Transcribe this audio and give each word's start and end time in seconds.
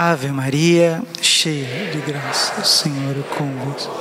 Ave 0.00 0.28
Maria, 0.28 1.02
cheia 1.20 1.90
de 1.90 1.98
graça, 1.98 2.60
o 2.60 2.64
Senhor 2.64 3.16
é 3.18 3.34
convosco. 3.34 3.92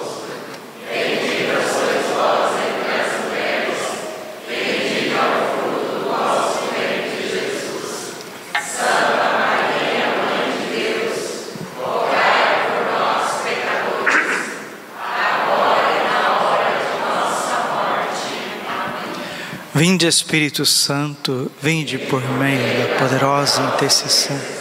Vinde 19.74 20.06
Espírito 20.06 20.64
Santo, 20.64 21.52
vinde 21.60 21.98
por 21.98 22.22
meio 22.22 22.88
da 22.88 23.00
poderosa 23.00 23.64
intercessão 23.64 24.57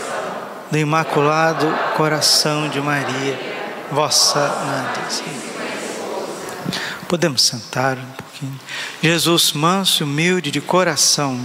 do 0.71 0.79
Imaculado 0.79 1.67
Coração 1.97 2.69
de 2.69 2.81
Maria, 2.81 3.39
vossa 3.91 4.41
Mãe. 4.41 5.47
Podemos 7.09 7.43
sentar 7.43 7.97
um 7.97 8.13
pouquinho. 8.13 8.61
Jesus, 9.01 9.53
manso 9.53 10.03
e 10.03 10.05
humilde 10.05 10.51
de 10.51 10.61
coração. 10.61 11.39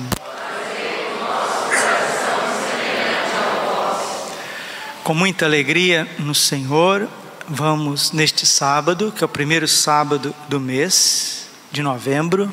Com 5.03 5.13
muita 5.13 5.45
alegria 5.45 6.07
no 6.17 6.33
Senhor, 6.33 7.07
vamos 7.47 8.11
neste 8.11 8.45
sábado, 8.45 9.13
que 9.15 9.23
é 9.23 9.25
o 9.25 9.29
primeiro 9.29 9.67
sábado 9.67 10.33
do 10.47 10.59
mês 10.59 11.47
de 11.71 11.83
novembro, 11.83 12.51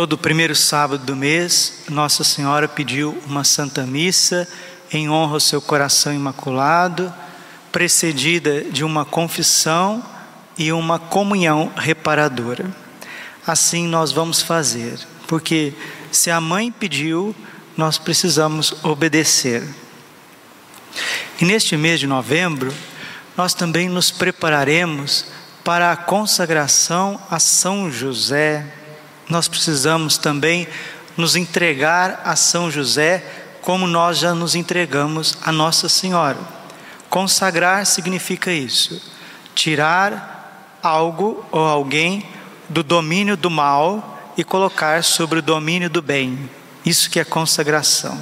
Todo 0.00 0.16
primeiro 0.16 0.56
sábado 0.56 1.04
do 1.04 1.14
mês, 1.14 1.82
Nossa 1.90 2.24
Senhora 2.24 2.66
pediu 2.66 3.22
uma 3.26 3.44
Santa 3.44 3.84
Missa 3.84 4.48
em 4.90 5.10
honra 5.10 5.34
ao 5.34 5.40
seu 5.40 5.60
coração 5.60 6.10
imaculado, 6.10 7.12
precedida 7.70 8.62
de 8.62 8.82
uma 8.82 9.04
confissão 9.04 10.02
e 10.56 10.72
uma 10.72 10.98
comunhão 10.98 11.70
reparadora. 11.76 12.74
Assim 13.46 13.86
nós 13.86 14.10
vamos 14.10 14.40
fazer, 14.40 14.98
porque 15.26 15.74
se 16.10 16.30
a 16.30 16.40
mãe 16.40 16.72
pediu, 16.72 17.36
nós 17.76 17.98
precisamos 17.98 18.82
obedecer. 18.82 19.62
E 21.38 21.44
neste 21.44 21.76
mês 21.76 22.00
de 22.00 22.06
novembro, 22.06 22.72
nós 23.36 23.52
também 23.52 23.86
nos 23.86 24.10
prepararemos 24.10 25.26
para 25.62 25.92
a 25.92 25.96
consagração 25.96 27.20
a 27.30 27.38
São 27.38 27.90
José 27.90 28.79
nós 29.30 29.46
precisamos 29.46 30.18
também 30.18 30.66
nos 31.16 31.36
entregar 31.36 32.22
a 32.24 32.34
São 32.34 32.70
José 32.70 33.24
como 33.62 33.86
nós 33.86 34.18
já 34.18 34.34
nos 34.34 34.54
entregamos 34.54 35.38
a 35.44 35.52
Nossa 35.52 35.88
Senhora. 35.88 36.38
Consagrar 37.08 37.86
significa 37.86 38.52
isso: 38.52 39.00
tirar 39.54 40.78
algo 40.82 41.44
ou 41.52 41.64
alguém 41.64 42.26
do 42.68 42.82
domínio 42.82 43.36
do 43.36 43.50
mal 43.50 44.18
e 44.36 44.42
colocar 44.42 45.04
sobre 45.04 45.38
o 45.38 45.42
domínio 45.42 45.88
do 45.88 46.02
bem. 46.02 46.50
Isso 46.84 47.08
que 47.10 47.20
é 47.20 47.24
consagração. 47.24 48.18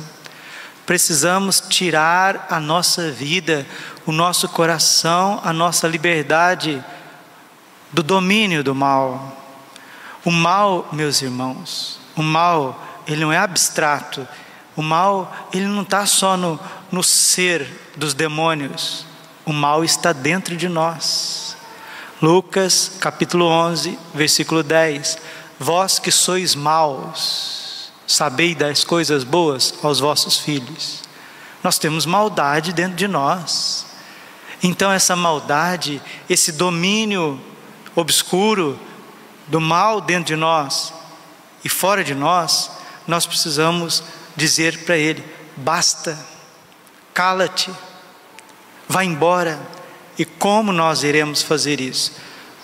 Precisamos 0.84 1.60
tirar 1.60 2.46
a 2.50 2.58
nossa 2.58 3.10
vida, 3.10 3.66
o 4.04 4.12
nosso 4.12 4.48
coração, 4.48 5.40
a 5.44 5.52
nossa 5.52 5.86
liberdade 5.86 6.82
do 7.92 8.02
domínio 8.02 8.64
do 8.64 8.74
mal 8.74 9.37
o 10.24 10.30
mal, 10.30 10.88
meus 10.92 11.22
irmãos, 11.22 11.98
o 12.16 12.22
mal, 12.22 12.82
ele 13.06 13.20
não 13.20 13.32
é 13.32 13.38
abstrato. 13.38 14.26
O 14.76 14.82
mal, 14.82 15.32
ele 15.52 15.66
não 15.66 15.82
está 15.82 16.06
só 16.06 16.36
no, 16.36 16.58
no 16.90 17.02
ser 17.02 17.92
dos 17.96 18.14
demônios. 18.14 19.04
O 19.44 19.52
mal 19.52 19.84
está 19.84 20.12
dentro 20.12 20.56
de 20.56 20.68
nós. 20.68 21.56
Lucas 22.20 22.92
capítulo 23.00 23.46
11, 23.46 23.98
versículo 24.12 24.62
10. 24.62 25.18
Vós 25.58 25.98
que 25.98 26.10
sois 26.10 26.54
maus, 26.54 27.90
sabei 28.06 28.54
das 28.54 28.84
coisas 28.84 29.24
boas 29.24 29.74
aos 29.82 30.00
vossos 30.00 30.38
filhos. 30.38 31.02
Nós 31.62 31.78
temos 31.78 32.06
maldade 32.06 32.72
dentro 32.72 32.96
de 32.96 33.08
nós. 33.08 33.86
Então, 34.62 34.90
essa 34.90 35.14
maldade, 35.14 36.02
esse 36.28 36.52
domínio 36.52 37.40
obscuro, 37.94 38.78
do 39.48 39.60
mal 39.60 40.00
dentro 40.00 40.26
de 40.26 40.36
nós 40.36 40.92
e 41.64 41.68
fora 41.68 42.04
de 42.04 42.14
nós, 42.14 42.70
nós 43.06 43.26
precisamos 43.26 44.02
dizer 44.36 44.84
para 44.84 44.96
ele: 44.96 45.24
basta, 45.56 46.18
cala-te, 47.12 47.70
vá 48.88 49.04
embora. 49.04 49.58
E 50.18 50.24
como 50.24 50.72
nós 50.72 51.02
iremos 51.04 51.42
fazer 51.42 51.80
isso? 51.80 52.12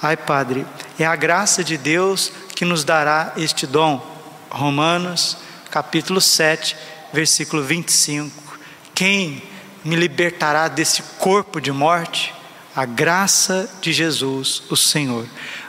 Ai, 0.03 0.17
Padre, 0.17 0.67
é 0.99 1.07
a 1.07 1.17
graça 1.17 1.63
de 1.63 1.79
Deus 1.79 2.33
que 2.55 2.65
nos 2.65 2.85
dará 2.85 3.33
este 3.37 3.67
dom. 3.67 4.05
Romanos, 4.51 5.37
capítulo 5.71 6.21
7, 6.21 6.77
versículo 7.13 7.63
25. 7.63 8.59
Quem 8.95 9.43
me 9.85 9.97
libertará 9.97 10.69
desse 10.69 11.03
corpo 11.19 11.61
de 11.61 11.73
morte? 11.73 12.35
A 12.75 12.85
graça 12.85 13.71
de 13.81 13.93
Jesus, 13.93 14.63
o 14.69 14.77
Senhor 14.77 15.27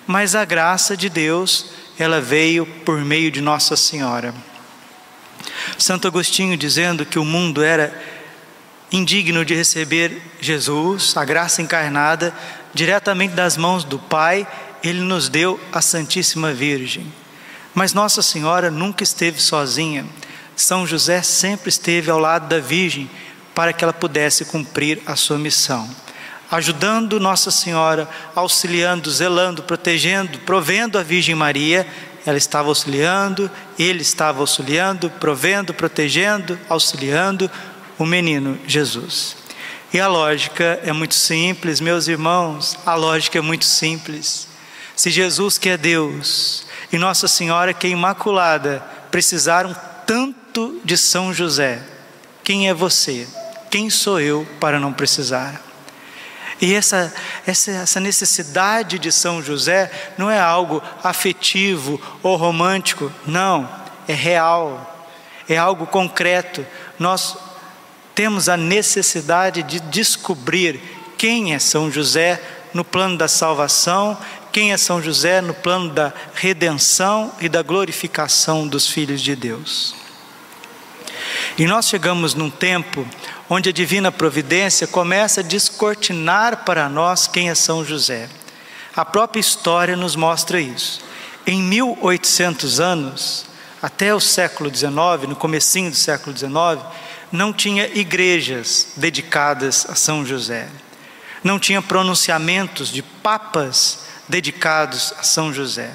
mas 0.08 0.36
a 0.36 0.46
graça 0.46 0.96
de 0.96 1.10
Deus, 1.10 1.68
ela 1.98 2.22
veio 2.22 2.66
por 2.66 3.00
meio 3.00 3.32
de 3.32 3.42
Nossa 3.42 3.76
Senhora. 3.76 4.34
Santo 5.78 6.08
Agostinho 6.08 6.56
dizendo 6.56 7.06
que 7.06 7.18
o 7.18 7.26
mundo 7.26 7.64
era 7.64 7.94
indigno 8.92 9.44
de 9.44 9.56
receber 9.56 10.22
Jesus, 10.40 11.18
a 11.18 11.26
graça 11.26 11.62
encarnada, 11.62 12.34
diretamente 12.74 13.34
das 13.34 13.58
mãos 13.58 13.84
do 13.84 13.98
Pai, 13.98 14.48
ele 14.84 15.02
nos 15.02 15.28
deu 15.28 15.60
a 15.72 15.82
Santíssima 15.82 16.54
Virgem. 16.54 17.12
Mas 17.74 17.94
Nossa 17.94 18.22
Senhora 18.22 18.70
nunca 18.70 19.04
esteve 19.04 19.42
sozinha. 19.42 20.06
São 20.56 20.86
José 20.86 21.22
sempre 21.22 21.70
esteve 21.70 22.12
ao 22.12 22.20
lado 22.20 22.48
da 22.48 22.60
Virgem 22.60 23.10
para 23.56 23.74
que 23.74 23.84
ela 23.84 23.92
pudesse 23.94 24.46
cumprir 24.46 25.02
a 25.06 25.16
sua 25.16 25.38
missão 25.38 25.90
ajudando 26.50 27.20
Nossa 27.20 27.52
Senhora, 27.52 28.08
auxiliando, 28.36 29.10
zelando, 29.12 29.64
protegendo, 29.64 30.40
provendo 30.40 30.98
a 30.98 31.04
Virgem 31.04 31.36
Maria. 31.36 31.88
Ela 32.26 32.38
estava 32.38 32.70
auxiliando, 32.70 33.50
ele 33.78 34.02
estava 34.02 34.40
auxiliando, 34.40 35.10
provendo, 35.10 35.74
protegendo, 35.74 36.60
auxiliando 36.68 37.50
o 37.98 38.06
menino 38.06 38.58
Jesus. 38.68 39.38
E 39.94 40.00
a 40.00 40.08
lógica 40.08 40.80
é 40.84 40.92
muito 40.92 41.14
simples, 41.14 41.80
meus 41.80 42.08
irmãos, 42.08 42.78
a 42.86 42.96
lógica 42.96 43.38
é 43.38 43.42
muito 43.42 43.66
simples. 43.66 44.48
Se 44.96 45.10
Jesus, 45.10 45.58
que 45.58 45.70
é 45.70 45.78
Deus, 45.78 46.66
e 46.92 46.98
Nossa 46.98 47.28
Senhora, 47.28 47.74
que 47.74 47.88
é 47.88 47.92
Imaculada, 47.92 48.84
precisaram 49.12 49.76
tanto 50.06 50.82
de 50.84 50.98
São 50.98 51.34
José, 51.34 51.82
quem 52.44 52.68
é 52.68 52.74
você? 52.74 53.28
Quem 53.70 53.90
sou 53.90 54.20
eu 54.20 54.48
para 54.60 54.80
não 54.80 54.94
precisar? 54.94 55.65
E 56.62 56.74
essa, 56.74 57.14
essa, 57.46 57.72
essa 57.72 58.00
necessidade 58.00 58.98
de 58.98 59.12
São 59.12 59.42
José 59.42 59.92
não 60.18 60.32
é 60.32 60.40
algo 60.40 60.82
afetivo 61.04 62.02
ou 62.24 62.38
romântico, 62.38 63.12
não, 63.26 63.70
é 64.08 64.14
real, 64.14 65.10
é 65.50 65.58
algo 65.58 65.86
concreto. 65.86 66.66
Nós 66.98 67.38
temos 68.14 68.48
a 68.48 68.56
necessidade 68.56 69.64
de 69.64 69.80
descobrir 69.82 70.80
quem 71.18 71.54
é 71.54 71.60
São 71.60 71.92
José 71.92 72.42
no 72.74 72.84
plano 72.84 73.18
da 73.18 73.28
salvação, 73.28 74.18
quem 74.52 74.72
é 74.72 74.78
São 74.78 75.02
José 75.02 75.42
no 75.42 75.54
plano 75.54 75.90
da 75.90 76.14
redenção 76.34 77.32
e 77.42 77.50
da 77.50 77.62
glorificação 77.62 78.66
dos 78.66 78.88
filhos 78.90 79.22
de 79.22 79.36
Deus. 79.36 80.05
E 81.58 81.66
nós 81.66 81.88
chegamos 81.88 82.34
num 82.34 82.50
tempo 82.50 83.08
onde 83.50 83.70
a 83.70 83.74
divina 83.74 84.12
providência 84.12 84.88
começa 84.88 85.42
a 85.42 85.44
descortinar 85.44 86.66
para 86.66 86.90
nós 86.90 87.28
quem 87.28 87.50
é 87.50 87.56
São 87.56 87.86
José. 87.86 88.30
A 88.96 89.06
própria 89.06 89.40
história 89.40 89.96
nos 89.96 90.16
mostra 90.16 90.60
isso. 90.60 91.02
Em 91.46 91.62
1800 91.62 92.80
anos, 92.80 93.46
até 93.82 94.16
o 94.16 94.20
século 94.20 94.74
XIX, 94.74 95.28
no 95.28 95.36
comecinho 95.36 95.92
do 95.92 95.96
século 95.96 96.36
XIX, 96.36 96.84
não 97.32 97.54
tinha 97.54 97.88
igrejas 97.88 98.88
dedicadas 98.96 99.86
a 99.90 99.96
São 99.96 100.26
José. 100.26 100.68
Não 101.44 101.60
tinha 101.60 101.82
pronunciamentos 101.82 102.90
de 102.90 103.04
papas 103.04 104.06
dedicados 104.28 105.14
a 105.20 105.24
São 105.24 105.54
José. 105.54 105.92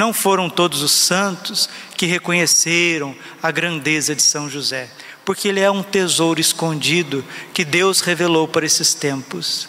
Não 0.00 0.14
foram 0.14 0.48
todos 0.48 0.80
os 0.80 0.92
santos 0.92 1.68
que 1.94 2.06
reconheceram 2.06 3.14
a 3.42 3.50
grandeza 3.50 4.16
de 4.16 4.22
São 4.22 4.48
José 4.48 4.88
porque 5.26 5.46
ele 5.46 5.60
é 5.60 5.70
um 5.70 5.82
tesouro 5.82 6.40
escondido 6.40 7.22
que 7.52 7.66
Deus 7.66 8.00
revelou 8.00 8.48
para 8.48 8.64
esses 8.64 8.94
tempos. 8.94 9.68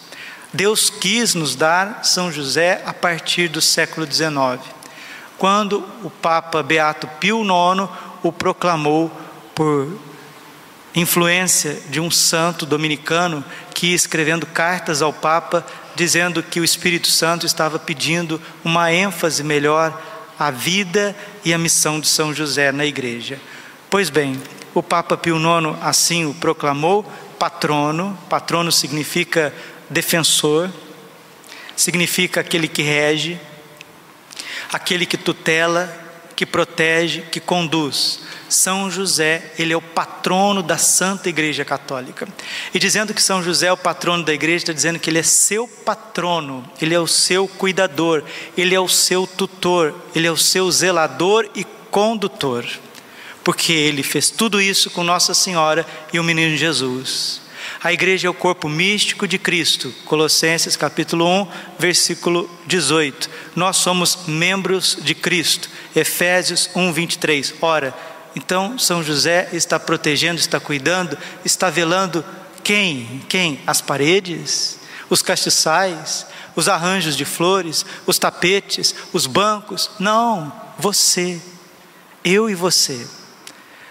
Deus 0.50 0.88
quis 0.88 1.34
nos 1.34 1.54
dar 1.54 2.02
São 2.02 2.32
José 2.32 2.82
a 2.86 2.94
partir 2.94 3.48
do 3.48 3.60
século 3.60 4.10
XIX, 4.10 4.58
quando 5.36 5.86
o 6.02 6.08
Papa 6.08 6.62
Beato 6.62 7.06
Pio 7.20 7.42
IX 7.42 7.90
o 8.22 8.32
proclamou 8.32 9.12
por 9.54 10.00
influência 10.94 11.78
de 11.90 12.00
um 12.00 12.10
santo 12.10 12.64
dominicano 12.64 13.44
que 13.74 13.88
ia 13.88 13.94
escrevendo 13.94 14.46
cartas 14.46 15.02
ao 15.02 15.12
Papa 15.12 15.64
dizendo 15.94 16.42
que 16.42 16.58
o 16.58 16.64
Espírito 16.64 17.08
Santo 17.08 17.44
estava 17.44 17.78
pedindo 17.78 18.40
uma 18.64 18.92
ênfase 18.92 19.44
melhor 19.44 20.00
à 20.46 20.50
vida 20.50 21.16
e 21.44 21.52
à 21.52 21.58
missão 21.58 22.00
de 22.00 22.08
São 22.08 22.34
José 22.34 22.72
na 22.72 22.84
igreja. 22.84 23.38
Pois 23.88 24.10
bem, 24.10 24.40
o 24.74 24.82
Papa 24.82 25.16
Pio 25.16 25.36
IX 25.36 25.78
assim 25.82 26.24
o 26.24 26.34
proclamou 26.34 27.04
patrono, 27.38 28.18
patrono 28.28 28.70
significa 28.70 29.52
defensor, 29.90 30.70
significa 31.76 32.40
aquele 32.40 32.68
que 32.68 32.82
rege, 32.82 33.40
aquele 34.72 35.04
que 35.04 35.16
tutela, 35.16 36.01
que 36.34 36.46
protege, 36.46 37.22
que 37.22 37.40
conduz. 37.40 38.20
São 38.48 38.90
José, 38.90 39.52
ele 39.58 39.72
é 39.72 39.76
o 39.76 39.80
patrono 39.80 40.62
da 40.62 40.76
Santa 40.76 41.28
Igreja 41.28 41.64
Católica. 41.64 42.28
E 42.74 42.78
dizendo 42.78 43.14
que 43.14 43.22
São 43.22 43.42
José 43.42 43.68
é 43.68 43.72
o 43.72 43.76
patrono 43.76 44.24
da 44.24 44.34
igreja, 44.34 44.64
está 44.64 44.72
dizendo 44.72 44.98
que 44.98 45.08
ele 45.08 45.18
é 45.18 45.22
seu 45.22 45.66
patrono, 45.66 46.68
ele 46.80 46.94
é 46.94 47.00
o 47.00 47.06
seu 47.06 47.48
cuidador, 47.48 48.22
ele 48.56 48.74
é 48.74 48.80
o 48.80 48.88
seu 48.88 49.26
tutor, 49.26 49.94
ele 50.14 50.26
é 50.26 50.30
o 50.30 50.36
seu 50.36 50.70
zelador 50.70 51.48
e 51.54 51.64
condutor. 51.90 52.66
Porque 53.42 53.72
ele 53.72 54.02
fez 54.02 54.30
tudo 54.30 54.60
isso 54.60 54.90
com 54.90 55.02
Nossa 55.02 55.34
Senhora 55.34 55.86
e 56.12 56.20
o 56.20 56.24
menino 56.24 56.56
Jesus. 56.56 57.40
A 57.84 57.92
igreja 57.92 58.28
é 58.28 58.30
o 58.30 58.34
corpo 58.34 58.68
místico 58.68 59.26
de 59.26 59.38
Cristo. 59.38 59.92
Colossenses 60.04 60.76
capítulo 60.76 61.26
1, 61.26 61.48
versículo 61.80 62.48
18. 62.64 63.28
Nós 63.56 63.76
somos 63.78 64.20
membros 64.28 64.96
de 65.00 65.16
Cristo. 65.16 65.68
Efésios 65.96 66.70
1, 66.76 66.92
23. 66.92 67.54
Ora, 67.60 67.92
então 68.36 68.78
São 68.78 69.02
José 69.02 69.48
está 69.52 69.80
protegendo, 69.80 70.38
está 70.38 70.60
cuidando, 70.60 71.18
está 71.44 71.70
velando 71.70 72.24
quem? 72.62 73.20
Quem? 73.28 73.60
As 73.66 73.80
paredes, 73.80 74.78
os 75.10 75.20
castiçais, 75.20 76.24
os 76.54 76.68
arranjos 76.68 77.16
de 77.16 77.24
flores, 77.24 77.84
os 78.06 78.16
tapetes, 78.16 78.94
os 79.12 79.26
bancos. 79.26 79.90
Não, 79.98 80.52
você, 80.78 81.42
eu 82.24 82.48
e 82.48 82.54
você. 82.54 83.04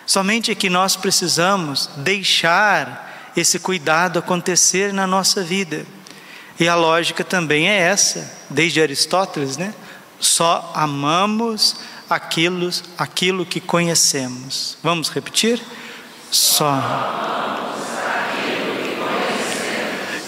Somente 0.05 0.55
que 0.55 0.69
nós 0.69 0.95
precisamos 0.95 1.89
deixar 1.97 3.10
esse 3.35 3.59
cuidado 3.59 4.19
acontecer 4.19 4.93
na 4.93 5.07
nossa 5.07 5.43
vida. 5.43 5.85
E 6.59 6.67
a 6.67 6.75
lógica 6.75 7.23
também 7.23 7.69
é 7.69 7.77
essa, 7.77 8.31
desde 8.49 8.81
Aristóteles, 8.81 9.57
né? 9.57 9.73
Só 10.19 10.71
amamos 10.75 11.77
aquilo, 12.09 12.69
aquilo 12.97 13.45
que 13.45 13.59
conhecemos. 13.59 14.77
Vamos 14.83 15.09
repetir? 15.09 15.61
Só. 16.29 16.79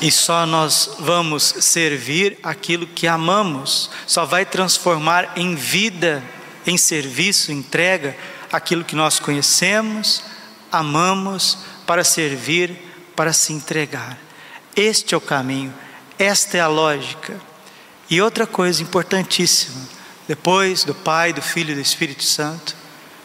E 0.02 0.12
só 0.12 0.46
nós 0.46 0.96
vamos 1.00 1.44
servir 1.62 2.38
aquilo 2.44 2.86
que 2.86 3.08
amamos, 3.08 3.90
só 4.06 4.26
vai 4.26 4.46
transformar 4.46 5.32
em 5.38 5.56
vida, 5.56 6.22
em 6.68 6.78
serviço, 6.78 7.54
entrega, 7.54 8.16
aquilo 8.52 8.84
que 8.84 8.96
nós 8.96 9.18
conhecemos, 9.18 10.24
amamos, 10.70 11.60
para 11.86 12.04
servir 12.04 12.93
para 13.16 13.34
se 13.34 13.54
entregar. 13.54 14.18
Este 14.76 15.14
é 15.14 15.18
o 15.18 15.22
caminho, 15.22 15.74
esta 16.18 16.58
é 16.58 16.62
a 16.62 16.68
lógica. 16.68 17.40
E 18.10 18.22
outra 18.22 18.46
coisa 18.46 18.82
importantíssima, 18.82 19.82
depois 20.28 20.84
do 20.84 20.94
Pai, 20.94 21.34
do 21.34 21.42
Filho 21.42 21.72
e 21.72 21.76
do 21.76 21.82
Espírito 21.82 22.24
Santo, 22.24 22.76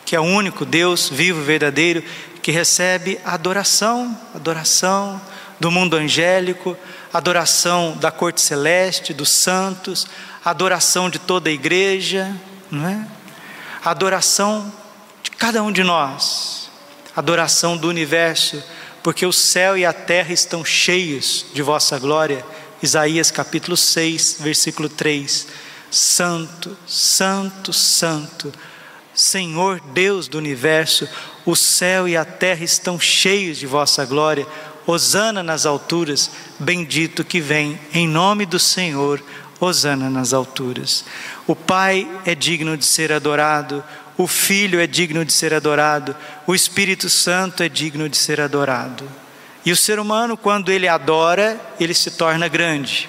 que 0.04 0.16
é 0.16 0.20
o 0.20 0.24
único 0.24 0.64
Deus 0.64 1.08
vivo, 1.08 1.42
verdadeiro, 1.42 2.02
que 2.42 2.50
recebe 2.50 3.20
adoração, 3.24 4.18
adoração 4.34 5.20
do 5.60 5.70
mundo 5.70 5.96
angélico, 5.96 6.76
adoração 7.12 7.96
da 7.98 8.10
corte 8.10 8.40
celeste, 8.40 9.12
dos 9.12 9.28
santos, 9.28 10.06
adoração 10.44 11.10
de 11.10 11.18
toda 11.18 11.50
a 11.50 11.52
igreja, 11.52 12.34
não 12.70 12.88
é? 12.88 13.06
Adoração 13.84 14.72
de 15.22 15.30
cada 15.32 15.62
um 15.62 15.72
de 15.72 15.82
nós, 15.82 16.70
adoração 17.14 17.76
do 17.76 17.88
universo 17.88 18.62
porque 19.08 19.24
o 19.24 19.32
céu 19.32 19.74
e 19.74 19.86
a 19.86 19.92
terra 19.94 20.34
estão 20.34 20.62
cheios 20.62 21.46
de 21.54 21.62
vossa 21.62 21.98
glória. 21.98 22.44
Isaías 22.82 23.30
capítulo 23.30 23.74
6, 23.74 24.36
versículo 24.40 24.86
3. 24.86 25.46
Santo, 25.90 26.76
Santo, 26.86 27.72
Santo, 27.72 28.52
Senhor 29.14 29.80
Deus 29.94 30.28
do 30.28 30.36
universo, 30.36 31.08
o 31.46 31.56
céu 31.56 32.06
e 32.06 32.18
a 32.18 32.24
terra 32.26 32.62
estão 32.62 33.00
cheios 33.00 33.56
de 33.56 33.66
vossa 33.66 34.04
glória. 34.04 34.46
Hosana 34.86 35.42
nas 35.42 35.64
alturas, 35.64 36.30
bendito 36.58 37.24
que 37.24 37.40
vem 37.40 37.80
em 37.94 38.06
nome 38.06 38.44
do 38.44 38.58
Senhor. 38.58 39.24
Hosana 39.58 40.10
nas 40.10 40.34
alturas. 40.34 41.02
O 41.46 41.56
Pai 41.56 42.06
é 42.26 42.34
digno 42.34 42.76
de 42.76 42.84
ser 42.84 43.10
adorado, 43.10 43.82
o 44.18 44.26
Filho 44.26 44.80
é 44.80 44.86
digno 44.86 45.24
de 45.24 45.32
ser 45.32 45.54
adorado, 45.54 46.14
o 46.44 46.54
Espírito 46.54 47.08
Santo 47.08 47.62
é 47.62 47.68
digno 47.68 48.08
de 48.08 48.16
ser 48.16 48.40
adorado. 48.40 49.08
E 49.64 49.70
o 49.70 49.76
ser 49.76 50.00
humano, 50.00 50.36
quando 50.36 50.70
ele 50.70 50.88
adora, 50.88 51.58
ele 51.78 51.94
se 51.94 52.10
torna 52.10 52.48
grande. 52.48 53.08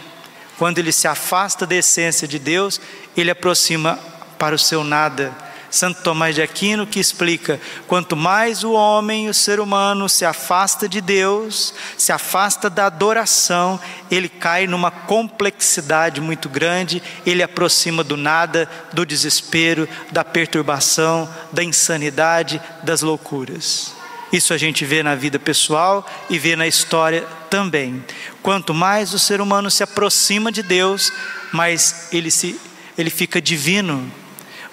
Quando 0.58 0.78
ele 0.78 0.92
se 0.92 1.08
afasta 1.08 1.66
da 1.66 1.76
essência 1.76 2.28
de 2.28 2.38
Deus, 2.38 2.80
ele 3.18 3.32
aproxima 3.32 3.98
para 4.38 4.54
o 4.54 4.60
seu 4.60 4.84
nada 4.84 5.36
Santo 5.72 6.02
Tomás 6.02 6.36
de 6.36 6.42
Aquino 6.42 6.88
que 6.88 7.00
explica: 7.00 7.60
quanto 7.88 8.16
mais 8.16 8.64
o 8.64 8.72
homem, 8.72 9.30
o 9.30 9.34
ser 9.34 9.60
humano, 9.60 10.10
se 10.10 10.26
afasta 10.26 10.88
de 10.88 11.02
Deus, 11.02 11.74
se 11.98 12.12
afasta 12.12 12.70
da 12.70 12.86
adoração, 12.86 13.80
ele 14.10 14.30
cai 14.30 14.68
numa 14.68 14.92
complexidade 14.92 16.20
muito 16.20 16.50
grande, 16.50 17.02
ele 17.26 17.44
aproxima 17.44 18.04
do 18.04 18.18
nada, 18.18 18.70
do 18.94 19.06
desespero, 19.06 19.88
da 20.12 20.24
perturbação, 20.24 21.30
da 21.52 21.64
insanidade, 21.64 22.62
das 22.84 23.02
loucuras. 23.02 23.94
Isso 24.32 24.54
a 24.54 24.58
gente 24.58 24.86
vê 24.86 25.02
na 25.02 25.16
vida 25.16 25.40
pessoal 25.40 26.08
e 26.30 26.38
vê 26.38 26.56
na 26.56 26.68
história 26.68 27.26
também. 27.50 28.04
Quanto 28.44 28.74
mais 28.74 29.14
o 29.14 29.20
ser 29.20 29.42
humano 29.42 29.72
se 29.72 29.82
aproxima 29.82 30.52
de 30.52 30.62
Deus, 30.62 31.12
mais 31.52 32.10
ele 32.12 32.30
se 32.30 32.60
ele 32.96 33.10
fica 33.10 33.42
divino, 33.42 34.12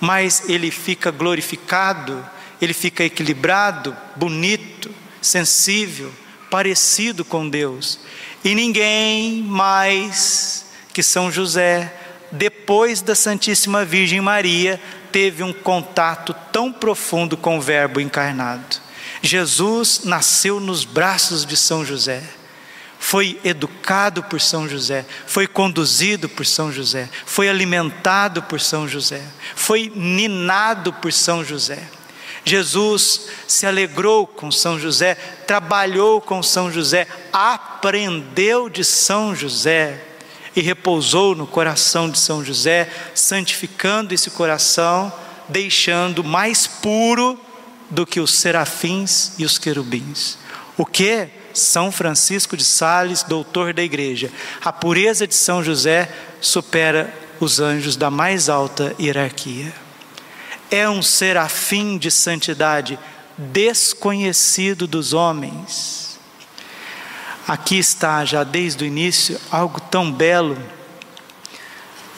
mas 0.06 0.48
ele 0.48 0.70
fica 0.70 1.10
glorificado, 1.10 2.24
ele 2.62 2.72
fica 2.72 3.02
equilibrado, 3.02 3.96
bonito, 4.14 4.88
sensível, 5.20 6.12
parecido 6.48 7.24
com 7.24 7.48
Deus. 7.48 7.98
E 8.44 8.54
ninguém 8.54 9.42
mais 9.42 10.66
que 10.92 11.02
São 11.02 11.28
José, 11.28 11.92
depois 12.30 13.02
da 13.02 13.16
Santíssima 13.16 13.84
Virgem 13.84 14.20
Maria, 14.20 14.80
teve 15.10 15.42
um 15.42 15.52
contato 15.52 16.32
tão 16.52 16.72
profundo 16.72 17.36
com 17.36 17.58
o 17.58 17.60
Verbo 17.60 18.00
encarnado. 18.00 18.76
Jesus 19.20 20.02
nasceu 20.04 20.60
nos 20.60 20.84
braços 20.84 21.44
de 21.44 21.56
São 21.56 21.84
José 21.84 22.22
foi 23.08 23.38
educado 23.44 24.20
por 24.25 24.40
São 24.40 24.68
José, 24.68 25.06
foi 25.28 25.46
conduzido 25.46 26.28
por 26.28 26.44
São 26.44 26.72
José, 26.72 27.08
foi 27.25 27.48
alimentado 27.48 28.42
por 28.42 28.60
São 28.60 28.88
José, 28.88 29.22
foi 29.54 29.92
ninado 29.94 30.92
por 30.92 31.12
São 31.12 31.44
José. 31.44 31.88
Jesus 32.44 33.28
se 33.46 33.64
alegrou 33.64 34.26
com 34.26 34.50
São 34.50 34.76
José, 34.76 35.14
trabalhou 35.46 36.20
com 36.20 36.42
São 36.42 36.68
José, 36.68 37.06
aprendeu 37.32 38.68
de 38.68 38.82
São 38.82 39.36
José 39.36 40.02
e 40.56 40.60
repousou 40.60 41.36
no 41.36 41.46
coração 41.46 42.10
de 42.10 42.18
São 42.18 42.44
José, 42.44 42.90
santificando 43.14 44.14
esse 44.14 44.30
coração, 44.30 45.12
deixando 45.48 46.25
mais 46.25 46.66
puro 46.66 47.38
do 47.88 48.04
que 48.04 48.18
os 48.18 48.34
serafins 48.34 49.30
e 49.38 49.44
os 49.44 49.58
querubins. 49.58 50.38
O 50.76 50.84
que? 50.84 51.28
São 51.58 51.90
Francisco 51.90 52.56
de 52.56 52.64
Sales, 52.64 53.22
doutor 53.22 53.72
da 53.72 53.82
igreja. 53.82 54.30
A 54.64 54.72
pureza 54.72 55.26
de 55.26 55.34
São 55.34 55.62
José 55.62 56.08
supera 56.40 57.12
os 57.40 57.60
anjos 57.60 57.96
da 57.96 58.10
mais 58.10 58.48
alta 58.48 58.94
hierarquia. 59.00 59.72
É 60.70 60.88
um 60.88 61.02
serafim 61.02 61.96
de 61.96 62.10
santidade 62.10 62.98
desconhecido 63.38 64.86
dos 64.86 65.12
homens. 65.12 66.18
Aqui 67.46 67.78
está, 67.78 68.25
já 68.25 68.42
desde 68.42 68.84
o 68.84 68.86
início, 68.86 69.40
algo 69.50 69.80
tão 69.80 70.10
belo, 70.10 70.58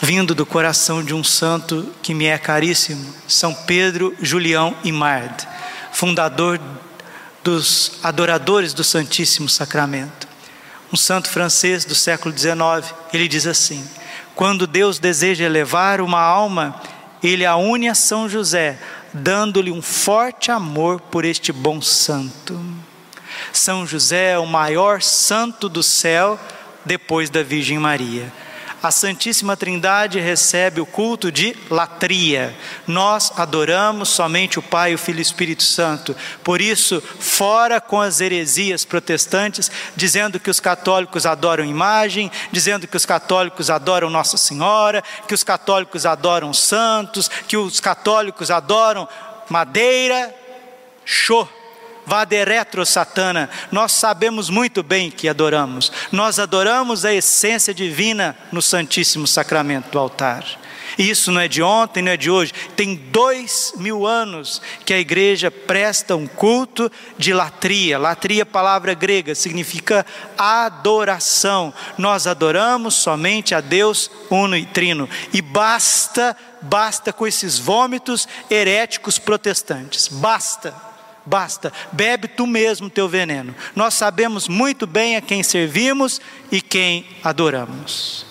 vindo 0.01 0.35
do 0.35 0.47
coração 0.47 1.03
de 1.03 1.13
um 1.13 1.23
santo 1.23 1.93
que 2.03 2.15
me 2.15 2.25
é 2.25 2.39
caríssimo, 2.39 3.15
São 3.27 3.53
Pedro 3.53 4.15
Julião 4.23 4.75
Imard, 4.85 5.47
fundador 5.93 6.59
dos 7.49 7.93
adoradores 8.03 8.75
do 8.75 8.85
Santíssimo 8.85 9.49
Sacramento. 9.49 10.29
Um 10.93 10.99
santo 10.99 11.31
francês 11.31 11.83
do 11.83 11.95
século 11.95 12.37
XIX, 12.37 12.95
ele 13.11 13.27
diz 13.27 13.47
assim: 13.47 13.89
quando 14.35 14.67
Deus 14.67 14.99
deseja 14.99 15.47
elevar 15.47 16.03
uma 16.03 16.21
alma, 16.21 16.79
ele 17.23 17.47
a 17.47 17.57
une 17.57 17.89
a 17.89 17.95
São 17.95 18.29
José, 18.29 18.79
dando-lhe 19.15 19.71
um 19.71 19.81
forte 19.81 20.51
amor 20.51 21.01
por 21.01 21.25
este 21.25 21.51
bom 21.51 21.81
santo. 21.81 22.61
São 23.51 23.87
José 23.87 24.33
é 24.33 24.39
o 24.39 24.47
maior 24.47 25.01
santo 25.01 25.71
do 25.71 25.83
céu 25.83 26.39
depois 26.85 27.31
da 27.31 27.43
Virgem 27.43 27.79
Maria 27.79 28.31
a 28.83 28.91
Santíssima 28.91 29.57
Trindade 29.57 30.21
recebe 30.21 30.81
o 30.81 30.87
culto 30.87 31.33
de 31.33 31.57
latria. 31.71 32.57
Nós 32.87 33.33
adoramos 33.37 34.09
somente 34.09 34.59
o 34.59 34.63
Pai, 34.63 34.95
o 34.95 34.99
Filho 34.99 35.19
e 35.19 35.21
o 35.21 35.23
Espírito 35.23 35.63
Santo. 35.63 36.17
Por 36.45 36.61
isso, 36.61 37.01
fora 37.01 37.81
com 37.81 38.01
as 38.01 38.21
heresias 38.21 38.85
protestantes, 38.85 39.71
dizendo 39.97 40.39
que 40.39 40.51
os 40.51 40.61
católicos 40.61 41.27
adoram 41.27 41.65
imagem, 41.65 42.31
dizendo 42.53 42.87
que 42.87 42.97
os 42.97 43.05
católicos 43.05 43.71
adoram 43.71 44.11
Nossa 44.11 44.37
Senhora, 44.37 45.03
que 45.27 45.35
os 45.35 45.43
católicos 45.43 46.07
adoram 46.07 46.53
santos, 46.53 47.29
que 47.49 47.57
os 47.57 47.81
católicos 47.81 48.51
adoram 48.51 49.09
madeira, 49.49 50.35
show 51.05 51.49
Vaderetro 52.09 52.87
Satana, 52.87 53.51
nós 53.71 53.93
sabemos 53.93 54.49
muito 54.49 54.83
bem 54.83 55.11
que 55.11 55.29
adoramos. 55.29 55.93
Nós 56.11 56.39
adoramos 56.39 57.05
a 57.05 57.13
essência 57.13 57.75
divina 57.75 58.35
no 58.51 58.63
Santíssimo 58.63 59.27
Sacramento 59.27 59.91
do 59.91 59.99
altar. 59.99 60.43
Isso 60.97 61.31
não 61.31 61.41
é 61.41 61.47
de 61.47 61.63
ontem, 61.63 62.03
não 62.03 62.11
é 62.11 62.17
de 62.17 62.31
hoje. 62.31 62.53
Tem 62.75 62.95
dois 62.95 63.75
mil 63.77 64.07
anos 64.07 64.63
que 64.87 64.95
a 64.95 64.99
igreja 64.99 65.51
presta 65.51 66.17
um 66.17 66.27
culto 66.27 66.91
de 67.19 67.35
latria. 67.35 67.99
Latria, 67.99 68.47
palavra 68.47 68.95
grega, 68.95 69.35
significa 69.35 70.07
adoração. 70.39 71.75
Nós 71.99 72.27
adoramos 72.27 72.95
somente 72.95 73.55
a 73.55 73.61
Deus 73.61 74.11
uno 74.31 74.57
e 74.57 74.65
trino. 74.65 75.07
E 75.31 75.43
basta, 75.43 76.35
basta 76.63 77.13
com 77.13 77.27
esses 77.27 77.59
vômitos 77.59 78.27
heréticos 78.51 79.19
protestantes. 79.19 80.09
Basta 80.09 80.88
basta, 81.29 81.73
bebe 81.93 82.27
tu 82.27 82.47
mesmo 82.47 82.89
teu 82.89 83.09
veneno. 83.09 83.55
Nós 83.77 83.95
sabemos 83.95 84.49
muito 84.49 84.87
bem 84.87 85.17
a 85.17 85.21
quem 85.21 85.43
servimos 85.43 86.21
e 86.51 86.61
quem 86.61 87.07
adoramos. 87.23 88.27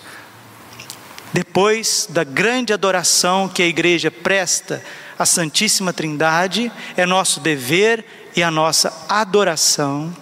Depois 1.31 2.07
da 2.09 2.23
grande 2.23 2.73
adoração 2.73 3.47
que 3.47 3.61
a 3.61 3.67
igreja 3.67 4.09
presta 4.09 4.83
à 5.19 5.25
Santíssima 5.25 5.93
Trindade, 5.93 6.71
é 6.95 7.05
nosso 7.05 7.39
dever 7.39 8.03
e 8.35 8.41
a 8.41 8.49
nossa 8.49 9.05
adoração. 9.07 10.15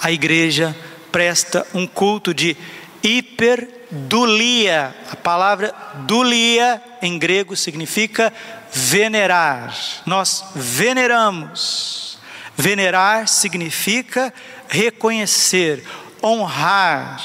A 0.00 0.12
igreja 0.12 0.76
presta 1.10 1.66
um 1.72 1.86
culto 1.86 2.34
de 2.34 2.56
hiperdulia. 3.02 4.94
A 5.10 5.16
palavra 5.16 5.74
dulia 6.06 6.82
em 7.00 7.18
grego 7.18 7.56
significa 7.56 8.32
venerar. 8.72 9.74
Nós 10.06 10.44
veneramos. 10.54 12.18
Venerar 12.56 13.28
significa 13.28 14.32
reconhecer, 14.68 15.84
honrar, 16.22 17.22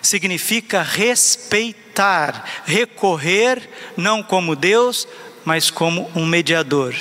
significa 0.00 0.82
respeitar, 0.82 2.44
recorrer 2.64 3.68
não 3.96 4.22
como 4.22 4.56
Deus, 4.56 5.06
mas 5.44 5.70
como 5.70 6.10
um 6.14 6.24
mediador. 6.24 6.94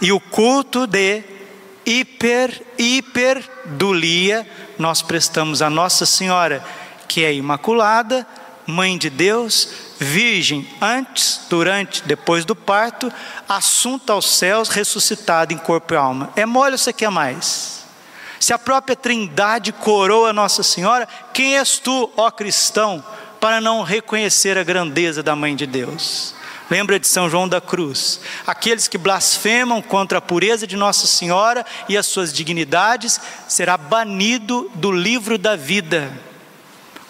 E 0.00 0.10
o 0.10 0.18
culto 0.18 0.86
de 0.86 1.22
hiper, 1.84 2.62
hiperdulia 2.78 4.46
nós 4.78 5.02
prestamos 5.02 5.60
a 5.60 5.68
Nossa 5.68 6.06
Senhora, 6.06 6.64
que 7.06 7.22
é 7.22 7.34
imaculada, 7.34 8.26
mãe 8.66 8.96
de 8.96 9.10
Deus, 9.10 9.89
virgem 10.00 10.66
antes, 10.80 11.42
durante, 11.50 12.02
depois 12.04 12.46
do 12.46 12.56
parto, 12.56 13.12
assunta 13.46 14.14
aos 14.14 14.38
céus, 14.38 14.70
ressuscitada 14.70 15.52
em 15.52 15.58
corpo 15.58 15.92
e 15.92 15.96
alma. 15.96 16.30
É 16.34 16.46
mole 16.46 16.72
ou 16.72 16.78
você 16.78 16.90
quer 16.90 17.10
mais? 17.10 17.84
Se 18.40 18.54
a 18.54 18.58
própria 18.58 18.96
Trindade 18.96 19.70
coroa 19.72 20.32
Nossa 20.32 20.62
Senhora, 20.62 21.06
quem 21.34 21.58
és 21.58 21.78
tu, 21.78 22.10
ó 22.16 22.30
cristão, 22.30 23.04
para 23.38 23.60
não 23.60 23.82
reconhecer 23.82 24.56
a 24.56 24.64
grandeza 24.64 25.22
da 25.22 25.36
mãe 25.36 25.54
de 25.54 25.66
Deus? 25.66 26.34
Lembra 26.70 26.98
de 26.98 27.06
São 27.06 27.28
João 27.28 27.46
da 27.46 27.60
Cruz? 27.60 28.20
Aqueles 28.46 28.88
que 28.88 28.96
blasfemam 28.96 29.82
contra 29.82 30.16
a 30.16 30.22
pureza 30.22 30.66
de 30.66 30.76
Nossa 30.76 31.06
Senhora 31.06 31.66
e 31.90 31.98
as 31.98 32.06
suas 32.06 32.32
dignidades 32.32 33.20
será 33.46 33.76
banido 33.76 34.70
do 34.74 34.90
livro 34.90 35.36
da 35.36 35.56
vida. 35.56 36.10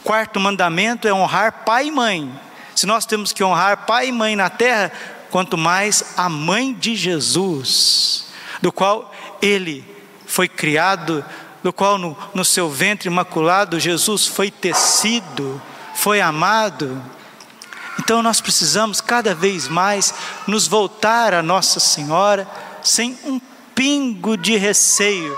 Quarto 0.03 0.41
mandamento 0.41 1.07
é 1.07 1.13
honrar 1.13 1.65
pai 1.65 1.87
e 1.87 1.91
mãe. 1.93 2.50
Se 2.81 2.87
nós 2.87 3.05
temos 3.05 3.31
que 3.31 3.45
honrar 3.45 3.85
pai 3.85 4.09
e 4.09 4.13
mãe 4.13 4.35
na 4.35 4.49
terra, 4.49 4.91
quanto 5.31 5.59
mais 5.59 6.15
a 6.17 6.31
mãe 6.31 6.73
de 6.73 6.97
Jesus, 6.97 8.29
do 8.63 8.73
qual 8.73 9.15
ele 9.43 9.85
foi 10.25 10.49
criado, 10.49 11.23
do 11.63 11.75
qual 11.75 11.99
no, 11.99 12.17
no 12.33 12.43
seu 12.43 12.71
ventre 12.71 13.07
imaculado 13.07 13.79
Jesus 13.79 14.27
foi 14.27 14.51
tecido, 14.51 15.61
foi 15.95 16.23
amado. 16.23 17.05
Então 17.99 18.23
nós 18.23 18.41
precisamos 18.41 19.03
cada 19.03 19.35
vez 19.35 19.69
mais 19.69 20.15
nos 20.47 20.67
voltar 20.67 21.35
a 21.35 21.43
Nossa 21.43 21.79
Senhora 21.81 22.49
sem 22.83 23.15
um 23.27 23.39
pingo 23.75 24.39
de 24.39 24.57
receio 24.57 25.37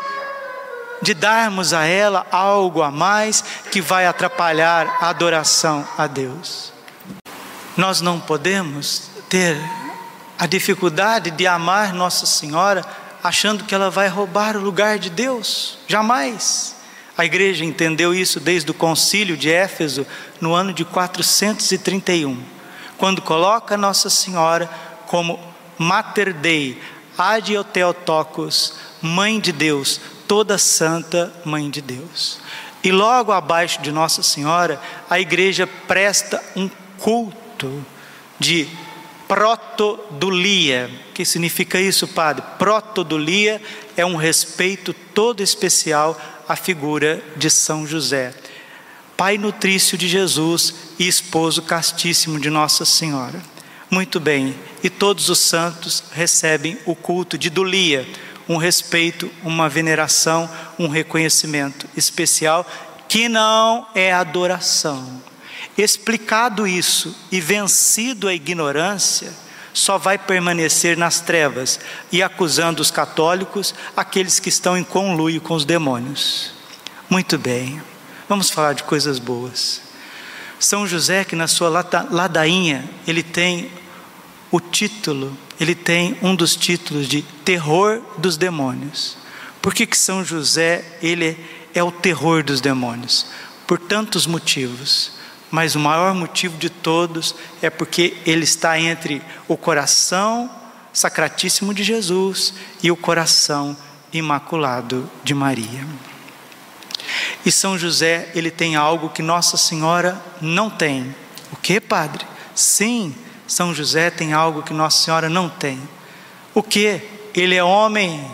de 1.02 1.12
darmos 1.12 1.74
a 1.74 1.84
ela 1.86 2.24
algo 2.30 2.82
a 2.82 2.90
mais 2.92 3.42
que 3.72 3.80
vai 3.80 4.06
atrapalhar 4.06 4.98
a 5.00 5.08
adoração 5.08 5.84
a 5.98 6.06
Deus. 6.06 6.72
Nós 7.76 8.00
não 8.00 8.20
podemos 8.20 9.10
ter 9.28 9.56
a 10.38 10.46
dificuldade 10.46 11.30
de 11.30 11.46
amar 11.46 11.94
Nossa 11.94 12.26
Senhora 12.26 12.84
achando 13.22 13.64
que 13.64 13.74
ela 13.74 13.90
vai 13.90 14.08
roubar 14.08 14.56
o 14.56 14.60
lugar 14.60 14.98
de 14.98 15.08
Deus. 15.08 15.78
Jamais. 15.86 16.76
A 17.16 17.24
igreja 17.24 17.64
entendeu 17.64 18.14
isso 18.14 18.40
desde 18.40 18.70
o 18.70 18.74
concílio 18.74 19.36
de 19.36 19.50
Éfeso, 19.50 20.06
no 20.40 20.54
ano 20.54 20.72
de 20.72 20.84
431, 20.84 22.42
quando 22.98 23.22
coloca 23.22 23.76
Nossa 23.76 24.10
Senhora 24.10 24.68
como 25.06 25.38
Mater 25.78 26.34
Dei, 26.34 26.80
Adioteotocos, 27.16 28.74
Mãe 29.00 29.38
de 29.38 29.52
Deus, 29.52 30.00
toda 30.26 30.58
santa 30.58 31.32
mãe 31.44 31.70
de 31.70 31.80
Deus. 31.80 32.40
E 32.82 32.90
logo 32.90 33.30
abaixo 33.30 33.80
de 33.82 33.92
Nossa 33.92 34.22
Senhora, 34.22 34.80
a 35.08 35.20
igreja 35.20 35.66
presta 35.86 36.42
um 36.56 36.68
culto 36.98 37.41
de 38.38 38.68
protodulia. 39.28 40.90
O 41.10 41.12
que 41.12 41.24
significa 41.24 41.80
isso, 41.80 42.08
padre? 42.08 42.44
Protodulia 42.58 43.60
é 43.96 44.04
um 44.04 44.16
respeito 44.16 44.92
todo 44.92 45.42
especial 45.42 46.20
à 46.48 46.56
figura 46.56 47.22
de 47.36 47.50
São 47.50 47.86
José, 47.86 48.34
pai 49.16 49.38
nutrício 49.38 49.96
de 49.96 50.08
Jesus 50.08 50.74
e 50.98 51.06
esposo 51.06 51.62
castíssimo 51.62 52.40
de 52.40 52.50
Nossa 52.50 52.84
Senhora. 52.84 53.42
Muito 53.90 54.18
bem, 54.18 54.54
e 54.82 54.88
todos 54.88 55.28
os 55.28 55.38
santos 55.38 56.02
recebem 56.12 56.78
o 56.86 56.94
culto 56.94 57.36
de 57.36 57.50
Dulia 57.50 58.06
um 58.48 58.56
respeito, 58.56 59.30
uma 59.42 59.68
veneração, 59.68 60.50
um 60.78 60.88
reconhecimento 60.88 61.88
especial, 61.96 62.66
que 63.08 63.28
não 63.28 63.86
é 63.94 64.12
adoração. 64.12 65.22
Explicado 65.76 66.66
isso 66.66 67.16
e 67.30 67.40
vencido 67.40 68.28
a 68.28 68.34
ignorância, 68.34 69.32
só 69.72 69.96
vai 69.96 70.18
permanecer 70.18 70.96
nas 70.96 71.20
trevas 71.20 71.80
e 72.10 72.22
acusando 72.22 72.82
os 72.82 72.90
católicos, 72.90 73.74
aqueles 73.96 74.38
que 74.38 74.48
estão 74.48 74.76
em 74.76 74.84
conluio 74.84 75.40
com 75.40 75.54
os 75.54 75.64
demônios. 75.64 76.52
Muito 77.08 77.38
bem, 77.38 77.80
vamos 78.28 78.50
falar 78.50 78.74
de 78.74 78.82
coisas 78.82 79.18
boas. 79.18 79.80
São 80.58 80.86
José, 80.86 81.24
que 81.24 81.34
na 81.34 81.48
sua 81.48 81.68
ladainha, 82.10 82.88
ele 83.06 83.22
tem 83.22 83.70
o 84.50 84.60
título, 84.60 85.36
ele 85.58 85.74
tem 85.74 86.16
um 86.22 86.34
dos 86.34 86.54
títulos 86.54 87.08
de 87.08 87.22
terror 87.44 88.02
dos 88.18 88.36
demônios. 88.36 89.16
Por 89.60 89.74
que, 89.74 89.86
que 89.86 89.96
São 89.96 90.24
José 90.24 90.84
ele 91.02 91.36
é 91.74 91.82
o 91.82 91.90
terror 91.90 92.44
dos 92.44 92.60
demônios? 92.60 93.26
Por 93.66 93.78
tantos 93.78 94.26
motivos, 94.26 95.12
mas 95.52 95.76
o 95.76 95.78
maior 95.78 96.14
motivo 96.14 96.56
de 96.56 96.70
todos 96.70 97.36
é 97.60 97.68
porque 97.68 98.16
ele 98.24 98.42
está 98.42 98.80
entre 98.80 99.20
o 99.46 99.54
coração 99.54 100.50
sacratíssimo 100.94 101.74
de 101.74 101.84
Jesus 101.84 102.54
e 102.82 102.90
o 102.90 102.96
coração 102.96 103.76
imaculado 104.10 105.08
de 105.22 105.34
Maria. 105.34 105.86
E 107.44 107.52
São 107.52 107.78
José, 107.78 108.30
ele 108.34 108.50
tem 108.50 108.76
algo 108.76 109.10
que 109.10 109.20
Nossa 109.20 109.58
Senhora 109.58 110.18
não 110.40 110.70
tem. 110.70 111.14
O 111.52 111.56
que, 111.56 111.78
padre? 111.80 112.24
Sim, 112.54 113.14
são 113.46 113.74
José 113.74 114.10
tem 114.10 114.32
algo 114.32 114.62
que 114.62 114.72
Nossa 114.72 115.04
Senhora 115.04 115.28
não 115.28 115.50
tem. 115.50 115.78
O 116.54 116.62
que? 116.62 117.02
Ele 117.34 117.54
é 117.54 117.62
homem, 117.62 118.24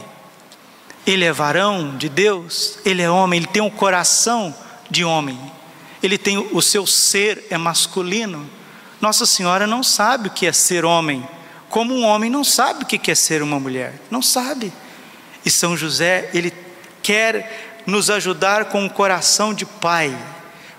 ele 1.04 1.24
é 1.24 1.32
varão 1.32 1.96
de 1.96 2.08
Deus, 2.08 2.78
ele 2.84 3.02
é 3.02 3.10
homem, 3.10 3.38
ele 3.38 3.46
tem 3.48 3.62
um 3.62 3.70
coração 3.70 4.54
de 4.88 5.04
homem, 5.04 5.38
ele 6.02 6.18
tem 6.18 6.38
o 6.38 6.62
seu 6.62 6.86
ser 6.86 7.46
é 7.50 7.58
masculino. 7.58 8.48
Nossa 9.00 9.26
Senhora 9.26 9.66
não 9.66 9.82
sabe 9.82 10.28
o 10.28 10.30
que 10.30 10.46
é 10.46 10.52
ser 10.52 10.84
homem, 10.84 11.26
como 11.68 11.94
um 11.94 12.04
homem 12.04 12.30
não 12.30 12.42
sabe 12.42 12.84
o 12.84 12.86
que 12.86 13.10
é 13.10 13.14
ser 13.14 13.42
uma 13.42 13.60
mulher, 13.60 13.94
não 14.10 14.22
sabe. 14.22 14.72
E 15.44 15.50
São 15.50 15.76
José, 15.76 16.30
ele 16.34 16.52
quer 17.02 17.80
nos 17.86 18.10
ajudar 18.10 18.66
com 18.66 18.82
um 18.82 18.88
coração 18.88 19.54
de 19.54 19.64
pai, 19.64 20.16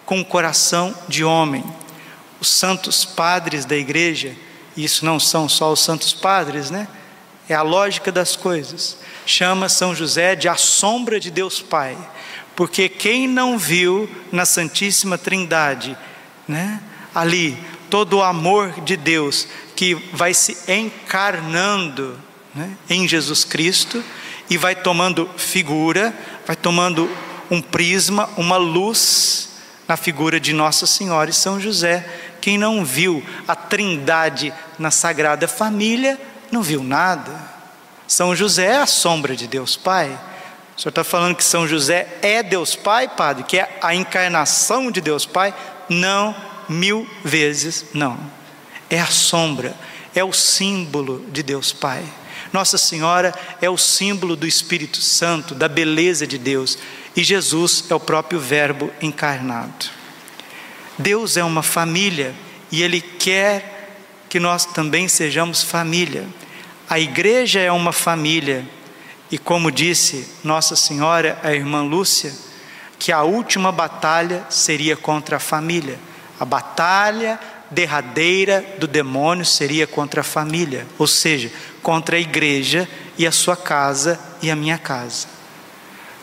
com 0.05 0.17
um 0.17 0.23
coração 0.23 0.93
de 1.07 1.23
homem. 1.23 1.63
Os 2.39 2.49
santos 2.49 3.03
padres 3.03 3.65
da 3.65 3.75
igreja, 3.75 4.35
e 4.75 4.83
isso 4.83 5.05
não 5.05 5.19
são 5.19 5.49
só 5.49 5.71
os 5.71 5.81
santos 5.81 6.13
padres, 6.13 6.69
né? 6.69 6.88
É 7.47 7.55
a 7.55 7.61
lógica 7.61 8.11
das 8.11 8.35
coisas. 8.35 8.97
Chama 9.25 9.67
São 9.69 9.93
José 9.93 10.35
de 10.35 10.47
a 10.47 10.55
sombra 10.55 11.19
de 11.19 11.31
Deus 11.31 11.61
Pai, 11.61 11.97
porque 12.59 12.89
quem 12.89 13.25
não 13.25 13.57
viu 13.57 14.09
na 14.33 14.45
Santíssima 14.45 15.17
Trindade, 15.17 15.97
né? 16.45 16.81
Ali 17.15 17.57
todo 17.89 18.17
o 18.17 18.21
amor 18.21 18.81
de 18.81 18.97
Deus 18.97 19.47
que 19.77 19.93
vai 20.11 20.33
se 20.33 20.57
encarnando 20.69 22.19
né, 22.53 22.69
em 22.89 23.07
Jesus 23.07 23.45
Cristo 23.45 24.03
e 24.49 24.57
vai 24.57 24.75
tomando 24.75 25.29
figura, 25.37 26.13
vai 26.45 26.53
tomando 26.53 27.09
um 27.49 27.61
prisma, 27.61 28.29
uma 28.35 28.57
luz 28.57 29.51
na 29.87 29.95
figura 29.95 30.37
de 30.37 30.51
Nossa 30.51 30.85
Senhora 30.85 31.29
e 31.29 31.33
São 31.33 31.61
José. 31.61 32.05
Quem 32.41 32.57
não 32.57 32.83
viu 32.83 33.23
a 33.47 33.55
Trindade 33.55 34.53
na 34.77 34.91
Sagrada 34.91 35.47
Família, 35.47 36.19
não 36.51 36.61
viu 36.61 36.83
nada. 36.83 37.39
São 38.05 38.35
José 38.35 38.65
é 38.65 38.77
a 38.79 38.85
sombra 38.85 39.33
de 39.33 39.47
Deus 39.47 39.77
Pai. 39.77 40.19
O 40.79 40.81
senhor 40.81 40.91
está 40.91 41.03
falando 41.03 41.36
que 41.36 41.43
São 41.43 41.67
José 41.67 42.07
é 42.21 42.41
Deus 42.41 42.74
Pai, 42.74 43.09
Padre, 43.09 43.43
que 43.43 43.57
é 43.57 43.77
a 43.81 43.93
encarnação 43.93 44.89
de 44.89 45.01
Deus 45.01 45.25
Pai? 45.25 45.53
Não, 45.89 46.33
mil 46.69 47.05
vezes 47.21 47.88
não. 47.93 48.17
É 48.89 48.98
a 48.98 49.07
sombra, 49.07 49.75
é 50.15 50.24
o 50.24 50.31
símbolo 50.31 51.25
de 51.33 51.43
Deus 51.43 51.74
Pai. 51.74 52.01
Nossa 52.53 52.77
Senhora 52.77 53.36
é 53.62 53.69
o 53.69 53.77
símbolo 53.77 54.38
do 54.38 54.48
Espírito 54.48 55.01
Santo, 55.01 55.53
da 55.53 55.67
beleza 55.67 56.25
de 56.25 56.38
Deus, 56.38 56.77
e 57.13 57.25
Jesus 57.25 57.83
é 57.89 57.93
o 57.93 58.00
próprio 58.00 58.39
Verbo 58.39 58.89
encarnado. 59.01 59.88
Deus 60.98 61.36
é 61.36 61.43
uma 61.43 61.62
família 61.62 62.33
e 62.71 62.81
Ele 62.83 63.01
quer 63.01 63.98
que 64.29 64.39
nós 64.39 64.63
também 64.63 65.09
sejamos 65.09 65.62
família. 65.62 66.25
A 66.89 66.98
igreja 67.01 67.59
é 67.59 67.69
uma 67.69 67.91
família, 67.91 68.65
e 69.31 69.38
como 69.38 69.71
disse 69.71 70.27
Nossa 70.43 70.75
Senhora, 70.75 71.39
a 71.43 71.53
irmã 71.53 71.83
Lúcia, 71.83 72.33
que 72.98 73.12
a 73.12 73.24
última 73.24 73.71
batalha 73.71 74.45
seria 74.50 74.98
contra 74.98 75.38
a 75.38 75.39
família. 75.39 76.00
A 76.39 76.45
batalha 76.45 77.39
derradeira 77.69 78.65
do 78.79 78.88
demônio 78.88 79.45
seria 79.45 79.86
contra 79.86 80.21
a 80.21 80.24
família, 80.24 80.88
ou 80.98 81.05
seja, 81.05 81.51
contra 81.83 82.17
a 82.17 82.19
igreja 82.19 82.89
e 83.17 83.27
a 83.27 83.31
sua 83.31 83.55
casa 83.55 84.19
e 84.41 84.50
a 84.50 84.55
minha 84.55 84.77
casa. 84.77 85.27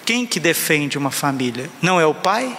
Quem 0.05 0.27
que 0.27 0.41
defende 0.41 0.99
uma 0.99 1.11
família? 1.11 1.71
Não 1.81 2.01
é 2.01 2.07
o 2.07 2.15
pai? 2.15 2.57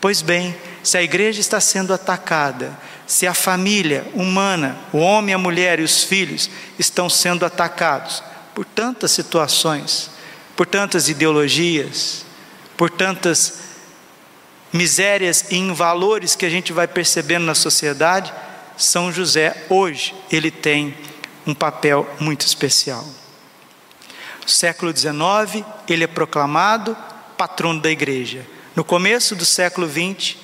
Pois 0.00 0.22
bem, 0.22 0.54
se 0.82 0.96
a 0.96 1.02
igreja 1.02 1.40
está 1.40 1.60
sendo 1.60 1.92
atacada, 1.92 2.78
se 3.06 3.26
a 3.26 3.34
família 3.34 4.06
humana, 4.14 4.78
o 4.92 4.98
homem, 4.98 5.34
a 5.34 5.38
mulher 5.38 5.80
e 5.80 5.82
os 5.82 6.04
filhos 6.04 6.48
estão 6.78 7.08
sendo 7.08 7.44
atacados 7.44 8.22
por 8.60 8.66
tantas 8.66 9.12
situações, 9.12 10.10
por 10.54 10.66
tantas 10.66 11.08
ideologias, 11.08 12.26
por 12.76 12.90
tantas 12.90 13.54
misérias 14.70 15.46
e 15.50 15.56
invalores 15.56 16.36
que 16.36 16.44
a 16.44 16.50
gente 16.50 16.70
vai 16.70 16.86
percebendo 16.86 17.46
na 17.46 17.54
sociedade, 17.54 18.30
São 18.76 19.10
José 19.10 19.64
hoje 19.70 20.14
ele 20.30 20.50
tem 20.50 20.94
um 21.46 21.54
papel 21.54 22.06
muito 22.20 22.44
especial. 22.44 23.02
No 24.42 24.48
século 24.50 24.94
XIX, 24.94 25.64
ele 25.88 26.04
é 26.04 26.06
proclamado 26.06 26.94
patrono 27.38 27.80
da 27.80 27.90
igreja. 27.90 28.46
No 28.76 28.84
começo 28.84 29.34
do 29.34 29.46
século 29.46 29.88
XX, 29.88 30.36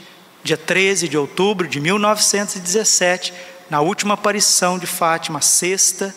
dia 0.43 0.57
13 0.57 1.07
de 1.07 1.19
outubro 1.19 1.69
de 1.69 1.81
1917, 1.81 3.35
na 3.69 3.83
última 3.83 4.15
aparição 4.15 4.79
de 4.79 4.87
Fátima, 4.87 5.43
sexta, 5.43 6.15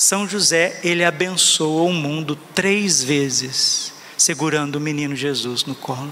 São 0.00 0.26
José, 0.26 0.80
ele 0.82 1.04
abençoa 1.04 1.82
o 1.82 1.92
mundo 1.92 2.34
três 2.54 3.02
vezes, 3.02 3.92
segurando 4.16 4.76
o 4.76 4.80
menino 4.80 5.14
Jesus 5.14 5.66
no 5.66 5.74
colo. 5.74 6.10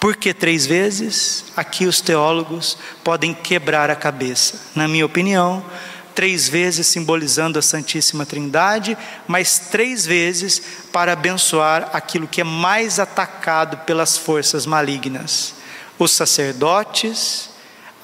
Por 0.00 0.16
que 0.16 0.34
três 0.34 0.66
vezes? 0.66 1.44
Aqui 1.56 1.86
os 1.86 2.00
teólogos 2.00 2.76
podem 3.04 3.32
quebrar 3.32 3.88
a 3.88 3.94
cabeça. 3.94 4.60
Na 4.74 4.88
minha 4.88 5.06
opinião, 5.06 5.64
três 6.12 6.48
vezes 6.48 6.88
simbolizando 6.88 7.56
a 7.56 7.62
Santíssima 7.62 8.26
Trindade, 8.26 8.98
mas 9.28 9.60
três 9.60 10.04
vezes 10.04 10.60
para 10.90 11.12
abençoar 11.12 11.88
aquilo 11.92 12.26
que 12.26 12.40
é 12.40 12.44
mais 12.44 12.98
atacado 12.98 13.76
pelas 13.86 14.18
forças 14.18 14.66
malignas: 14.66 15.54
os 15.96 16.10
sacerdotes, 16.10 17.49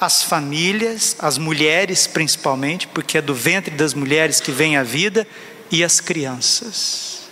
as 0.00 0.22
famílias, 0.22 1.16
as 1.18 1.38
mulheres 1.38 2.06
principalmente, 2.06 2.86
porque 2.88 3.18
é 3.18 3.22
do 3.22 3.34
ventre 3.34 3.74
das 3.74 3.94
mulheres 3.94 4.40
que 4.40 4.52
vem 4.52 4.76
a 4.76 4.82
vida, 4.82 5.26
e 5.70 5.82
as 5.82 6.00
crianças. 6.00 7.26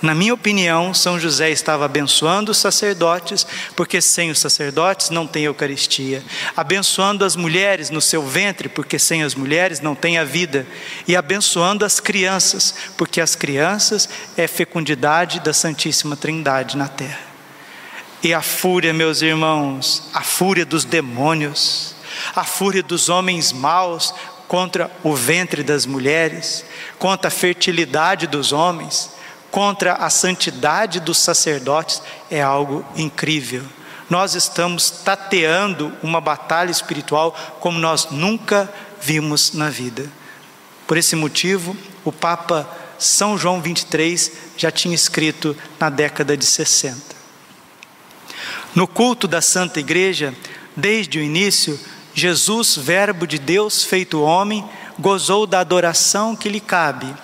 Na 0.00 0.16
minha 0.16 0.34
opinião, 0.34 0.92
São 0.92 1.18
José 1.18 1.50
estava 1.50 1.84
abençoando 1.84 2.50
os 2.50 2.58
sacerdotes, 2.58 3.46
porque 3.76 4.00
sem 4.00 4.32
os 4.32 4.40
sacerdotes 4.40 5.10
não 5.10 5.28
tem 5.28 5.44
Eucaristia, 5.44 6.24
abençoando 6.56 7.24
as 7.24 7.36
mulheres 7.36 7.88
no 7.88 8.00
seu 8.00 8.26
ventre, 8.26 8.68
porque 8.68 8.98
sem 8.98 9.22
as 9.22 9.36
mulheres 9.36 9.78
não 9.78 9.94
tem 9.94 10.18
a 10.18 10.24
vida, 10.24 10.66
e 11.06 11.14
abençoando 11.14 11.84
as 11.84 12.00
crianças, 12.00 12.74
porque 12.96 13.20
as 13.20 13.36
crianças 13.36 14.08
é 14.36 14.48
fecundidade 14.48 15.38
da 15.38 15.52
Santíssima 15.52 16.16
Trindade 16.16 16.76
na 16.76 16.88
terra. 16.88 17.31
E 18.22 18.32
a 18.32 18.40
fúria, 18.40 18.94
meus 18.94 19.20
irmãos, 19.20 20.04
a 20.14 20.22
fúria 20.22 20.64
dos 20.64 20.84
demônios, 20.84 21.92
a 22.36 22.44
fúria 22.44 22.80
dos 22.80 23.08
homens 23.08 23.52
maus 23.52 24.14
contra 24.46 24.88
o 25.02 25.12
ventre 25.12 25.64
das 25.64 25.86
mulheres, 25.86 26.64
contra 27.00 27.26
a 27.26 27.32
fertilidade 27.32 28.28
dos 28.28 28.52
homens, 28.52 29.10
contra 29.50 29.94
a 29.94 30.08
santidade 30.08 31.00
dos 31.00 31.18
sacerdotes 31.18 32.00
é 32.30 32.40
algo 32.40 32.84
incrível. 32.94 33.64
Nós 34.08 34.34
estamos 34.34 34.88
tateando 34.88 35.92
uma 36.00 36.20
batalha 36.20 36.70
espiritual 36.70 37.34
como 37.58 37.78
nós 37.78 38.08
nunca 38.12 38.72
vimos 39.00 39.52
na 39.52 39.68
vida. 39.68 40.06
Por 40.86 40.96
esse 40.96 41.16
motivo, 41.16 41.76
o 42.04 42.12
Papa 42.12 42.68
São 42.98 43.36
João 43.36 43.60
23 43.60 44.30
já 44.56 44.70
tinha 44.70 44.94
escrito 44.94 45.56
na 45.80 45.90
década 45.90 46.36
de 46.36 46.44
60. 46.44 47.21
No 48.74 48.86
culto 48.86 49.28
da 49.28 49.40
Santa 49.40 49.80
Igreja, 49.80 50.34
desde 50.76 51.18
o 51.18 51.22
início, 51.22 51.78
Jesus, 52.14 52.76
Verbo 52.76 53.26
de 53.26 53.38
Deus 53.38 53.84
feito 53.84 54.22
homem, 54.22 54.64
gozou 54.98 55.46
da 55.46 55.60
adoração 55.60 56.36
que 56.36 56.48
lhe 56.48 56.60
cabe 56.60 57.14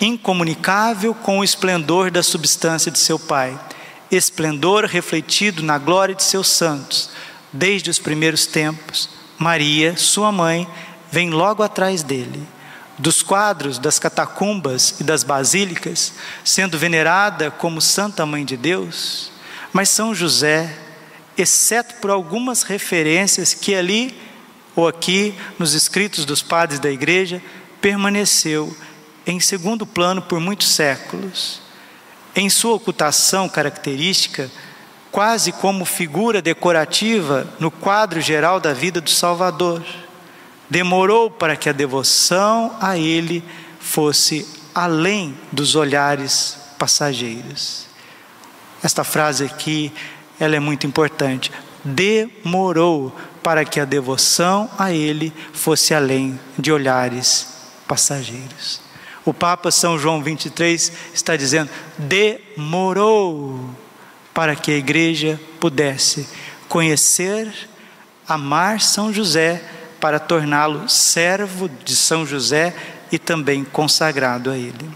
incomunicável 0.00 1.14
com 1.14 1.38
o 1.38 1.44
esplendor 1.44 2.10
da 2.10 2.22
substância 2.22 2.90
de 2.90 2.98
seu 2.98 3.18
Pai, 3.18 3.58
esplendor 4.10 4.84
refletido 4.84 5.62
na 5.62 5.78
glória 5.78 6.14
de 6.14 6.22
seus 6.22 6.48
santos. 6.48 7.10
Desde 7.52 7.90
os 7.90 7.98
primeiros 7.98 8.46
tempos, 8.46 9.08
Maria, 9.38 9.96
sua 9.96 10.30
mãe, 10.30 10.68
vem 11.10 11.30
logo 11.30 11.62
atrás 11.62 12.02
dele. 12.02 12.46
Dos 12.98 13.22
quadros 13.22 13.78
das 13.78 13.98
catacumbas 13.98 14.96
e 15.00 15.04
das 15.04 15.22
basílicas, 15.22 16.14
sendo 16.44 16.78
venerada 16.78 17.50
como 17.50 17.80
Santa 17.80 18.26
Mãe 18.26 18.44
de 18.44 18.56
Deus, 18.56 19.30
mas 19.72 19.88
São 19.88 20.14
José, 20.14 20.74
exceto 21.36 21.96
por 21.96 22.10
algumas 22.10 22.62
referências 22.62 23.54
que 23.54 23.74
ali 23.74 24.14
ou 24.74 24.86
aqui 24.86 25.34
nos 25.58 25.74
escritos 25.74 26.24
dos 26.24 26.40
padres 26.40 26.78
da 26.78 26.90
igreja, 26.90 27.42
permaneceu 27.80 28.74
em 29.26 29.40
segundo 29.40 29.84
plano 29.84 30.22
por 30.22 30.38
muitos 30.38 30.68
séculos. 30.68 31.60
Em 32.34 32.48
sua 32.48 32.74
ocultação 32.74 33.48
característica, 33.48 34.48
quase 35.10 35.50
como 35.50 35.84
figura 35.84 36.40
decorativa 36.40 37.52
no 37.58 37.70
quadro 37.70 38.20
geral 38.20 38.60
da 38.60 38.72
vida 38.72 39.00
do 39.00 39.10
Salvador, 39.10 39.84
demorou 40.70 41.28
para 41.28 41.56
que 41.56 41.68
a 41.68 41.72
devoção 41.72 42.76
a 42.80 42.96
Ele 42.96 43.42
fosse 43.80 44.46
além 44.74 45.36
dos 45.50 45.74
olhares 45.74 46.56
passageiros. 46.78 47.87
Esta 48.82 49.04
frase 49.04 49.44
aqui, 49.44 49.92
ela 50.38 50.56
é 50.56 50.60
muito 50.60 50.86
importante. 50.86 51.50
Demorou 51.84 53.14
para 53.42 53.64
que 53.64 53.80
a 53.80 53.84
devoção 53.84 54.70
a 54.78 54.92
Ele 54.92 55.32
fosse 55.52 55.94
além 55.94 56.38
de 56.58 56.70
olhares 56.70 57.48
passageiros. 57.86 58.80
O 59.24 59.34
Papa 59.34 59.70
São 59.70 59.98
João 59.98 60.22
23 60.22 60.92
está 61.12 61.36
dizendo: 61.36 61.70
demorou 61.98 63.70
para 64.32 64.54
que 64.54 64.70
a 64.70 64.76
igreja 64.76 65.40
pudesse 65.58 66.28
conhecer, 66.68 67.52
amar 68.26 68.80
São 68.80 69.12
José, 69.12 69.62
para 70.00 70.18
torná-lo 70.18 70.88
servo 70.88 71.68
de 71.68 71.96
São 71.96 72.24
José 72.24 72.74
e 73.10 73.18
também 73.18 73.64
consagrado 73.64 74.50
a 74.50 74.56
ele. 74.56 74.88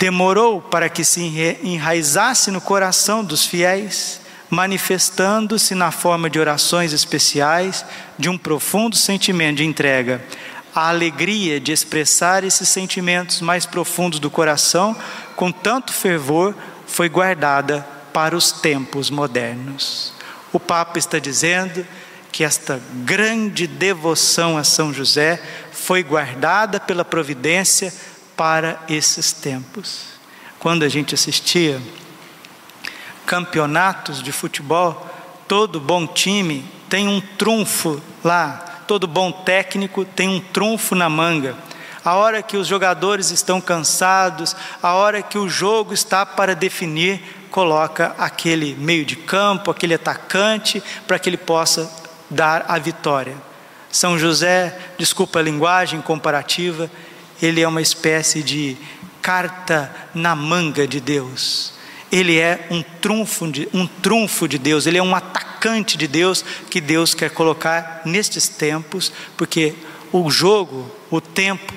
Demorou 0.00 0.62
para 0.62 0.88
que 0.88 1.04
se 1.04 1.20
enraizasse 1.62 2.50
no 2.50 2.58
coração 2.58 3.22
dos 3.22 3.44
fiéis, 3.44 4.18
manifestando-se 4.48 5.74
na 5.74 5.90
forma 5.90 6.30
de 6.30 6.40
orações 6.40 6.94
especiais, 6.94 7.84
de 8.18 8.26
um 8.30 8.38
profundo 8.38 8.96
sentimento 8.96 9.58
de 9.58 9.66
entrega. 9.66 10.24
A 10.74 10.88
alegria 10.88 11.60
de 11.60 11.70
expressar 11.70 12.44
esses 12.44 12.66
sentimentos 12.70 13.42
mais 13.42 13.66
profundos 13.66 14.18
do 14.18 14.30
coração 14.30 14.96
com 15.36 15.52
tanto 15.52 15.92
fervor 15.92 16.54
foi 16.86 17.10
guardada 17.10 17.86
para 18.10 18.34
os 18.34 18.50
tempos 18.50 19.10
modernos. 19.10 20.14
O 20.50 20.58
Papa 20.58 20.98
está 20.98 21.18
dizendo 21.18 21.86
que 22.32 22.42
esta 22.42 22.80
grande 23.04 23.66
devoção 23.66 24.56
a 24.56 24.64
São 24.64 24.94
José 24.94 25.42
foi 25.72 26.02
guardada 26.02 26.80
pela 26.80 27.04
providência 27.04 27.92
para 28.40 28.80
esses 28.88 29.34
tempos. 29.34 30.14
Quando 30.58 30.82
a 30.82 30.88
gente 30.88 31.14
assistia 31.14 31.78
campeonatos 33.26 34.22
de 34.22 34.32
futebol, 34.32 35.06
todo 35.46 35.78
bom 35.78 36.06
time 36.06 36.64
tem 36.88 37.06
um 37.06 37.20
trunfo 37.20 38.00
lá, 38.24 38.84
todo 38.88 39.06
bom 39.06 39.30
técnico 39.30 40.06
tem 40.06 40.26
um 40.26 40.40
trunfo 40.40 40.94
na 40.94 41.06
manga. 41.06 41.54
A 42.02 42.14
hora 42.14 42.40
que 42.40 42.56
os 42.56 42.66
jogadores 42.66 43.30
estão 43.30 43.60
cansados, 43.60 44.56
a 44.82 44.94
hora 44.94 45.20
que 45.20 45.36
o 45.36 45.46
jogo 45.46 45.92
está 45.92 46.24
para 46.24 46.54
definir, 46.54 47.20
coloca 47.50 48.14
aquele 48.16 48.74
meio 48.74 49.04
de 49.04 49.16
campo, 49.16 49.70
aquele 49.70 49.92
atacante, 49.92 50.82
para 51.06 51.18
que 51.18 51.28
ele 51.28 51.36
possa 51.36 51.92
dar 52.30 52.64
a 52.68 52.78
vitória. 52.78 53.36
São 53.92 54.18
José, 54.18 54.78
desculpa 54.96 55.40
a 55.40 55.42
linguagem 55.42 56.00
comparativa, 56.00 56.90
ele 57.40 57.60
é 57.60 57.68
uma 57.68 57.82
espécie 57.82 58.42
de 58.42 58.76
carta 59.22 59.94
na 60.14 60.34
manga 60.34 60.86
de 60.86 61.00
Deus. 61.00 61.72
Ele 62.10 62.38
é 62.38 62.66
um 62.70 62.82
trunfo 62.82 63.50
de, 63.50 63.68
um 63.72 63.86
trunfo 63.86 64.48
de 64.48 64.58
Deus, 64.58 64.86
ele 64.86 64.98
é 64.98 65.02
um 65.02 65.14
atacante 65.14 65.96
de 65.96 66.08
Deus 66.08 66.44
que 66.68 66.80
Deus 66.80 67.14
quer 67.14 67.30
colocar 67.30 68.02
nestes 68.04 68.48
tempos, 68.48 69.12
porque 69.36 69.74
o 70.12 70.28
jogo, 70.30 70.90
o 71.10 71.20
tempo 71.20 71.72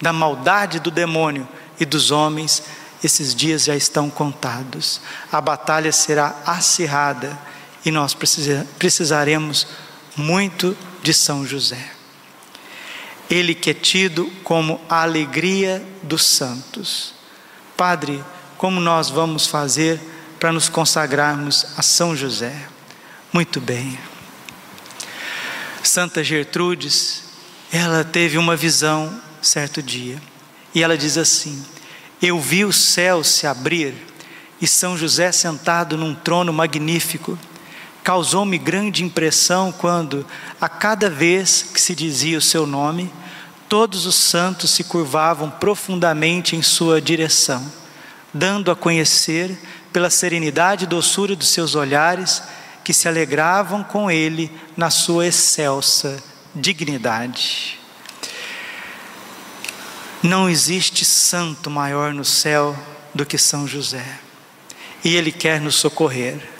da 0.00 0.12
maldade 0.12 0.80
do 0.80 0.90
demônio 0.90 1.46
e 1.78 1.84
dos 1.84 2.10
homens, 2.10 2.62
esses 3.02 3.34
dias 3.34 3.64
já 3.64 3.76
estão 3.76 4.08
contados. 4.08 5.00
A 5.30 5.40
batalha 5.40 5.92
será 5.92 6.34
acirrada 6.46 7.38
e 7.84 7.90
nós 7.90 8.16
precisaremos 8.78 9.66
muito 10.16 10.76
de 11.02 11.12
São 11.12 11.46
José. 11.46 11.90
Ele 13.30 13.54
que 13.54 13.70
é 13.70 13.74
tido 13.74 14.30
como 14.42 14.80
a 14.88 15.02
alegria 15.02 15.84
dos 16.02 16.24
santos. 16.24 17.14
Padre, 17.76 18.22
como 18.56 18.80
nós 18.80 19.10
vamos 19.10 19.46
fazer 19.46 20.00
para 20.38 20.52
nos 20.52 20.68
consagrarmos 20.68 21.66
a 21.76 21.82
São 21.82 22.14
José? 22.14 22.54
Muito 23.32 23.60
bem. 23.60 23.98
Santa 25.82 26.24
Gertrudes, 26.24 27.24
ela 27.70 28.04
teve 28.04 28.38
uma 28.38 28.56
visão 28.56 29.20
certo 29.40 29.82
dia, 29.82 30.20
e 30.74 30.82
ela 30.82 30.96
diz 30.96 31.18
assim: 31.18 31.64
Eu 32.20 32.40
vi 32.40 32.64
o 32.64 32.72
céu 32.72 33.22
se 33.22 33.46
abrir 33.46 33.94
e 34.60 34.66
São 34.66 34.96
José 34.96 35.30
sentado 35.30 35.96
num 35.96 36.14
trono 36.14 36.52
magnífico 36.52 37.38
causou-me 38.04 38.58
grande 38.58 39.02
impressão 39.02 39.72
quando, 39.72 40.26
a 40.60 40.68
cada 40.68 41.08
vez 41.08 41.62
que 41.72 41.80
se 41.80 41.94
dizia 41.94 42.36
o 42.36 42.42
seu 42.42 42.66
nome, 42.66 43.10
todos 43.66 44.04
os 44.04 44.14
santos 44.14 44.70
se 44.70 44.84
curvavam 44.84 45.50
profundamente 45.50 46.54
em 46.54 46.60
sua 46.60 47.00
direção, 47.00 47.66
dando 48.32 48.70
a 48.70 48.76
conhecer, 48.76 49.58
pela 49.90 50.10
serenidade 50.10 50.84
e 50.84 50.88
doçura 50.88 51.34
dos 51.34 51.48
seus 51.48 51.74
olhares, 51.74 52.42
que 52.84 52.92
se 52.92 53.08
alegravam 53.08 53.82
com 53.82 54.10
ele 54.10 54.52
na 54.76 54.90
sua 54.90 55.28
excelsa 55.28 56.22
dignidade. 56.54 57.78
Não 60.22 60.50
existe 60.50 61.04
santo 61.04 61.70
maior 61.70 62.12
no 62.12 62.24
céu 62.24 62.76
do 63.14 63.24
que 63.24 63.38
São 63.38 63.66
José, 63.66 64.18
e 65.02 65.14
ele 65.14 65.32
quer 65.32 65.60
nos 65.60 65.76
socorrer. 65.76 66.53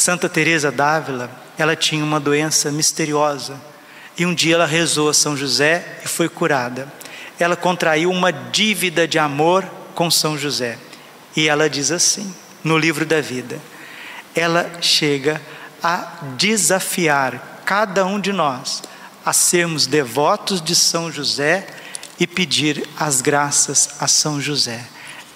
Santa 0.00 0.30
Teresa 0.30 0.72
d'Ávila, 0.72 1.30
ela 1.58 1.76
tinha 1.76 2.02
uma 2.02 2.18
doença 2.18 2.72
misteriosa 2.72 3.60
e 4.16 4.24
um 4.24 4.32
dia 4.32 4.54
ela 4.54 4.64
rezou 4.64 5.10
a 5.10 5.12
São 5.12 5.36
José 5.36 6.00
e 6.02 6.08
foi 6.08 6.26
curada. 6.26 6.90
Ela 7.38 7.54
contraiu 7.54 8.10
uma 8.10 8.32
dívida 8.32 9.06
de 9.06 9.18
amor 9.18 9.62
com 9.94 10.10
São 10.10 10.38
José. 10.38 10.78
E 11.36 11.50
ela 11.50 11.68
diz 11.68 11.90
assim, 11.90 12.34
no 12.64 12.78
livro 12.78 13.04
da 13.04 13.20
vida: 13.20 13.60
ela 14.34 14.70
chega 14.80 15.38
a 15.82 16.16
desafiar 16.38 17.60
cada 17.66 18.06
um 18.06 18.18
de 18.18 18.32
nós 18.32 18.82
a 19.22 19.34
sermos 19.34 19.86
devotos 19.86 20.62
de 20.62 20.74
São 20.74 21.12
José 21.12 21.66
e 22.18 22.26
pedir 22.26 22.88
as 22.98 23.20
graças 23.20 23.90
a 24.00 24.08
São 24.08 24.40
José. 24.40 24.82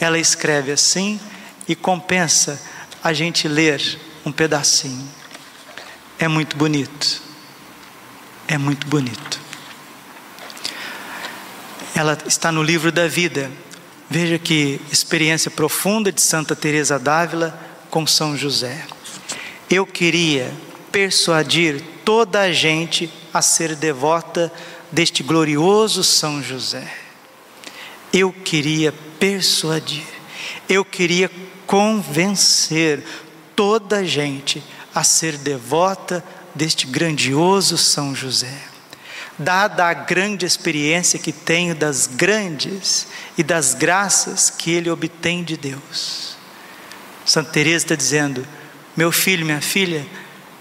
Ela 0.01 0.19
escreve 0.19 0.73
assim 0.73 1.21
e 1.69 1.77
compensa 1.77 2.59
a 3.03 3.13
gente 3.13 3.47
ler 3.47 4.14
um 4.25 4.33
pedacinho. 4.33 5.09
É 6.19 6.29
muito 6.29 6.57
bonito. 6.57 7.23
É 8.47 8.59
muito 8.59 8.87
bonito. 8.87 9.41
Ela 11.95 12.19
está 12.27 12.51
no 12.51 12.63
livro 12.63 12.91
da 12.91 13.07
vida. 13.07 13.51
Veja 14.09 14.39
que 14.39 14.81
experiência 14.91 15.51
profunda 15.51 16.13
de 16.13 16.21
Santa 16.21 16.55
Teresa 16.55 16.99
d'Ávila 16.99 17.59
com 17.91 18.07
São 18.07 18.37
José. 18.37 18.85
Eu 19.71 19.87
queria 19.87 20.53
persuadir 20.93 21.83
toda 22.05 22.41
a 22.41 22.53
gente 22.53 23.11
a 23.33 23.41
ser 23.41 23.75
devota 23.75 24.53
deste 24.93 25.23
glorioso 25.23 26.05
São 26.05 26.43
José. 26.43 26.89
Eu 28.13 28.33
queria 28.33 28.95
persuadir, 29.19 30.05
eu 30.69 30.85
queria 30.85 31.31
convencer 31.67 33.03
toda 33.55 33.99
a 33.99 34.05
gente 34.05 34.63
a 34.95 35.03
ser 35.03 35.37
devota 35.37 36.25
deste 36.55 36.87
grandioso 36.87 37.77
São 37.77 38.15
José. 38.15 38.59
Dada 39.37 39.87
a 39.87 39.95
grande 39.95 40.47
experiência 40.47 41.19
que 41.19 41.33
tenho 41.33 41.75
das 41.75 42.07
grandes 42.07 43.09
e 43.37 43.43
das 43.43 43.75
graças 43.75 44.49
que 44.49 44.71
ele 44.71 44.89
obtém 44.89 45.43
de 45.43 45.57
Deus. 45.57 46.37
Santa 47.27 47.51
Teresa 47.51 47.85
está 47.85 47.95
dizendo: 47.97 48.47
meu 48.97 49.11
filho, 49.11 49.45
minha 49.45 49.61
filha, 49.61 50.07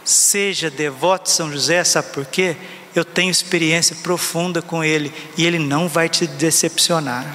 seja 0.04 0.72
devoto 0.72 1.26
de 1.26 1.36
São 1.36 1.52
José, 1.52 1.84
sabe 1.84 2.10
por 2.14 2.26
quê? 2.26 2.56
Eu 2.96 3.06
tenho 3.06 3.30
experiência 3.30 3.96
profunda 3.98 4.62
com 4.62 4.84
ele 4.84 5.14
e 5.38 5.46
ele 5.46 5.60
não 5.60 5.88
vai 5.88 6.10
te 6.10 6.26
decepcionar. 6.26 7.26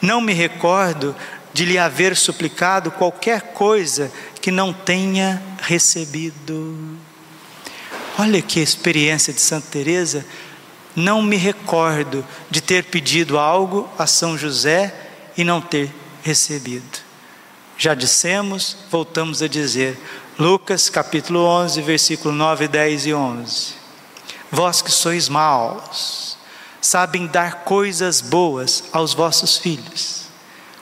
Não 0.00 0.20
me 0.20 0.32
recordo 0.32 1.16
de 1.52 1.64
lhe 1.64 1.78
haver 1.78 2.16
suplicado 2.16 2.90
qualquer 2.90 3.52
coisa 3.52 4.10
que 4.44 4.50
não 4.50 4.74
tenha 4.74 5.42
recebido. 5.62 6.98
Olha 8.18 8.42
que 8.42 8.60
experiência 8.60 9.32
de 9.32 9.40
Santa 9.40 9.68
Teresa. 9.70 10.22
Não 10.94 11.22
me 11.22 11.36
recordo 11.36 12.22
de 12.50 12.60
ter 12.60 12.84
pedido 12.84 13.38
algo 13.38 13.88
a 13.98 14.06
São 14.06 14.36
José 14.36 14.94
e 15.34 15.44
não 15.44 15.62
ter 15.62 15.90
recebido. 16.22 16.98
Já 17.78 17.94
dissemos, 17.94 18.76
voltamos 18.90 19.40
a 19.40 19.48
dizer. 19.48 19.98
Lucas 20.38 20.90
capítulo 20.90 21.42
11, 21.46 21.80
versículo 21.80 22.34
9, 22.34 22.68
10 22.68 23.06
e 23.06 23.14
11. 23.14 23.72
Vós 24.52 24.82
que 24.82 24.90
sois 24.92 25.26
maus, 25.26 26.36
sabem 26.82 27.26
dar 27.26 27.64
coisas 27.64 28.20
boas 28.20 28.84
aos 28.92 29.14
vossos 29.14 29.56
filhos, 29.56 30.24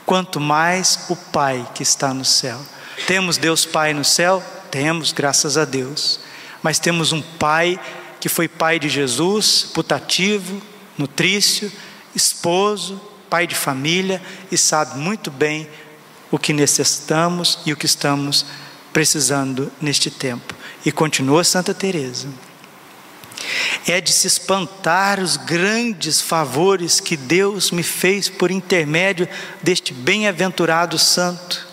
quanto 0.05 0.37
mais 0.41 1.05
o 1.07 1.15
Pai 1.15 1.65
que 1.73 1.81
está 1.81 2.13
no 2.13 2.25
céu 2.25 2.59
temos 3.07 3.37
Deus 3.37 3.65
Pai 3.65 3.93
no 3.93 4.05
céu? 4.05 4.43
Temos, 4.71 5.11
graças 5.11 5.57
a 5.57 5.65
Deus. 5.65 6.19
Mas 6.61 6.79
temos 6.79 7.11
um 7.11 7.21
Pai 7.21 7.79
que 8.19 8.29
foi 8.29 8.47
Pai 8.47 8.79
de 8.79 8.87
Jesus, 8.87 9.69
putativo, 9.73 10.61
nutrício, 10.97 11.71
esposo, 12.15 13.01
pai 13.29 13.47
de 13.47 13.55
família 13.55 14.21
e 14.51 14.57
sabe 14.57 14.97
muito 14.99 15.31
bem 15.31 15.67
o 16.29 16.37
que 16.37 16.53
necessitamos 16.53 17.59
e 17.65 17.73
o 17.73 17.75
que 17.75 17.85
estamos 17.85 18.45
precisando 18.93 19.71
neste 19.81 20.11
tempo. 20.11 20.53
E 20.85 20.91
continua 20.91 21.43
Santa 21.43 21.73
Teresa. 21.73 22.27
É 23.87 23.99
de 23.99 24.11
se 24.13 24.27
espantar 24.27 25.19
os 25.19 25.35
grandes 25.35 26.21
favores 26.21 26.99
que 26.99 27.17
Deus 27.17 27.71
me 27.71 27.83
fez 27.83 28.29
por 28.29 28.51
intermédio 28.51 29.27
deste 29.61 29.93
bem-aventurado 29.93 30.97
santo 30.97 31.72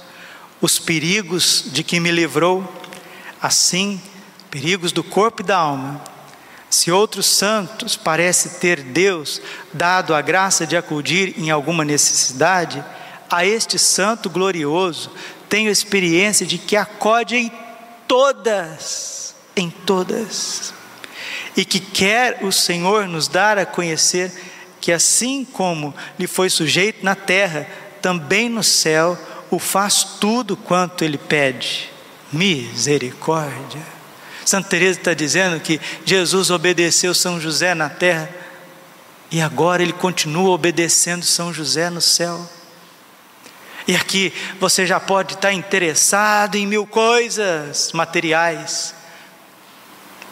os 0.60 0.78
perigos 0.78 1.64
de 1.66 1.82
que 1.82 1.98
me 1.98 2.10
livrou, 2.10 2.70
assim, 3.40 4.00
perigos 4.50 4.92
do 4.92 5.02
corpo 5.02 5.42
e 5.42 5.44
da 5.44 5.56
alma. 5.56 6.02
Se 6.68 6.92
outros 6.92 7.26
santos 7.26 7.96
parece 7.96 8.60
ter 8.60 8.80
Deus 8.82 9.40
dado 9.72 10.14
a 10.14 10.20
graça 10.20 10.66
de 10.66 10.76
acudir 10.76 11.34
em 11.36 11.50
alguma 11.50 11.84
necessidade, 11.84 12.84
a 13.28 13.44
este 13.44 13.78
santo 13.78 14.28
glorioso, 14.28 15.10
tenho 15.48 15.70
experiência 15.70 16.46
de 16.46 16.58
que 16.58 16.76
acode 16.76 17.36
em 17.36 17.52
todas, 18.06 19.34
em 19.56 19.70
todas, 19.70 20.74
e 21.56 21.64
que 21.64 21.80
quer 21.80 22.38
o 22.42 22.52
Senhor 22.52 23.08
nos 23.08 23.26
dar 23.28 23.58
a 23.58 23.66
conhecer 23.66 24.32
que 24.80 24.92
assim 24.92 25.44
como 25.44 25.94
lhe 26.18 26.26
foi 26.26 26.48
sujeito 26.48 27.04
na 27.04 27.14
terra, 27.14 27.68
também 28.00 28.48
no 28.48 28.62
céu 28.62 29.18
o 29.50 29.58
faz 29.58 30.04
tudo 30.20 30.56
quanto 30.56 31.04
ele 31.04 31.18
pede. 31.18 31.90
Misericórdia. 32.32 33.82
Santa 34.44 34.68
Teresa 34.70 34.98
está 34.98 35.14
dizendo 35.14 35.60
que 35.60 35.80
Jesus 36.04 36.50
obedeceu 36.50 37.14
São 37.14 37.40
José 37.40 37.74
na 37.74 37.88
terra 37.88 38.30
e 39.30 39.40
agora 39.40 39.82
ele 39.82 39.92
continua 39.92 40.50
obedecendo 40.50 41.24
São 41.24 41.52
José 41.52 41.90
no 41.90 42.00
céu. 42.00 42.48
E 43.86 43.94
aqui 43.94 44.32
você 44.58 44.86
já 44.86 45.00
pode 45.00 45.34
estar 45.34 45.52
interessado 45.52 46.56
em 46.56 46.66
mil 46.66 46.86
coisas 46.86 47.92
materiais. 47.92 48.94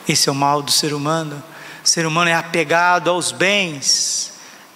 Esse 0.08 0.28
é 0.28 0.32
o 0.32 0.34
mal 0.34 0.62
do 0.62 0.70
ser 0.70 0.92
humano. 0.92 1.42
O 1.84 1.88
ser 1.88 2.06
humano 2.06 2.30
é 2.30 2.34
apegado 2.34 3.10
aos 3.10 3.32
bens. 3.32 4.32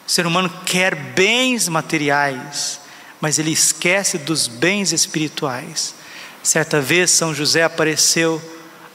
O 0.06 0.10
ser 0.10 0.26
humano 0.26 0.50
quer 0.66 0.94
bens 0.94 1.68
materiais, 1.68 2.80
mas 3.22 3.38
ele 3.38 3.52
esquece 3.52 4.18
dos 4.18 4.48
bens 4.48 4.92
espirituais. 4.92 5.94
Certa 6.42 6.80
vez 6.80 7.12
São 7.12 7.32
José 7.32 7.62
apareceu 7.62 8.42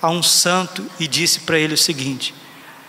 a 0.01 0.09
um 0.09 0.21
santo 0.21 0.85
e 0.99 1.07
disse 1.07 1.39
para 1.39 1.57
ele 1.57 1.75
o 1.75 1.77
seguinte: 1.77 2.35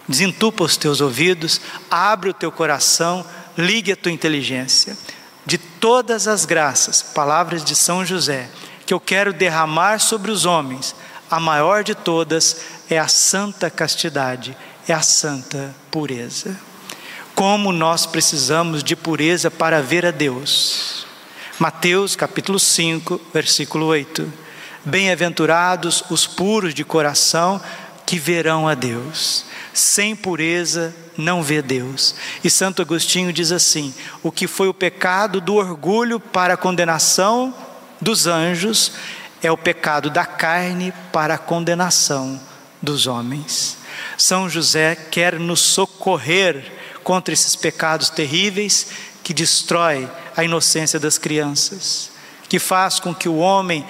desentupa 0.09 0.65
os 0.65 0.77
teus 0.77 1.01
ouvidos, 1.01 1.61
abre 1.89 2.29
o 2.29 2.35
teu 2.35 2.51
coração, 2.51 3.25
ligue 3.57 3.93
a 3.93 3.97
tua 3.97 4.11
inteligência. 4.11 4.99
De 5.47 5.57
todas 5.57 6.27
as 6.27 6.45
graças, 6.45 7.01
palavras 7.03 7.65
de 7.65 7.75
São 7.75 8.05
José, 8.05 8.51
que 8.85 8.93
eu 8.93 8.99
quero 8.99 9.33
derramar 9.33 9.99
sobre 10.01 10.33
os 10.33 10.45
homens, 10.45 10.95
a 11.31 11.39
maior 11.39 11.85
de 11.85 11.95
todas 11.95 12.57
é 12.91 12.99
a 12.99 13.09
santa 13.09 13.71
castidade, 13.71 14.57
é 14.89 14.93
a 14.93 15.01
santa 15.03 15.75
pureza. 15.91 16.59
Como 17.35 17.73
nós 17.73 18.07
precisamos 18.07 18.83
de 18.83 18.97
pureza 18.97 19.51
para 19.51 19.81
ver 19.81 20.05
a 20.05 20.11
Deus. 20.11 21.08
Mateus 21.59 22.15
capítulo 22.15 22.57
5, 22.57 23.21
versículo 23.35 23.87
8. 23.87 24.33
Bem-aventurados 24.85 26.05
os 26.09 26.25
puros 26.25 26.73
de 26.73 26.85
coração, 26.85 27.61
que 28.07 28.17
verão 28.17 28.69
a 28.69 28.75
Deus. 28.75 29.45
Sem 29.75 30.15
pureza 30.15 30.95
não 31.17 31.43
vê 31.43 31.61
Deus. 31.61 32.15
E 32.45 32.49
Santo 32.49 32.81
Agostinho 32.81 33.33
diz 33.33 33.51
assim: 33.51 33.93
o 34.23 34.31
que 34.31 34.47
foi 34.47 34.69
o 34.69 34.75
pecado 34.75 35.41
do 35.41 35.57
orgulho 35.57 36.21
para 36.21 36.55
a 36.55 36.57
condenação 36.57 37.53
dos 38.01 38.29
anjos 38.29 38.93
é 39.43 39.51
o 39.51 39.59
pecado 39.59 40.11
da 40.11 40.25
carne 40.25 40.95
para 41.13 41.35
a 41.35 41.39
condenação 41.39 42.41
dos 42.81 43.09
homens. 43.09 43.79
São 44.17 44.49
José 44.49 44.95
quer 44.95 45.41
nos 45.41 45.59
socorrer 45.59 46.73
contra 47.03 47.35
esses 47.35 47.57
pecados 47.57 48.11
terríveis 48.11 48.89
que 49.29 49.35
destrói 49.35 50.11
a 50.35 50.43
inocência 50.43 50.99
das 50.99 51.19
crianças, 51.19 52.11
que 52.49 52.59
faz 52.59 52.99
com 52.99 53.15
que 53.15 53.29
o 53.29 53.37
homem, 53.37 53.87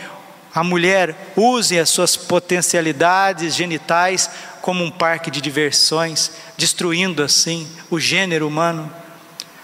a 0.53 0.65
mulher 0.65 1.33
use 1.37 1.79
as 1.79 1.91
suas 1.91 2.17
potencialidades 2.17 3.55
genitais 3.55 4.29
como 4.61 4.83
um 4.83 4.91
parque 4.91 5.31
de 5.31 5.41
diversões, 5.41 6.33
destruindo 6.57 7.23
assim 7.23 7.69
o 7.89 8.01
gênero 8.01 8.49
humano. 8.49 8.93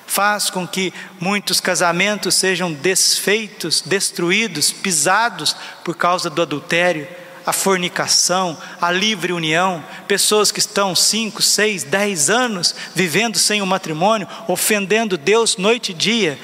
Faz 0.06 0.48
com 0.48 0.64
que 0.64 0.94
muitos 1.18 1.60
casamentos 1.60 2.36
sejam 2.36 2.72
desfeitos, 2.72 3.82
destruídos, 3.84 4.70
pisados 4.70 5.56
por 5.82 5.96
causa 5.96 6.30
do 6.30 6.40
adultério 6.40 7.08
a 7.46 7.52
fornicação, 7.52 8.56
a 8.80 8.90
livre 8.90 9.32
união, 9.32 9.84
pessoas 10.08 10.50
que 10.50 10.58
estão 10.58 10.94
5, 10.94 11.42
6, 11.42 11.84
10 11.84 12.30
anos 12.30 12.74
vivendo 12.94 13.38
sem 13.38 13.60
o 13.60 13.66
matrimônio, 13.66 14.28
ofendendo 14.48 15.18
Deus 15.18 15.56
noite 15.56 15.92
e 15.92 15.94
dia. 15.94 16.38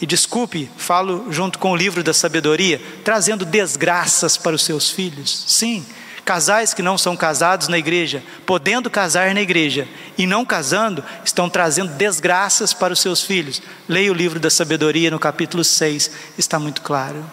E 0.00 0.06
desculpe, 0.06 0.70
falo 0.76 1.26
junto 1.30 1.58
com 1.58 1.72
o 1.72 1.76
livro 1.76 2.02
da 2.02 2.12
sabedoria, 2.12 2.80
trazendo 3.04 3.44
desgraças 3.44 4.36
para 4.36 4.54
os 4.54 4.62
seus 4.62 4.90
filhos. 4.90 5.44
Sim, 5.46 5.84
casais 6.24 6.74
que 6.74 6.82
não 6.82 6.98
são 6.98 7.16
casados 7.16 7.68
na 7.68 7.78
igreja, 7.78 8.22
podendo 8.44 8.90
casar 8.90 9.34
na 9.34 9.40
igreja 9.40 9.88
e 10.18 10.26
não 10.26 10.44
casando, 10.44 11.02
estão 11.24 11.48
trazendo 11.48 11.92
desgraças 11.94 12.74
para 12.74 12.92
os 12.92 13.00
seus 13.00 13.22
filhos. 13.22 13.62
Leia 13.88 14.10
o 14.10 14.14
livro 14.14 14.40
da 14.40 14.50
sabedoria 14.50 15.10
no 15.10 15.18
capítulo 15.18 15.64
6, 15.64 16.10
está 16.36 16.58
muito 16.58 16.82
claro. 16.82 17.24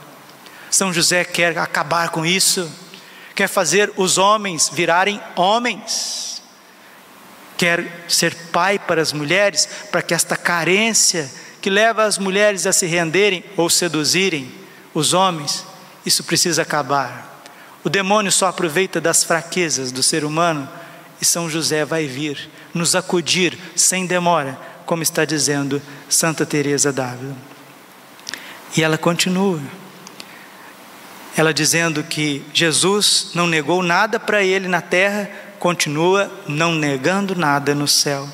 São 0.70 0.94
José 0.94 1.24
quer 1.24 1.58
acabar 1.58 2.10
com 2.10 2.26
isso 2.26 2.70
quer 3.36 3.48
fazer 3.48 3.92
os 3.98 4.18
homens 4.18 4.70
virarem 4.72 5.22
homens, 5.36 6.42
quer 7.58 8.06
ser 8.08 8.36
pai 8.52 8.78
para 8.78 9.02
as 9.02 9.14
mulheres, 9.14 9.68
para 9.92 10.02
que 10.02 10.14
esta 10.14 10.36
carência 10.36 11.30
que 11.62 11.70
leva 11.70 12.04
as 12.04 12.18
mulheres 12.18 12.68
a 12.68 12.74
se 12.74 12.86
renderem 12.86 13.44
ou 13.56 13.70
seduzirem 13.70 14.52
os 14.94 15.14
homens, 15.14 15.66
isso 16.06 16.24
precisa 16.24 16.62
acabar. 16.62 17.42
O 17.84 17.90
demônio 17.90 18.32
só 18.32 18.48
aproveita 18.48 19.00
das 19.02 19.24
fraquezas 19.24 19.92
do 19.92 20.04
ser 20.04 20.24
humano 20.24 20.70
e 21.22 21.26
São 21.26 21.50
José 21.50 21.86
vai 21.86 22.06
vir 22.06 22.50
nos 22.74 22.96
acudir 22.96 23.58
sem 23.76 24.06
demora, 24.06 24.58
como 24.86 25.04
está 25.04 25.26
dizendo 25.26 25.82
Santa 26.10 26.46
Teresa 26.46 26.92
d'Ávila. 26.92 27.36
E 28.76 28.84
ela 28.84 28.98
continua 28.98 29.62
ela 31.36 31.54
dizendo 31.54 32.04
que 32.04 32.44
Jesus 32.54 33.32
não 33.34 33.48
negou 33.48 33.82
nada 33.82 34.20
para 34.20 34.44
ele 34.44 34.68
na 34.68 34.82
terra, 34.82 35.30
continua 35.60 36.32
não 36.48 36.74
negando 36.74 37.36
nada 37.36 37.74
no 37.74 37.88
céu. 37.88 38.28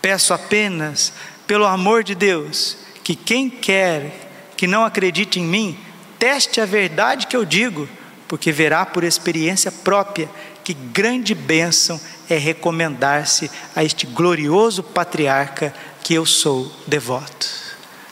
Peço 0.00 0.32
apenas, 0.32 1.12
pelo 1.46 1.66
amor 1.66 2.04
de 2.04 2.14
Deus, 2.14 2.76
que 3.02 3.14
quem 3.14 3.50
quer 3.50 4.28
que 4.56 4.66
não 4.66 4.84
acredite 4.84 5.40
em 5.40 5.44
mim, 5.44 5.78
teste 6.18 6.60
a 6.60 6.66
verdade 6.66 7.26
que 7.26 7.36
eu 7.36 7.44
digo, 7.44 7.88
porque 8.28 8.52
verá 8.52 8.84
por 8.84 9.02
experiência 9.02 9.72
própria 9.72 10.28
que 10.62 10.74
grande 10.74 11.34
bênção 11.34 12.00
é 12.28 12.36
recomendar-se 12.36 13.50
a 13.74 13.82
este 13.82 14.06
glorioso 14.06 14.82
patriarca 14.82 15.74
que 16.02 16.14
eu 16.14 16.24
sou 16.26 16.70
devoto. 16.86 17.69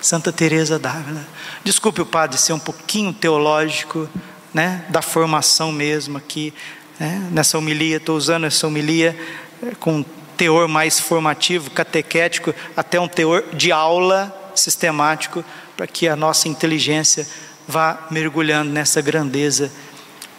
Santa 0.09 0.33
Teresa 0.33 0.79
d'Ávila. 0.79 1.23
Desculpe 1.63 2.01
o 2.01 2.07
padre 2.07 2.39
ser 2.39 2.55
um 2.55 2.59
pouquinho 2.59 3.13
teológico, 3.13 4.09
né, 4.55 4.83
da 4.89 5.03
formação 5.03 5.71
mesmo 5.71 6.17
aqui, 6.17 6.55
né, 6.99 7.29
nessa 7.31 7.59
homilia, 7.59 7.99
estou 7.99 8.17
usando 8.17 8.47
essa 8.47 8.67
homilia 8.67 9.15
é, 9.63 9.75
com 9.75 10.03
teor 10.35 10.67
mais 10.67 10.99
formativo, 10.99 11.71
catequético, 11.73 12.55
até 12.75 12.99
um 12.99 13.07
teor 13.07 13.45
de 13.53 13.71
aula 13.71 14.35
sistemático, 14.55 15.45
para 15.77 15.87
que 15.87 16.09
a 16.09 16.17
nossa 16.17 16.49
inteligência 16.49 17.29
vá 17.69 18.07
mergulhando 18.11 18.73
nessa 18.73 19.03
grandeza, 19.03 19.71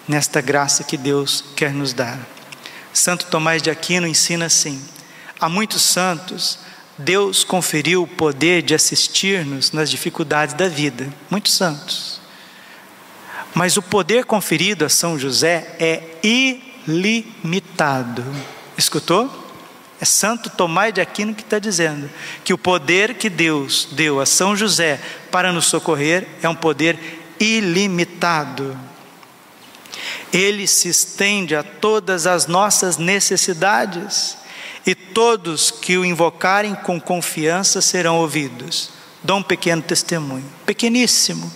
nesta 0.07 0.41
graça 0.41 0.83
que 0.83 0.97
Deus 0.97 1.45
quer 1.55 1.75
nos 1.75 1.93
dar. 1.93 2.17
Santo 2.91 3.27
Tomás 3.27 3.61
de 3.61 3.69
Aquino 3.69 4.07
ensina 4.07 4.47
assim: 4.47 4.83
há 5.39 5.47
muitos 5.47 5.83
santos 5.83 6.57
Deus 6.99 7.45
conferiu 7.45 8.03
o 8.03 8.07
poder 8.07 8.61
de 8.61 8.75
assistir-nos 8.75 9.71
nas 9.71 9.89
dificuldades 9.89 10.53
da 10.53 10.67
vida, 10.67 11.07
muitos 11.29 11.53
santos. 11.53 12.19
Mas 13.55 13.77
o 13.77 13.81
poder 13.81 14.25
conferido 14.25 14.83
a 14.83 14.89
São 14.89 15.17
José 15.17 15.77
é 15.79 16.17
ilimitado. 16.21 18.21
Escutou? 18.77 19.47
É 20.01 20.03
Santo 20.03 20.49
Tomás 20.49 20.93
de 20.93 20.99
Aquino 20.99 21.33
que 21.33 21.41
está 21.41 21.57
dizendo 21.57 22.09
que 22.43 22.53
o 22.53 22.57
poder 22.57 23.13
que 23.13 23.29
Deus 23.29 23.87
deu 23.93 24.19
a 24.19 24.25
São 24.25 24.53
José 24.53 24.99
para 25.31 25.53
nos 25.53 25.67
socorrer 25.67 26.27
é 26.43 26.49
um 26.49 26.55
poder 26.55 26.99
ilimitado. 27.39 28.77
Ele 30.33 30.67
se 30.67 30.89
estende 30.89 31.55
a 31.55 31.63
todas 31.63 32.27
as 32.27 32.45
nossas 32.45 32.97
necessidades 32.97 34.37
e 34.89 34.95
todos 34.95 35.69
que 35.69 35.99
o 35.99 36.03
invocarem 36.03 36.73
com 36.73 36.99
confiança 36.99 37.79
serão 37.79 38.17
ouvidos. 38.17 38.89
Dou 39.23 39.37
um 39.37 39.43
pequeno 39.43 39.83
testemunho, 39.83 40.51
pequeníssimo. 40.65 41.53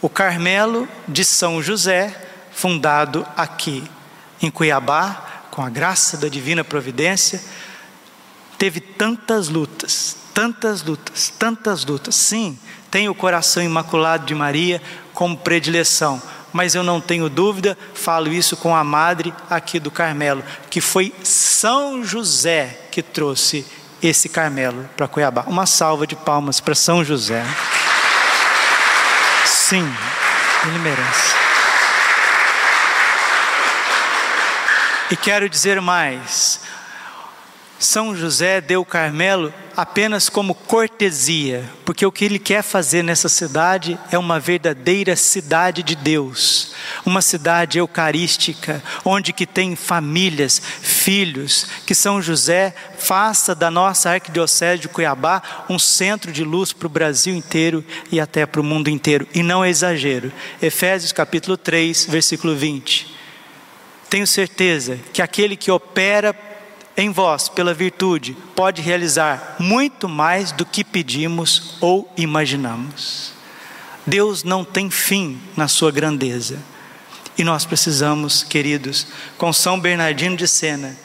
O 0.00 0.08
Carmelo 0.08 0.86
de 1.08 1.24
São 1.24 1.60
José, 1.60 2.16
fundado 2.52 3.26
aqui 3.36 3.82
em 4.40 4.48
Cuiabá, 4.48 5.42
com 5.50 5.60
a 5.60 5.68
graça 5.68 6.16
da 6.16 6.28
divina 6.28 6.62
providência, 6.62 7.42
teve 8.56 8.78
tantas 8.78 9.48
lutas, 9.48 10.16
tantas 10.32 10.84
lutas, 10.84 11.32
tantas 11.36 11.84
lutas. 11.84 12.14
Sim, 12.14 12.56
tem 12.92 13.08
o 13.08 13.14
coração 13.14 13.60
imaculado 13.60 14.24
de 14.24 14.36
Maria 14.36 14.80
como 15.12 15.36
predileção 15.36 16.22
mas 16.52 16.74
eu 16.74 16.82
não 16.82 17.00
tenho 17.00 17.28
dúvida, 17.28 17.76
falo 17.94 18.32
isso 18.32 18.56
com 18.56 18.74
a 18.74 18.82
madre 18.82 19.32
aqui 19.50 19.78
do 19.78 19.90
Carmelo, 19.90 20.42
que 20.70 20.80
foi 20.80 21.12
São 21.22 22.02
José 22.04 22.78
que 22.90 23.02
trouxe 23.02 23.66
esse 24.02 24.28
Carmelo 24.28 24.88
para 24.96 25.08
Cuiabá. 25.08 25.44
Uma 25.46 25.66
salva 25.66 26.06
de 26.06 26.16
palmas 26.16 26.60
para 26.60 26.74
São 26.74 27.04
José. 27.04 27.44
Sim, 29.44 29.86
ele 30.66 30.78
merece. 30.78 31.34
E 35.10 35.16
quero 35.16 35.48
dizer 35.48 35.80
mais: 35.80 36.60
São 37.78 38.16
José 38.16 38.60
deu 38.60 38.84
Carmelo 38.84 39.54
apenas 39.76 40.28
como 40.28 40.52
cortesia, 40.52 41.64
porque 41.84 42.04
o 42.04 42.10
que 42.10 42.24
ele 42.24 42.40
quer 42.40 42.62
fazer 42.62 43.04
nessa 43.04 43.28
cidade 43.28 43.96
é 44.10 44.18
uma 44.18 44.40
verdadeira 44.40 45.14
cidade 45.14 45.84
de 45.84 45.94
Deus, 45.94 46.72
uma 47.06 47.22
cidade 47.22 47.78
eucarística, 47.78 48.82
onde 49.04 49.32
que 49.32 49.46
tem 49.46 49.76
famílias, 49.76 50.60
filhos, 50.82 51.68
que 51.86 51.94
São 51.94 52.20
José 52.20 52.74
faça 52.98 53.54
da 53.54 53.70
nossa 53.70 54.10
arquidiocese 54.10 54.82
de 54.82 54.88
Cuiabá 54.88 55.40
um 55.70 55.78
centro 55.78 56.32
de 56.32 56.42
luz 56.42 56.72
para 56.72 56.86
o 56.86 56.90
Brasil 56.90 57.36
inteiro 57.36 57.84
e 58.10 58.18
até 58.18 58.44
para 58.44 58.60
o 58.60 58.64
mundo 58.64 58.90
inteiro, 58.90 59.28
e 59.32 59.40
não 59.40 59.64
é 59.64 59.70
exagero. 59.70 60.32
Efésios 60.60 61.12
capítulo 61.12 61.56
3, 61.56 62.06
versículo 62.06 62.56
20. 62.56 63.14
Tenho 64.10 64.26
certeza 64.26 64.98
que 65.12 65.22
aquele 65.22 65.56
que 65.56 65.70
opera 65.70 66.34
em 66.98 67.12
vós, 67.12 67.48
pela 67.48 67.72
virtude, 67.72 68.36
pode 68.56 68.82
realizar 68.82 69.54
muito 69.60 70.08
mais 70.08 70.50
do 70.50 70.66
que 70.66 70.82
pedimos 70.82 71.76
ou 71.80 72.12
imaginamos. 72.16 73.32
Deus 74.04 74.42
não 74.42 74.64
tem 74.64 74.90
fim 74.90 75.40
na 75.56 75.68
sua 75.68 75.92
grandeza. 75.92 76.58
E 77.36 77.44
nós 77.44 77.64
precisamos, 77.64 78.42
queridos, 78.42 79.06
com 79.36 79.52
São 79.52 79.78
Bernardino 79.78 80.36
de 80.36 80.48
Sena, 80.48 80.96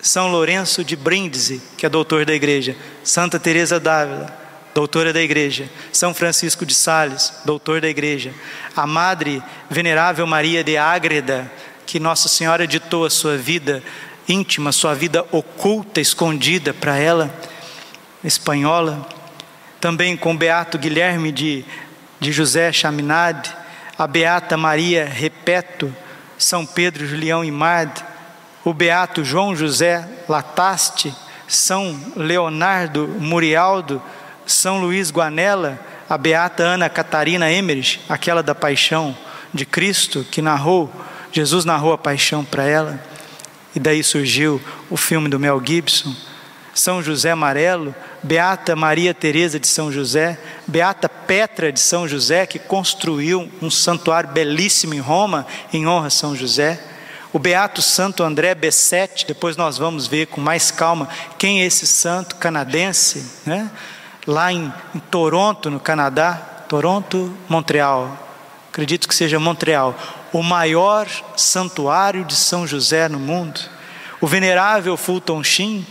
São 0.00 0.32
Lourenço 0.32 0.82
de 0.82 0.96
Brindisi, 0.96 1.62
que 1.78 1.86
é 1.86 1.88
doutor 1.88 2.24
da 2.24 2.34
igreja, 2.34 2.76
Santa 3.04 3.38
Teresa 3.38 3.78
d'Ávila, 3.78 4.36
doutora 4.74 5.12
da 5.12 5.22
igreja, 5.22 5.70
São 5.92 6.12
Francisco 6.12 6.66
de 6.66 6.74
Sales, 6.74 7.32
doutor 7.44 7.80
da 7.80 7.88
igreja, 7.88 8.34
a 8.74 8.84
Madre 8.84 9.40
Venerável 9.70 10.26
Maria 10.26 10.64
de 10.64 10.76
Ágreda, 10.76 11.48
que 11.86 12.00
Nossa 12.00 12.28
Senhora 12.28 12.66
ditou 12.66 13.04
a 13.04 13.10
sua 13.10 13.36
vida 13.36 13.80
íntima, 14.28 14.72
sua 14.72 14.94
vida 14.94 15.24
oculta, 15.30 16.00
escondida 16.00 16.74
para 16.74 16.96
ela, 16.96 17.34
espanhola. 18.24 19.06
Também 19.80 20.16
com 20.16 20.36
Beato 20.36 20.78
Guilherme 20.78 21.30
de, 21.30 21.64
de 22.18 22.32
José 22.32 22.72
Chaminade, 22.72 23.54
a 23.96 24.06
Beata 24.06 24.56
Maria 24.56 25.04
Repeto, 25.04 25.94
São 26.38 26.66
Pedro 26.66 27.06
Julião 27.06 27.44
Imad, 27.44 28.04
o 28.64 28.74
Beato 28.74 29.24
João 29.24 29.54
José 29.54 30.08
Lataste, 30.28 31.14
São 31.46 31.98
Leonardo 32.16 33.06
Murialdo, 33.06 34.02
São 34.44 34.80
Luís 34.80 35.10
Guanella, 35.10 35.78
a 36.08 36.18
Beata 36.18 36.62
Ana 36.62 36.88
Catarina 36.88 37.52
Emmerich, 37.52 38.00
aquela 38.08 38.42
da 38.42 38.54
paixão 38.54 39.16
de 39.54 39.64
Cristo, 39.64 40.26
que 40.30 40.42
narrou, 40.42 40.90
Jesus 41.30 41.64
narrou 41.64 41.92
a 41.92 41.98
paixão 41.98 42.44
para 42.44 42.64
ela 42.64 43.00
e 43.76 43.78
daí 43.78 44.02
surgiu 44.02 44.58
o 44.88 44.96
filme 44.96 45.28
do 45.28 45.38
Mel 45.38 45.62
Gibson, 45.62 46.16
São 46.72 47.02
José 47.02 47.30
Amarelo, 47.30 47.94
Beata 48.22 48.74
Maria 48.74 49.12
Teresa 49.12 49.60
de 49.60 49.68
São 49.68 49.92
José, 49.92 50.40
Beata 50.66 51.10
Petra 51.10 51.70
de 51.70 51.78
São 51.78 52.08
José, 52.08 52.46
que 52.46 52.58
construiu 52.58 53.52
um 53.60 53.70
santuário 53.70 54.30
belíssimo 54.30 54.94
em 54.94 54.98
Roma 54.98 55.46
em 55.74 55.86
honra 55.86 56.06
a 56.06 56.10
São 56.10 56.34
José, 56.34 56.82
o 57.34 57.38
Beato 57.38 57.82
Santo 57.82 58.22
André 58.22 58.54
Bessette, 58.54 59.26
depois 59.26 59.58
nós 59.58 59.76
vamos 59.76 60.06
ver 60.06 60.26
com 60.28 60.40
mais 60.40 60.70
calma 60.70 61.06
quem 61.36 61.60
é 61.60 61.66
esse 61.66 61.86
santo 61.86 62.36
canadense, 62.36 63.42
né? 63.44 63.70
lá 64.26 64.50
em, 64.50 64.72
em 64.94 64.98
Toronto, 64.98 65.70
no 65.70 65.78
Canadá, 65.78 66.32
Toronto, 66.66 67.30
Montreal, 67.46 68.16
acredito 68.70 69.06
que 69.06 69.14
seja 69.14 69.38
Montreal, 69.38 69.94
o 70.38 70.42
maior 70.42 71.08
santuário 71.34 72.22
de 72.22 72.36
São 72.36 72.66
José 72.66 73.08
no 73.08 73.18
mundo, 73.18 73.58
o 74.20 74.26
venerável 74.26 74.94
Fulton 74.94 75.42
Sheen, 75.42 75.86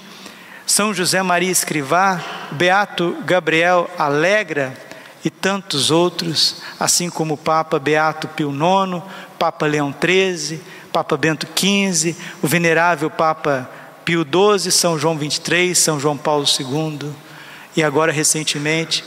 São 0.68 0.94
José 0.94 1.24
Maria 1.24 1.50
Escrivá, 1.50 2.24
Beato 2.52 3.18
Gabriel 3.26 3.90
Alegra 3.98 4.78
e 5.24 5.32
tantos 5.32 5.90
outros, 5.90 6.62
assim 6.80 7.10
como 7.10 7.34
o 7.34 7.38
Papa 7.38 7.80
Beato 7.80 8.28
Pio 8.28 8.52
IX, 8.52 9.02
Papa 9.40 9.66
Leão 9.66 9.92
XIII, 9.92 10.62
Papa 10.94 11.18
Bento 11.18 11.48
XV, 11.48 12.16
o 12.40 12.48
venerável 12.48 13.10
Papa 13.10 13.68
Pio 14.06 14.24
XII, 14.24 14.72
São 14.72 15.00
João 15.00 15.18
XXIII, 15.18 15.74
São 15.74 16.00
João 16.00 16.18
Paulo 16.18 16.46
II, 16.46 17.10
e 17.76 17.84
agora 17.84 18.12
recentemente 18.12 19.04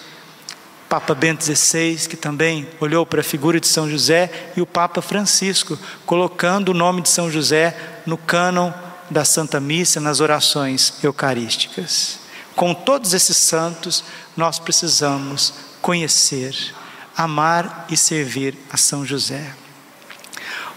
Papa 0.88 1.14
Bento 1.14 1.44
XVI, 1.44 2.08
que 2.08 2.16
também 2.16 2.66
olhou 2.80 3.04
para 3.04 3.20
a 3.20 3.24
figura 3.24 3.60
de 3.60 3.68
São 3.68 3.90
José, 3.90 4.50
e 4.56 4.60
o 4.62 4.66
Papa 4.66 5.02
Francisco, 5.02 5.78
colocando 6.06 6.70
o 6.70 6.74
nome 6.74 7.02
de 7.02 7.10
São 7.10 7.30
José 7.30 7.76
no 8.06 8.16
cânon 8.16 8.72
da 9.10 9.24
Santa 9.24 9.60
Missa, 9.60 10.00
nas 10.00 10.20
orações 10.20 10.94
eucarísticas. 11.02 12.20
Com 12.56 12.72
todos 12.72 13.12
esses 13.12 13.36
santos, 13.36 14.02
nós 14.36 14.58
precisamos 14.58 15.54
conhecer, 15.82 16.74
amar 17.16 17.86
e 17.90 17.96
servir 17.96 18.56
a 18.72 18.76
São 18.76 19.04
José. 19.04 19.54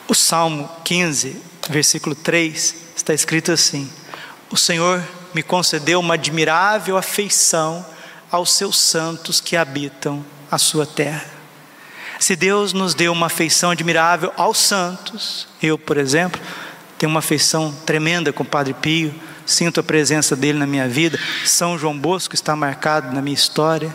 O 0.08 0.14
Salmo 0.14 0.70
15, 0.84 1.42
versículo 1.70 2.16
3, 2.16 2.76
está 2.96 3.14
escrito 3.14 3.52
assim: 3.52 3.90
O 4.50 4.58
Senhor 4.58 5.02
me 5.34 5.42
concedeu 5.42 6.02
uma 6.02 6.16
admirável 6.16 6.98
afeição 6.98 7.86
aos 8.32 8.54
seus 8.54 8.80
santos 8.80 9.42
que 9.42 9.58
habitam 9.58 10.26
a 10.50 10.58
sua 10.58 10.86
terra. 10.86 11.26
Se 12.20 12.36
Deus 12.36 12.72
nos 12.72 12.94
deu 12.94 13.12
uma 13.12 13.26
afeição 13.26 13.72
admirável 13.72 14.32
aos 14.38 14.60
santos, 14.60 15.48
eu, 15.62 15.78
por 15.78 15.98
exemplo, 15.98 16.40
tenho 16.98 17.10
uma 17.10 17.20
afeição 17.20 17.74
tremenda 17.86 18.32
com 18.32 18.44
o 18.44 18.46
Padre 18.46 18.74
Pio, 18.76 19.14
sinto 19.46 19.80
a 19.80 19.84
presença 19.84 20.36
dele 20.36 20.60
na 20.60 20.68
minha 20.68 20.88
vida, 20.88 21.20
São 21.46 21.78
João 21.78 21.98
Bosco 21.98 22.36
está 22.36 22.56
marcado 22.56 23.14
na 23.14 23.22
minha 23.22 23.34
história, 23.34 23.94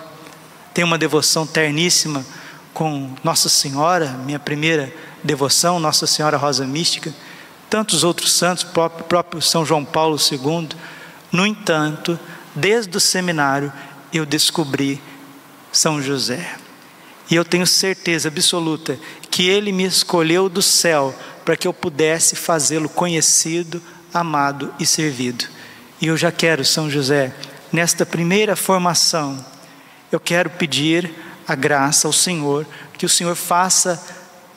tenho 0.74 0.86
uma 0.86 0.98
devoção 0.98 1.46
terníssima 1.46 2.26
com 2.74 3.14
Nossa 3.22 3.48
Senhora, 3.48 4.08
minha 4.26 4.38
primeira 4.38 4.92
devoção, 5.22 5.78
Nossa 5.78 6.06
Senhora 6.06 6.36
Rosa 6.36 6.66
Mística, 6.66 7.14
tantos 7.70 8.04
outros 8.04 8.32
santos, 8.32 8.64
próprio, 8.64 9.04
próprio 9.04 9.40
São 9.40 9.64
João 9.64 9.84
Paulo 9.84 10.18
II. 10.18 10.68
No 11.32 11.46
entanto, 11.46 12.18
desde 12.54 12.96
o 12.96 13.00
seminário, 13.00 13.72
eu 14.12 14.26
descobri 14.26 15.00
São 15.72 16.00
José. 16.00 16.56
E 17.30 17.34
eu 17.34 17.44
tenho 17.44 17.66
certeza 17.66 18.28
absoluta 18.28 18.98
que 19.30 19.48
Ele 19.48 19.72
me 19.72 19.84
escolheu 19.84 20.48
do 20.48 20.62
céu 20.62 21.14
para 21.44 21.56
que 21.56 21.66
eu 21.66 21.72
pudesse 21.72 22.36
fazê-lo 22.36 22.88
conhecido, 22.88 23.82
amado 24.12 24.72
e 24.78 24.86
servido. 24.86 25.46
E 26.00 26.06
eu 26.06 26.16
já 26.16 26.30
quero, 26.30 26.64
São 26.64 26.90
José, 26.90 27.34
nesta 27.72 28.06
primeira 28.06 28.54
formação, 28.56 29.44
eu 30.10 30.20
quero 30.20 30.50
pedir 30.50 31.10
a 31.46 31.54
graça 31.54 32.06
ao 32.06 32.12
Senhor, 32.12 32.66
que 32.98 33.06
o 33.06 33.08
Senhor 33.08 33.34
faça, 33.34 34.02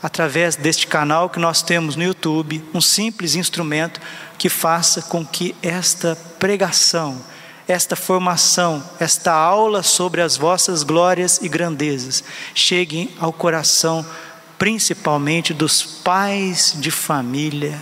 através 0.01 0.55
deste 0.55 0.87
canal 0.87 1.29
que 1.29 1.39
nós 1.39 1.61
temos 1.61 1.95
no 1.95 2.03
YouTube, 2.03 2.63
um 2.73 2.81
simples 2.81 3.35
instrumento 3.35 3.99
que 4.37 4.49
faça 4.49 5.01
com 5.01 5.25
que 5.25 5.55
esta 5.61 6.15
pregação, 6.39 7.21
esta 7.69 7.95
formação, 7.95 8.83
esta 8.99 9.31
aula 9.31 9.83
sobre 9.83 10.21
as 10.21 10.35
vossas 10.35 10.81
glórias 10.81 11.39
e 11.39 11.47
grandezas. 11.47 12.23
Cheguem 12.55 13.11
ao 13.19 13.31
coração, 13.31 14.03
principalmente 14.57 15.53
dos 15.53 15.83
pais 15.83 16.75
de 16.79 16.89
família, 16.89 17.79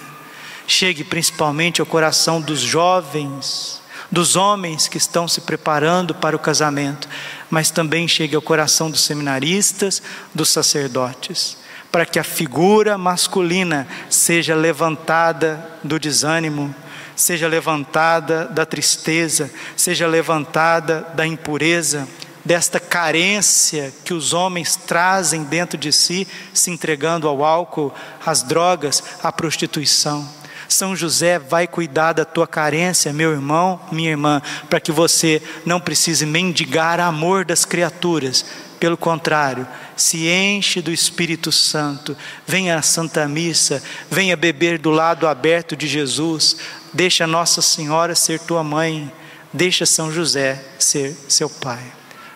chegue 0.67 1.05
principalmente 1.05 1.79
ao 1.79 1.87
coração 1.87 2.41
dos 2.41 2.59
jovens, 2.59 3.81
dos 4.11 4.35
homens 4.35 4.89
que 4.89 4.97
estão 4.97 5.25
se 5.25 5.39
preparando 5.39 6.13
para 6.13 6.35
o 6.35 6.39
casamento, 6.39 7.07
mas 7.49 7.71
também 7.71 8.09
chegue 8.09 8.35
ao 8.35 8.41
coração 8.41 8.91
dos 8.91 9.01
seminaristas, 9.01 10.01
dos 10.35 10.49
sacerdotes, 10.49 11.55
para 11.89 12.05
que 12.05 12.19
a 12.19 12.25
figura 12.25 12.97
masculina 12.97 13.87
seja 14.09 14.53
levantada 14.53 15.65
do 15.81 15.97
desânimo 15.97 16.75
seja 17.17 17.47
levantada 17.47 18.45
da 18.45 18.65
tristeza, 18.65 19.51
seja 19.75 20.07
levantada 20.07 21.01
da 21.15 21.25
impureza, 21.25 22.07
desta 22.45 22.79
carência 22.79 23.93
que 24.05 24.13
os 24.13 24.31
homens 24.31 24.77
trazem 24.77 25.43
dentro 25.43 25.77
de 25.77 25.91
si, 25.91 26.25
se 26.53 26.71
entregando 26.71 27.27
ao 27.27 27.43
álcool, 27.43 27.93
às 28.25 28.43
drogas, 28.43 29.03
à 29.21 29.31
prostituição. 29.33 30.37
São 30.69 30.95
José 30.95 31.39
vai 31.39 31.67
cuidar 31.67 32.13
da 32.13 32.23
tua 32.23 32.45
carência, 32.45 33.11
meu 33.11 33.31
irmão, 33.31 33.79
minha 33.91 34.11
irmã, 34.11 34.41
para 34.69 34.79
que 34.79 34.91
você 34.91 35.41
não 35.65 35.79
precise 35.79 36.25
mendigar 36.25 36.99
amor 36.99 37.43
das 37.43 37.65
criaturas. 37.65 38.45
Pelo 38.79 38.97
contrário, 38.97 39.67
se 39.95 40.27
enche 40.27 40.81
do 40.81 40.91
Espírito 40.91 41.51
Santo, 41.51 42.15
venha 42.45 42.77
à 42.77 42.81
Santa 42.81 43.27
Missa, 43.27 43.81
venha 44.09 44.37
beber 44.37 44.77
do 44.77 44.91
lado 44.91 45.27
aberto 45.27 45.75
de 45.75 45.87
Jesus, 45.87 46.57
Deixa 46.97 47.27
Nossa 47.27 47.61
Senhora 47.61 48.15
ser 48.15 48.39
tua 48.39 48.63
mãe, 48.63 49.11
deixa 49.53 49.85
São 49.85 50.11
José 50.11 50.59
ser 50.79 51.15
seu 51.29 51.47
pai. 51.47 51.83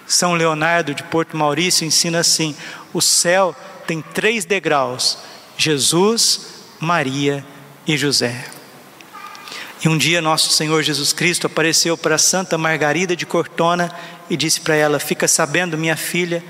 São 0.05 0.36
Leonardo 0.36 0.93
de 0.93 1.01
Porto 1.01 1.36
Maurício 1.36 1.84
ensina 1.84 2.20
assim: 2.20 2.55
O 2.93 3.01
céu 3.01 3.55
tem 3.88 4.03
três 4.03 4.45
degraus: 4.45 5.18
Jesus, 5.57 6.41
Maria 6.80 7.43
e 7.88 7.97
José. 7.97 8.45
E 9.84 9.89
um 9.89 9.97
dia 9.97 10.22
nosso 10.22 10.51
Senhor 10.51 10.84
Jesus 10.84 11.12
Cristo 11.12 11.47
apareceu 11.47 11.97
para 11.97 12.20
Santa 12.20 12.55
Margarida 12.55 13.16
de 13.16 13.26
Cortona 13.26 13.91
e 14.30 14.38
disse 14.38 14.62
para 14.62 14.76
ela: 14.76 14.99
Fica 14.99 15.28
sabendo, 15.28 15.76
minha 15.76 15.97
filha, 15.97 16.43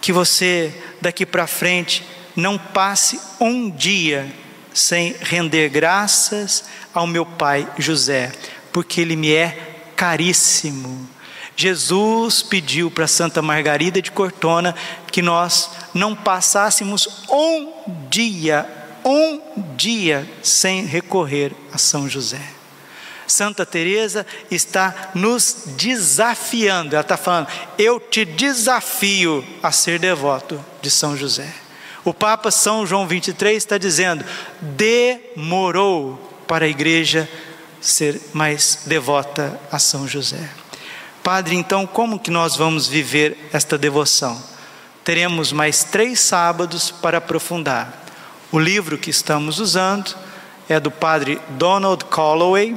que 0.00 0.12
você 0.12 0.72
daqui 1.00 1.26
para 1.26 1.48
frente 1.48 2.06
não 2.36 2.56
passe 2.56 3.20
um 3.40 3.68
dia 3.68 4.32
sem 4.72 5.14
render 5.20 5.68
graças 5.68 6.64
ao 6.94 7.06
meu 7.06 7.26
pai 7.26 7.68
José, 7.78 8.32
porque 8.72 9.00
ele 9.00 9.16
me 9.16 9.32
é 9.32 9.90
caríssimo. 9.96 11.08
Jesus 11.56 12.42
pediu 12.42 12.90
para 12.90 13.06
Santa 13.06 13.40
Margarida 13.40 14.02
de 14.02 14.10
Cortona 14.10 14.74
que 15.10 15.22
nós 15.22 15.70
não 15.92 16.14
passássemos 16.14 17.24
um 17.30 17.72
dia, 18.08 18.68
um 19.04 19.40
dia 19.76 20.28
sem 20.42 20.84
recorrer 20.84 21.52
a 21.72 21.78
São 21.78 22.08
José. 22.08 22.40
Santa 23.26 23.64
Teresa 23.64 24.26
está 24.50 25.10
nos 25.14 25.64
desafiando. 25.76 26.94
Ela 26.94 27.02
está 27.02 27.16
falando: 27.16 27.48
eu 27.78 27.98
te 27.98 28.24
desafio 28.24 29.44
a 29.62 29.72
ser 29.72 29.98
devoto 29.98 30.62
de 30.82 30.90
São 30.90 31.16
José. 31.16 31.48
O 32.04 32.12
Papa 32.12 32.50
São 32.50 32.86
João 32.86 33.06
23 33.06 33.56
está 33.56 33.78
dizendo: 33.78 34.24
demorou 34.60 36.33
para 36.46 36.64
a 36.64 36.68
igreja 36.68 37.28
ser 37.80 38.20
mais 38.32 38.80
devota 38.86 39.60
a 39.70 39.78
São 39.78 40.08
José. 40.08 40.48
Padre, 41.22 41.56
então 41.56 41.86
como 41.86 42.18
que 42.18 42.30
nós 42.30 42.56
vamos 42.56 42.86
viver 42.86 43.48
esta 43.52 43.78
devoção? 43.78 44.40
Teremos 45.02 45.52
mais 45.52 45.84
três 45.84 46.20
sábados 46.20 46.90
para 46.90 47.18
aprofundar. 47.18 48.04
O 48.50 48.58
livro 48.58 48.96
que 48.98 49.10
estamos 49.10 49.58
usando 49.58 50.14
é 50.68 50.78
do 50.78 50.90
Padre 50.90 51.40
Donald 51.50 52.04
Calloway, 52.06 52.76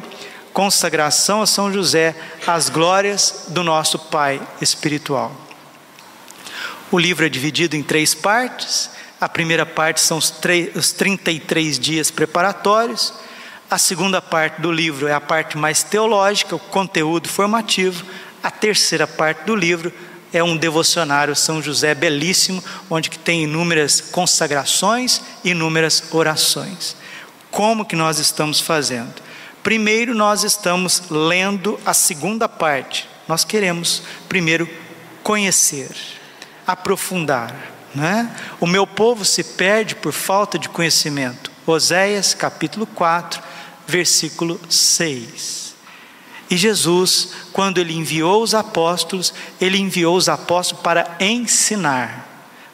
Consagração 0.53 1.41
a 1.41 1.45
São 1.45 1.71
José, 1.71 2.15
as 2.47 2.67
glórias 2.67 3.45
do 3.49 3.63
nosso 3.63 3.99
Pai 3.99 4.41
espiritual. 4.59 5.31
O 6.91 6.97
livro 6.97 7.25
é 7.25 7.29
dividido 7.29 7.75
em 7.75 7.83
três 7.83 8.15
partes. 8.15 8.89
A 9.21 9.29
primeira 9.29 9.65
parte 9.65 10.01
são 10.01 10.17
os, 10.17 10.33
os 10.73 10.91
33 10.93 11.77
dias 11.77 12.09
preparatórios. 12.09 13.13
A 13.69 13.77
segunda 13.77 14.21
parte 14.21 14.61
do 14.61 14.71
livro 14.71 15.09
é 15.09 15.13
a 15.13 15.19
parte 15.19 15.57
mais 15.57 15.83
teológica, 15.83 16.55
o 16.55 16.59
conteúdo 16.59 17.27
formativo. 17.27 18.05
A 18.41 18.49
terceira 18.49 19.05
parte 19.05 19.43
do 19.43 19.53
livro 19.53 19.91
é 20.31 20.41
um 20.41 20.55
devocionário 20.55 21.35
São 21.35 21.61
José 21.61 21.93
belíssimo, 21.93 22.63
onde 22.89 23.09
que 23.09 23.19
tem 23.19 23.43
inúmeras 23.43 23.99
consagrações 23.99 25.21
inúmeras 25.43 26.01
orações. 26.11 26.95
Como 27.51 27.83
que 27.83 27.95
nós 27.95 28.19
estamos 28.19 28.61
fazendo? 28.61 29.15
Primeiro 29.61 30.15
nós 30.15 30.43
estamos 30.43 31.03
lendo 31.09 31.77
a 31.85 31.93
segunda 31.93 32.47
parte. 32.47 33.05
Nós 33.27 33.43
queremos 33.43 34.01
primeiro 34.29 34.69
conhecer, 35.21 35.91
aprofundar, 36.65 37.53
né? 37.93 38.33
O 38.61 38.65
meu 38.65 38.87
povo 38.87 39.25
se 39.25 39.43
perde 39.43 39.93
por 39.93 40.13
falta 40.13 40.57
de 40.57 40.69
conhecimento. 40.69 41.51
Oséias 41.65 42.33
capítulo 42.33 42.87
4, 42.87 43.46
versículo 43.87 44.59
6. 44.69 45.75
E 46.49 46.55
Jesus, 46.55 47.29
quando 47.51 47.79
ele 47.79 47.93
enviou 47.93 48.43
os 48.43 48.53
apóstolos, 48.53 49.33
ele 49.59 49.77
enviou 49.77 50.15
os 50.15 50.29
apóstolos 50.29 50.83
para 50.83 51.17
ensinar. 51.19 52.25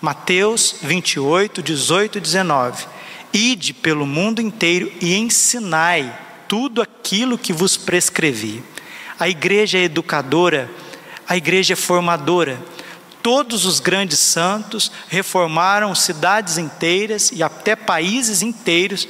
Mateus 0.01 0.75
28, 0.81 1.61
18 1.63 2.17
e 2.17 2.21
19. 2.21 2.85
Ide 3.31 3.73
pelo 3.73 4.05
mundo 4.05 4.41
inteiro 4.41 4.91
e 5.01 5.15
ensinai 5.15 6.19
tudo 6.47 6.81
aquilo 6.81 7.37
que 7.37 7.53
vos 7.53 7.77
prescrevi. 7.77 8.63
A 9.19 9.29
igreja 9.29 9.77
é 9.77 9.83
educadora, 9.83 10.69
a 11.27 11.37
igreja 11.37 11.73
é 11.73 11.75
formadora. 11.75 12.61
Todos 13.23 13.65
os 13.65 13.79
grandes 13.79 14.19
santos 14.19 14.91
reformaram 15.07 15.95
cidades 15.95 16.57
inteiras 16.57 17.31
e 17.31 17.41
até 17.41 17.75
países 17.75 18.41
inteiros 18.41 19.07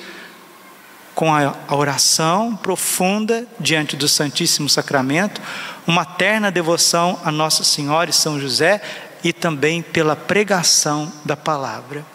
com 1.15 1.33
a 1.33 1.53
oração 1.69 2.55
profunda 2.55 3.45
diante 3.59 3.95
do 3.95 4.07
Santíssimo 4.07 4.67
Sacramento, 4.67 5.41
uma 5.85 6.05
terna 6.05 6.51
devoção 6.51 7.19
a 7.23 7.31
Nossa 7.31 7.63
Senhora 7.63 8.09
e 8.09 8.13
São 8.13 8.39
José 8.39 8.81
e 9.23 9.31
também 9.31 9.81
pela 9.81 10.15
pregação 10.15 11.11
da 11.23 11.37
palavra. 11.37 12.05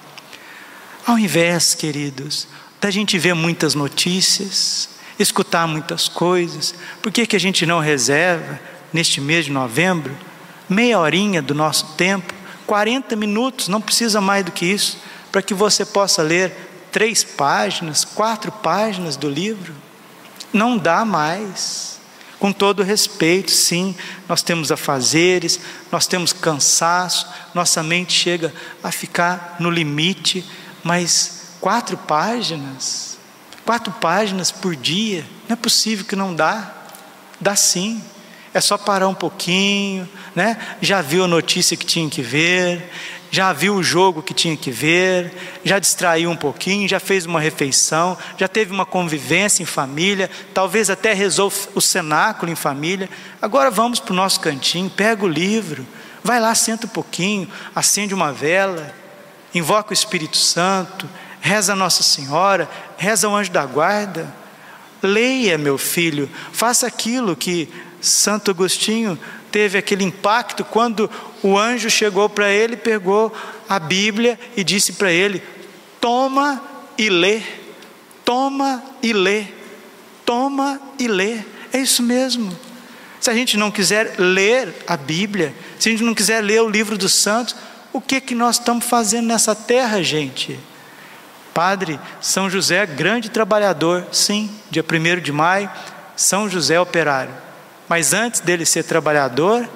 Ao 1.07 1.19
invés, 1.19 1.75
queridos, 1.75 2.49
da 2.81 2.91
gente 2.91 3.19
ver 3.19 3.35
muitas 3.35 3.75
notícias, 3.75 4.91
escutar 5.19 5.67
muitas 5.67 6.09
coisas, 6.09 6.75
por 7.01 7.11
que, 7.11 7.27
que 7.27 7.37
a 7.37 7.41
gente 7.41 7.65
não 7.65 7.81
reserva, 7.81 8.61
neste 8.93 9.21
mês 9.21 9.47
de 9.47 9.53
novembro, 9.53 10.15
meia 10.69 10.99
horinha 10.99 11.41
do 11.41 11.55
nosso 11.55 11.95
tempo, 11.97 12.35
40 12.67 13.17
minutos, 13.17 13.69
não 13.69 13.81
precisa 13.81 14.21
mais 14.21 14.45
do 14.45 14.53
que 14.53 14.67
isso, 14.67 14.99
para 15.33 15.43
que 15.43 15.55
você 15.55 15.85
possa 15.85 16.23
ler 16.23 16.68
três 16.91 17.25
páginas, 17.25 18.05
quatro 18.05 18.51
páginas 18.51 19.17
do 19.17 19.29
livro. 19.29 19.75
Não 20.53 20.77
dá 20.77 21.05
mais. 21.05 21.99
Com 22.39 22.53
todo 22.53 22.85
respeito, 22.85 23.51
sim, 23.51 23.97
nós 24.29 24.43
temos 24.43 24.71
afazeres, 24.71 25.59
nós 25.91 26.07
temos 26.07 26.33
cansaço, 26.33 27.27
nossa 27.53 27.83
mente 27.83 28.13
chega 28.13 28.55
a 28.81 28.93
ficar 28.93 29.57
no 29.59 29.69
limite, 29.69 30.49
mas 30.85 31.57
quatro 31.61 31.97
páginas, 31.97 33.19
quatro 33.67 33.93
páginas 33.93 34.53
por 34.53 34.77
dia, 34.77 35.27
não 35.49 35.55
é 35.55 35.57
possível 35.57 36.05
que 36.05 36.15
não 36.15 36.33
dá. 36.33 36.75
Dá 37.41 37.57
sim. 37.57 38.03
É 38.55 38.61
só 38.61 38.79
parar 38.79 39.09
um 39.09 39.15
pouquinho, 39.15 40.09
né? 40.35 40.57
Já 40.81 41.03
viu 41.03 41.25
a 41.25 41.29
notícia 41.29 41.77
que 41.77 41.85
tinha 41.85 42.09
que 42.09 42.23
ver, 42.23 42.91
já 43.31 43.53
viu 43.53 43.75
o 43.75 43.83
jogo 43.83 44.23
que 44.23 44.33
tinha 44.33 44.57
que 44.57 44.71
ver, 44.71 45.33
já 45.65 45.79
distraiu 45.79 46.31
um 46.31 46.37
pouquinho, 46.37 46.89
já 46.89 46.99
fez 46.99 47.27
uma 47.27 47.41
refeição, 47.41 48.17
já 48.37 48.49
teve 48.49 48.73
uma 48.73 48.87
convivência 48.87 49.63
em 49.63 49.67
família, 49.67 50.31
talvez 50.55 50.89
até 50.89 51.13
rezou 51.13 51.53
o 51.75 51.81
cenáculo 51.81 52.51
em 52.51 52.55
família. 52.57 53.09
Agora 53.41 53.71
vamos 53.71 54.01
para 54.01 54.13
o 54.13 54.17
nosso 54.17 54.41
cantinho, 54.41 54.89
pega 54.89 55.25
o 55.25 55.29
livro, 55.29 55.87
vai 56.25 56.41
lá, 56.41 56.55
senta 56.55 56.87
um 56.87 56.91
pouquinho, 56.91 57.49
acende 57.75 58.15
uma 58.15 58.33
vela, 58.33 58.95
invoca 59.55 59.91
o 59.91 59.95
Espírito 59.95 60.37
Santo, 60.37 61.09
reza 61.41 61.73
a 61.73 61.77
Nossa 61.77 62.03
Senhora, 62.03 62.69
reza 62.97 63.29
o 63.29 63.35
anjo 63.35 63.51
da 63.51 63.65
guarda. 63.65 64.33
Leia, 65.03 65.57
meu 65.57 65.79
filho, 65.79 66.29
faça 66.53 66.87
aquilo 66.87 67.37
que 67.37 67.69
Santo 68.01 68.51
Agostinho 68.51 69.19
teve 69.51 69.79
aquele 69.79 70.05
impacto 70.05 70.65
quando 70.65 71.11
o 71.43 71.57
anjo 71.57 71.89
chegou 71.89 72.29
para 72.29 72.51
ele, 72.51 72.77
pegou 72.77 73.33
a 73.69 73.79
Bíblia 73.79 74.39
e 74.57 74.65
disse 74.65 74.95
para 74.95 75.13
ele: 75.13 75.43
Toma 76.01 76.63
e 76.97 77.09
lê, 77.09 77.43
toma 78.25 78.83
e 79.03 79.13
lê, 79.13 79.47
toma 80.25 80.81
e 80.99 81.07
lê. 81.07 81.39
É 81.73 81.79
isso 81.79 82.03
mesmo. 82.03 82.57
Se 83.21 83.31
a 83.31 83.35
gente 83.35 83.57
não 83.57 83.71
quiser 83.71 84.15
ler 84.19 84.75
a 84.87 84.97
Bíblia, 84.97 85.55
se 85.79 85.89
a 85.89 85.93
gente 85.93 86.05
não 86.05 86.15
quiser 86.15 86.43
ler 86.43 86.63
o 86.63 86.69
livro 86.69 86.97
dos 86.97 87.15
santos, 87.15 87.55
o 87.93 88.01
que 88.01 88.21
que 88.21 88.35
nós 88.35 88.57
estamos 88.57 88.85
fazendo 88.85 89.27
nessa 89.27 89.55
terra, 89.55 90.03
gente? 90.03 90.59
Padre 91.53 91.99
São 92.21 92.49
José, 92.49 92.87
grande 92.87 93.29
trabalhador, 93.29 94.07
sim, 94.13 94.51
dia 94.71 94.85
1 94.85 95.21
de 95.21 95.33
maio, 95.33 95.71
São 96.17 96.49
José 96.49 96.79
operário. 96.79 97.35
Mas 97.89 98.13
antes 98.13 98.41
dele 98.41 98.65
ser 98.65 98.85
trabalhador, 98.85 99.69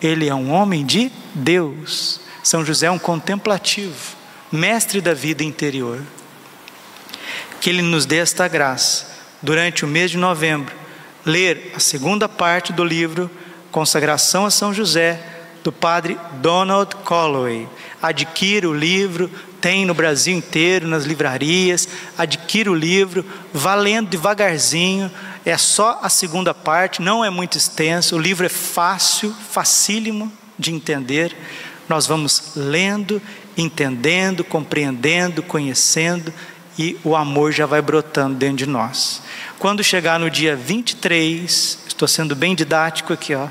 ele 0.00 0.28
é 0.28 0.34
um 0.34 0.52
homem 0.52 0.84
de 0.84 1.10
Deus. 1.34 2.20
São 2.42 2.64
José 2.64 2.86
é 2.86 2.90
um 2.90 2.98
contemplativo, 2.98 4.16
mestre 4.52 5.00
da 5.00 5.14
vida 5.14 5.42
interior. 5.42 6.02
Que 7.60 7.70
ele 7.70 7.82
nos 7.82 8.06
dê 8.06 8.18
esta 8.18 8.46
graça, 8.46 9.16
durante 9.42 9.84
o 9.84 9.88
mês 9.88 10.10
de 10.10 10.16
novembro, 10.16 10.74
ler 11.24 11.72
a 11.74 11.80
segunda 11.80 12.28
parte 12.28 12.72
do 12.72 12.84
livro 12.84 13.30
Consagração 13.70 14.46
a 14.46 14.50
São 14.50 14.72
José, 14.72 15.22
do 15.62 15.70
padre 15.70 16.16
Donald 16.40 16.96
Calloway. 17.04 17.68
Adquira 18.00 18.66
o 18.66 18.74
livro, 18.74 19.30
tem 19.60 19.84
no 19.84 19.92
Brasil 19.92 20.34
inteiro, 20.34 20.86
nas 20.86 21.04
livrarias. 21.04 21.88
Adquira 22.16 22.70
o 22.70 22.74
livro, 22.74 23.22
valendo 23.52 24.08
devagarzinho 24.08 25.10
é 25.46 25.56
só 25.56 26.00
a 26.02 26.08
segunda 26.08 26.52
parte, 26.52 27.00
não 27.00 27.24
é 27.24 27.30
muito 27.30 27.56
extenso, 27.56 28.16
o 28.16 28.18
livro 28.18 28.44
é 28.44 28.48
fácil, 28.48 29.32
facílimo 29.50 30.30
de 30.58 30.72
entender. 30.72 31.36
Nós 31.88 32.04
vamos 32.04 32.52
lendo, 32.56 33.22
entendendo, 33.56 34.42
compreendendo, 34.42 35.44
conhecendo 35.44 36.34
e 36.76 36.98
o 37.04 37.14
amor 37.14 37.52
já 37.52 37.64
vai 37.64 37.80
brotando 37.80 38.34
dentro 38.34 38.56
de 38.56 38.66
nós. 38.66 39.22
Quando 39.56 39.84
chegar 39.84 40.18
no 40.18 40.28
dia 40.28 40.56
23, 40.56 41.78
estou 41.86 42.08
sendo 42.08 42.34
bem 42.34 42.54
didático 42.54 43.12
aqui, 43.12 43.32
ó. 43.32 43.46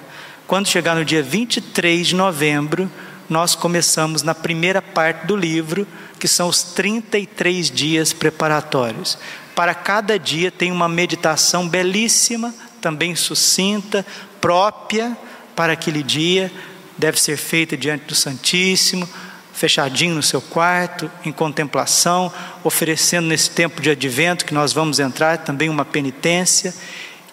Quando 0.45 0.67
chegar 0.67 0.95
no 0.95 1.05
dia 1.05 1.23
23 1.23 2.07
de 2.07 2.15
novembro, 2.15 2.91
nós 3.29 3.55
começamos 3.55 4.21
na 4.21 4.35
primeira 4.35 4.81
parte 4.81 5.25
do 5.25 5.35
livro, 5.35 5.87
que 6.19 6.27
são 6.27 6.49
os 6.49 6.61
33 6.61 7.71
dias 7.71 8.11
preparatórios. 8.11 9.17
Para 9.55 9.73
cada 9.73 10.19
dia 10.19 10.51
tem 10.51 10.71
uma 10.71 10.89
meditação 10.89 11.67
belíssima, 11.67 12.53
também 12.81 13.15
sucinta, 13.15 14.05
própria 14.41 15.17
para 15.55 15.73
aquele 15.73 16.03
dia, 16.03 16.51
deve 16.97 17.19
ser 17.19 17.37
feita 17.37 17.77
diante 17.77 18.05
do 18.05 18.13
Santíssimo, 18.13 19.07
fechadinho 19.53 20.13
no 20.13 20.21
seu 20.21 20.41
quarto, 20.41 21.09
em 21.23 21.31
contemplação, 21.31 22.31
oferecendo 22.63 23.27
nesse 23.27 23.49
tempo 23.49 23.81
de 23.81 23.89
advento 23.89 24.45
que 24.45 24.53
nós 24.53 24.73
vamos 24.73 24.99
entrar 24.99 25.37
também 25.39 25.69
uma 25.69 25.85
penitência. 25.85 26.75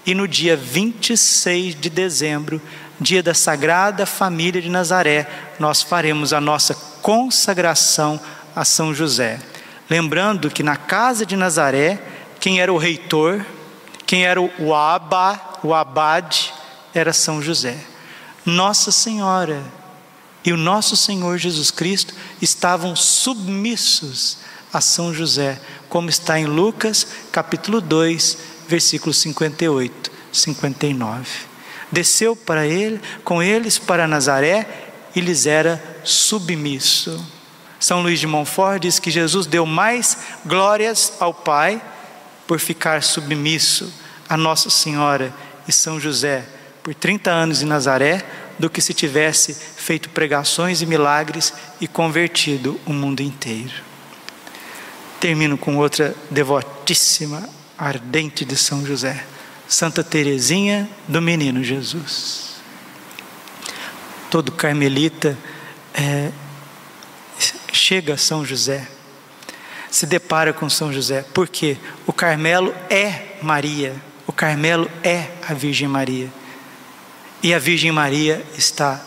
E 0.07 0.15
no 0.15 0.29
dia 0.29 0.57
26 0.57 1.75
de 1.75 1.91
dezembro, 1.91 2.63
dia 3.01 3.23
da 3.23 3.35
Sagrada 3.35 4.07
Família 4.07 4.63
de 4.63 4.71
Nazaré, 4.71 5.29
nós 5.59 5.83
faremos 5.83 6.33
a 6.33 6.41
nossa 6.41 6.75
consagração 7.03 8.21
a 8.55 8.65
São 8.65 8.95
José. 8.95 9.41
Lembrando 9.93 10.51
que 10.51 10.63
na 10.63 10.75
casa 10.75 11.27
de 11.27 11.37
Nazaré, 11.37 12.01
quem 12.41 12.63
era 12.63 12.73
o 12.73 12.79
reitor, 12.79 13.45
quem 14.07 14.25
era 14.25 14.41
o 14.41 14.75
abá, 14.75 15.59
o 15.63 15.75
abade, 15.75 16.51
era 16.95 17.13
São 17.13 17.43
José. 17.43 17.77
Nossa 18.43 18.91
Senhora 18.91 19.63
e 20.43 20.51
o 20.51 20.57
nosso 20.57 20.97
Senhor 20.97 21.37
Jesus 21.37 21.71
Cristo 21.71 22.15
estavam 22.41 22.97
submissos 22.97 24.39
a 24.73 24.81
São 24.81 25.13
José, 25.13 25.61
como 25.91 26.09
está 26.09 26.41
em 26.41 26.47
Lucas, 26.47 27.07
capítulo 27.31 27.79
2, 27.79 28.39
versículos 28.67 29.19
58, 29.19 30.11
59. 30.33 31.27
Desceu 31.93 32.35
para 32.35 32.67
ele, 32.67 32.99
com 33.23 33.43
eles 33.43 33.79
para 33.79 34.09
Nazaré 34.09 34.67
e 35.15 35.21
lhes 35.21 35.45
era 35.45 36.01
submisso. 36.03 37.42
São 37.83 38.01
Luís 38.01 38.21
de 38.21 38.29
Montfort 38.29 38.81
diz 38.81 39.01
que 39.01 39.11
Jesus 39.11 39.45
deu 39.45 39.67
mais 39.67 40.17
glórias 40.47 41.15
ao 41.19 41.35
Pai 41.35 41.83
por 42.47 42.61
ficar 42.61 43.03
submisso 43.03 43.93
a 44.29 44.37
Nossa 44.37 44.71
Senhora 44.71 45.35
e 45.67 45.73
São 45.73 45.99
José 45.99 46.47
por 46.81 46.95
30 46.95 47.29
anos 47.29 47.61
em 47.61 47.67
Nazaré 47.67 48.25
do 48.57 48.71
que 48.71 48.81
se 48.81 48.95
tivesse 48.95 49.53
feito 49.53 50.11
pregações 50.11 50.81
e 50.81 50.87
milagres 50.87 51.53
e 51.81 51.89
convertido 51.89 52.81
o 52.87 52.93
mundo 52.93 53.21
inteiro. 53.21 53.75
Termino 55.19 55.59
com 55.59 55.77
outra 55.77 56.15
devotíssima, 56.31 57.49
ardente 57.77 58.45
de 58.45 58.57
São 58.57 58.87
José, 58.87 59.25
Santa 59.67 60.05
Teresinha 60.05 60.89
do 61.09 61.21
Menino 61.21 61.65
Jesus. 61.65 62.63
Todo 64.31 64.53
carmelita 64.53 65.37
é, 65.93 66.31
chega 67.73 68.15
a 68.15 68.19
São 68.19 68.45
José, 68.45 68.87
se 69.91 70.07
depara 70.07 70.53
com 70.53 70.71
São 70.71 70.93
José, 70.93 71.25
porque 71.35 71.77
o 72.07 72.13
Carmelo 72.13 72.75
é 72.89 73.37
Maria, 73.43 73.95
o 74.27 74.33
Carmelo 74.33 74.91
é 75.03 75.29
a 75.49 75.55
Virgem 75.55 75.89
Maria. 75.89 76.31
E 77.43 77.53
a 77.53 77.59
Virgem 77.59 77.91
Maria 77.91 78.45
está 78.57 79.05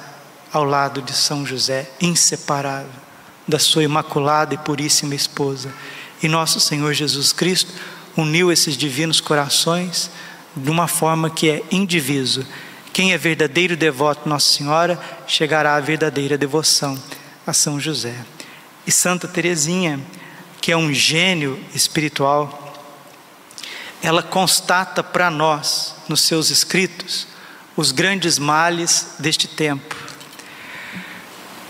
ao 0.52 0.64
lado 0.64 1.02
de 1.02 1.14
São 1.14 1.46
José, 1.46 1.90
inseparável 2.02 3.06
da 3.48 3.60
sua 3.60 3.84
imaculada 3.84 4.54
e 4.54 4.58
puríssima 4.58 5.16
esposa. 5.16 5.74
E 6.22 6.28
nosso 6.28 6.60
Senhor 6.60 6.94
Jesus 6.94 7.32
Cristo 7.32 7.72
uniu 8.18 8.52
esses 8.52 8.76
divinos 8.76 9.22
corações 9.22 10.10
de 10.56 10.70
uma 10.70 10.88
forma 10.88 11.30
que 11.30 11.50
é 11.50 11.64
indiviso. 11.72 12.46
Quem 12.94 13.14
é 13.14 13.18
verdadeiro 13.18 13.76
devoto 13.76 14.28
Nossa 14.28 14.54
Senhora 14.54 15.00
chegará 15.28 15.76
à 15.76 15.80
verdadeira 15.80 16.38
devoção 16.38 16.98
a 17.46 17.54
São 17.54 17.80
José. 17.80 18.16
E 18.86 18.92
Santa 18.92 19.28
Teresinha, 19.28 20.00
que 20.62 20.72
é 20.72 20.78
um 20.78 20.94
gênio 20.94 21.60
espiritual, 21.74 22.74
ela 24.02 24.22
constata 24.22 25.04
para 25.04 25.30
nós 25.32 25.96
nos 26.08 26.22
seus 26.22 26.50
escritos 26.50 27.28
os 27.76 27.92
grandes 27.92 28.38
males 28.38 29.16
deste 29.20 29.48
tempo. 29.48 29.96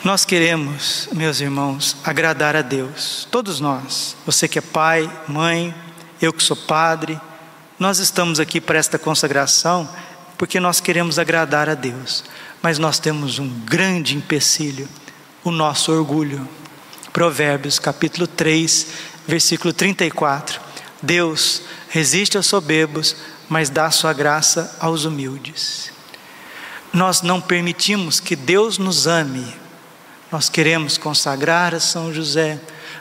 Nós 0.04 0.24
queremos, 0.24 1.10
meus 1.14 1.40
irmãos, 1.40 1.98
agradar 2.04 2.56
a 2.56 2.62
Deus, 2.62 3.28
todos 3.32 3.60
nós, 3.60 4.16
você 4.26 4.48
que 4.48 4.60
é 4.60 4.62
pai, 4.62 5.10
mãe, 5.28 5.74
eu 6.22 6.32
que 6.32 6.44
sou 6.44 6.56
padre, 6.56 7.20
nós 7.80 8.00
estamos 8.00 8.40
aqui 8.40 8.62
para 8.62 8.78
esta 8.78 9.00
consagração 9.00 9.90
porque 10.38 10.60
nós 10.60 10.80
queremos 10.80 11.18
agradar 11.18 11.70
a 11.70 11.74
Deus, 11.74 12.24
mas 12.62 12.78
nós 12.78 13.00
temos 13.00 13.40
um 13.40 13.48
grande 13.62 14.16
empecilho, 14.16 14.88
o 15.44 15.52
nosso 15.52 15.92
orgulho. 15.92 16.48
Provérbios 17.16 17.80
capítulo 17.80 18.28
3, 18.28 18.88
versículo 19.26 19.74
34. 19.74 20.62
Deus 21.02 21.64
resiste 21.90 22.38
aos 22.38 22.46
soberbos, 22.46 23.16
mas 23.50 23.72
dá 23.72 23.90
sua 23.90 24.14
graça 24.14 24.76
aos 24.80 25.06
humildes 25.06 25.96
nós 26.96 27.22
não 27.22 27.42
permitimos 27.42 28.22
que 28.22 28.38
Deus 28.38 28.78
nos 28.78 29.06
ame. 29.06 29.54
Nós 30.32 30.48
queremos 30.48 30.98
consagrar 30.98 31.76
a 31.76 31.80
São 31.80 32.14
José, 32.14 32.58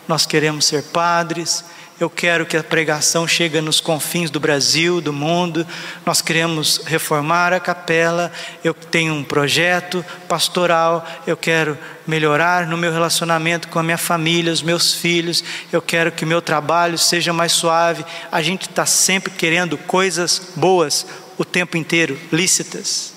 nós 0.09 0.27
queremos 0.27 0.65
ser 0.65 0.83
padres. 0.83 1.65
Eu 2.01 2.11
quero 2.11 2.45
que 2.45 2.57
a 2.57 2.65
pregação 2.65 3.27
chegue 3.27 3.61
nos 3.61 3.79
confins 3.79 4.29
do 4.29 4.41
Brasil, 4.41 5.01
do 5.01 5.13
mundo. 5.13 5.65
Nós 6.05 6.21
queremos 6.21 6.81
reformar 6.85 7.53
a 7.53 7.61
capela. 7.61 8.33
Eu 8.65 8.75
tenho 8.75 9.15
um 9.15 9.23
projeto 9.23 10.05
pastoral. 10.29 11.07
Eu 11.25 11.37
quero 11.37 11.79
melhorar 12.05 12.67
no 12.67 12.77
meu 12.77 12.93
relacionamento 12.93 13.69
com 13.69 13.79
a 13.79 13.83
minha 13.83 13.97
família, 13.97 14.53
os 14.53 14.61
meus 14.61 14.93
filhos. 14.93 15.45
Eu 15.73 15.81
quero 15.81 16.11
que 16.11 16.25
o 16.25 16.27
meu 16.27 16.43
trabalho 16.43 16.99
seja 16.99 17.33
mais 17.33 17.53
suave. 17.53 18.05
A 18.31 18.43
gente 18.43 18.69
está 18.69 18.85
sempre 18.85 19.33
querendo 19.33 19.79
coisas 19.79 20.51
boas 20.57 21.07
o 21.39 21.45
tempo 21.45 21.77
inteiro, 21.77 22.19
lícitas. 22.33 23.13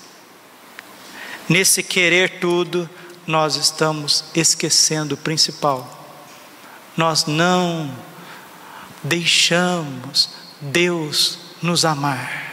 Nesse 1.50 1.82
querer 1.82 2.40
tudo, 2.40 2.88
nós 3.26 3.56
estamos 3.56 4.26
esquecendo 4.36 5.16
o 5.16 5.18
principal. 5.18 5.96
Nós 6.96 7.26
não 7.26 7.92
deixamos 9.08 10.30
Deus 10.62 11.40
nos 11.62 11.86
amar. 11.86 12.48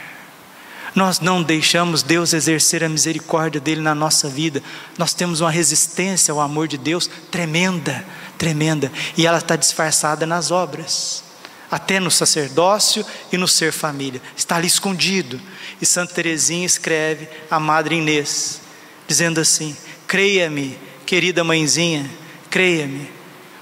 Nós 0.95 1.19
não 1.19 1.43
deixamos 1.43 2.03
Deus 2.03 2.33
exercer 2.33 2.85
a 2.85 2.89
misericórdia 2.89 3.61
dele 3.61 3.81
na 3.81 3.95
nossa 3.95 4.29
vida. 4.29 4.63
Nós 4.97 5.13
temos 5.13 5.41
uma 5.41 5.51
resistência 5.51 6.31
ao 6.31 6.41
amor 6.41 6.69
de 6.69 6.79
Deus 6.79 7.11
tremenda, 7.31 8.05
tremenda, 8.39 8.93
e 9.17 9.27
ela 9.27 9.39
está 9.39 9.57
disfarçada 9.57 10.25
nas 10.25 10.53
obras, 10.53 11.25
até 11.69 11.99
no 11.99 12.13
sacerdócio 12.13 13.05
e 13.33 13.37
no 13.37 13.49
ser 13.49 13.73
família. 13.73 14.23
Está 14.37 14.57
ali 14.57 14.69
escondido. 14.69 15.41
E 15.83 15.87
Santa 15.87 16.15
Teresinha 16.15 16.65
escreve 16.65 17.29
a 17.51 17.59
Madre 17.59 17.97
Inês: 17.97 18.61
dizendo 19.09 19.41
assim: 19.41 19.77
creia-me, 20.07 20.79
querida 21.05 21.43
mãezinha, 21.43 22.09
creia-me. 22.49 23.11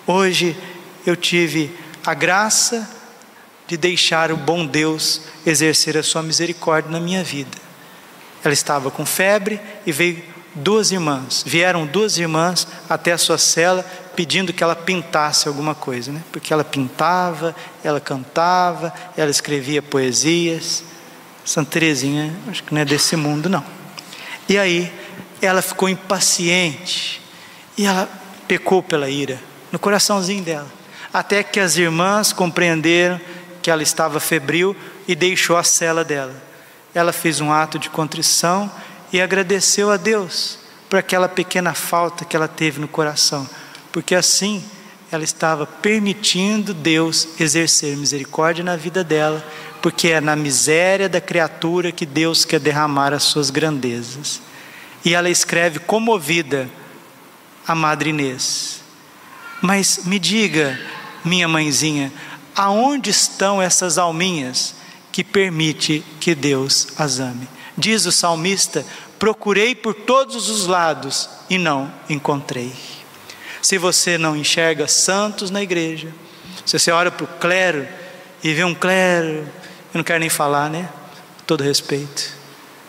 Hoje 0.07 0.55
eu 1.07 1.17
tive 1.17 1.71
a 2.05 2.15
graça 2.15 2.89
de 3.67 3.77
deixar 3.77 4.31
o 4.31 4.37
bom 4.37 4.67
Deus 4.67 5.23
exercer 5.47 5.97
a 5.97 6.03
sua 6.03 6.23
misericórdia 6.23 6.91
na 6.91 7.01
minha 7.01 7.23
vida. 7.25 7.57
Ela 8.45 8.53
estava 8.53 8.91
com 8.91 9.07
febre 9.07 9.61
e 9.87 9.93
veio 9.93 10.23
duas 10.55 10.93
irmãs, 10.93 11.43
vieram 11.47 11.87
duas 11.87 12.19
irmãs 12.19 12.67
até 12.89 13.13
a 13.13 13.19
sua 13.19 13.39
cela 13.39 13.83
pedindo 14.15 14.53
que 14.53 14.63
ela 14.63 14.77
pintasse 14.77 15.49
alguma 15.49 15.75
coisa, 15.75 16.13
né? 16.13 16.23
Porque 16.31 16.53
ela 16.53 16.65
pintava, 16.65 17.57
ela 17.83 18.01
cantava, 18.01 18.93
ela 19.17 19.31
escrevia 19.31 19.81
poesias. 19.81 20.85
Santa 21.45 21.73
Teresinha, 21.73 22.33
acho 22.49 22.63
que 22.63 22.73
não 22.73 22.81
é 22.81 22.85
desse 22.85 23.17
mundo 23.17 23.49
não. 23.49 23.65
E 24.49 24.59
aí 24.59 24.93
ela 25.41 25.63
ficou 25.63 25.89
impaciente 25.89 27.21
e 27.77 27.87
ela 27.87 28.09
pecou 28.47 28.83
pela 28.83 29.09
ira 29.09 29.41
no 29.73 29.79
coraçãozinho 29.79 30.45
dela. 30.45 30.82
Até 31.13 31.43
que 31.43 31.59
as 31.59 31.77
irmãs 31.77 32.33
compreenderam 32.33 33.21
que 33.63 33.71
ela 33.71 33.83
estava 33.83 34.21
febril 34.21 34.77
e 35.07 35.15
deixou 35.15 35.57
a 35.57 35.65
cela 35.65 36.05
dela. 36.05 36.35
Ela 36.95 37.13
fez 37.13 37.41
um 37.41 37.51
ato 37.51 37.79
de 37.79 37.89
contrição 37.89 38.71
e 39.13 39.21
agradeceu 39.21 39.91
a 39.91 39.97
Deus 39.97 40.59
por 40.91 40.99
aquela 40.99 41.29
pequena 41.29 41.73
falta 41.73 42.25
que 42.25 42.37
ela 42.37 42.49
teve 42.49 42.79
no 42.79 42.87
coração, 42.87 43.49
porque 43.91 44.15
assim 44.15 44.63
ela 45.11 45.25
estava 45.25 45.67
permitindo 45.67 46.75
Deus 46.75 47.29
exercer 47.41 47.97
misericórdia 47.97 48.63
na 48.63 48.77
vida 48.77 49.03
dela, 49.03 49.43
porque 49.81 50.09
é 50.09 50.21
na 50.21 50.37
miséria 50.37 51.09
da 51.09 51.21
criatura 51.21 51.93
que 51.93 52.05
Deus 52.05 52.45
quer 52.45 52.61
derramar 52.61 53.13
as 53.13 53.23
suas 53.23 53.49
grandezas. 53.49 54.41
E 55.05 55.15
ela 55.15 55.29
escreve 55.31 55.79
comovida 55.79 56.69
a 57.67 57.75
Madre 57.75 58.11
Inês. 58.11 58.82
Mas 59.63 60.01
me 60.05 60.19
diga, 60.19 60.79
minha 61.25 61.47
mãezinha, 61.47 62.13
aonde 62.55 63.11
estão 63.11 63.63
essas 63.63 63.97
alminhas 63.97 64.75
que 65.13 65.23
permite 65.23 66.05
que 66.19 66.35
Deus 66.35 66.89
as 66.99 67.21
ame? 67.21 67.49
Diz 67.79 68.05
o 68.05 68.11
salmista: 68.11 68.85
procurei 69.21 69.73
por 69.73 69.95
todos 69.95 70.51
os 70.51 70.67
lados 70.67 71.31
e 71.49 71.59
não 71.59 71.93
encontrei. 72.11 72.73
Se 73.63 73.79
você 73.79 74.19
não 74.19 74.37
enxerga 74.37 74.89
santos 74.89 75.49
na 75.49 75.63
igreja, 75.63 76.13
se 76.67 76.77
você 76.77 76.91
olha 76.91 77.13
para 77.13 77.25
o 77.25 77.39
clero 77.39 77.87
e 78.43 78.53
vê 78.53 78.65
um 78.65 78.75
clero, 78.75 79.49
eu 79.95 79.99
não 79.99 80.03
quero 80.03 80.19
nem 80.19 80.29
falar, 80.29 80.69
né? 80.69 80.89
Todo 81.47 81.63
respeito, 81.63 82.33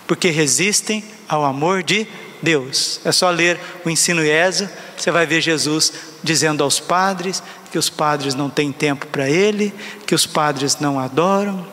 porque 0.07 0.31
resistem 0.31 1.03
ao 1.29 1.45
amor 1.45 1.83
de 1.83 2.07
Deus. 2.41 2.99
É 3.05 3.11
só 3.11 3.29
ler 3.29 3.59
o 3.85 3.89
ensino 3.91 4.25
IESA, 4.25 4.71
você 4.97 5.11
vai 5.11 5.27
ver 5.27 5.39
Jesus 5.39 6.12
dizendo 6.23 6.63
aos 6.63 6.79
padres 6.79 7.43
que 7.71 7.77
os 7.77 7.89
padres 7.89 8.33
não 8.33 8.49
têm 8.49 8.71
tempo 8.71 9.07
para 9.07 9.29
ele, 9.29 9.73
que 10.07 10.15
os 10.15 10.25
padres 10.25 10.77
não 10.79 10.99
adoram, 10.99 11.67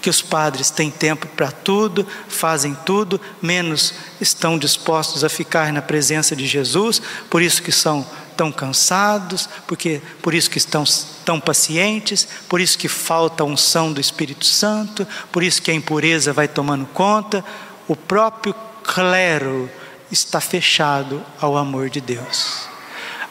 que 0.00 0.10
os 0.10 0.20
padres 0.20 0.70
têm 0.70 0.90
tempo 0.90 1.26
para 1.28 1.50
tudo, 1.50 2.06
fazem 2.28 2.76
tudo, 2.84 3.20
menos 3.40 3.94
estão 4.20 4.58
dispostos 4.58 5.24
a 5.24 5.28
ficar 5.28 5.72
na 5.72 5.82
presença 5.82 6.36
de 6.36 6.46
Jesus, 6.46 7.00
por 7.30 7.42
isso 7.42 7.62
que 7.62 7.72
são 7.72 8.06
tão 8.36 8.52
cansados, 8.52 9.48
porque 9.66 10.02
por 10.20 10.34
isso 10.34 10.50
que 10.50 10.58
estão 10.58 10.84
tão 11.24 11.40
pacientes, 11.40 12.26
por 12.48 12.60
isso 12.60 12.76
que 12.76 12.88
falta 12.88 13.42
a 13.42 13.46
unção 13.46 13.92
do 13.92 14.00
Espírito 14.00 14.44
Santo, 14.44 15.06
por 15.32 15.42
isso 15.42 15.62
que 15.62 15.70
a 15.70 15.74
impureza 15.74 16.32
vai 16.32 16.48
tomando 16.48 16.86
conta, 16.86 17.44
o 17.88 17.96
próprio 17.96 18.54
clero 18.82 19.70
está 20.10 20.40
fechado 20.40 21.22
ao 21.40 21.56
amor 21.56 21.88
de 21.88 22.00
Deus. 22.00 22.73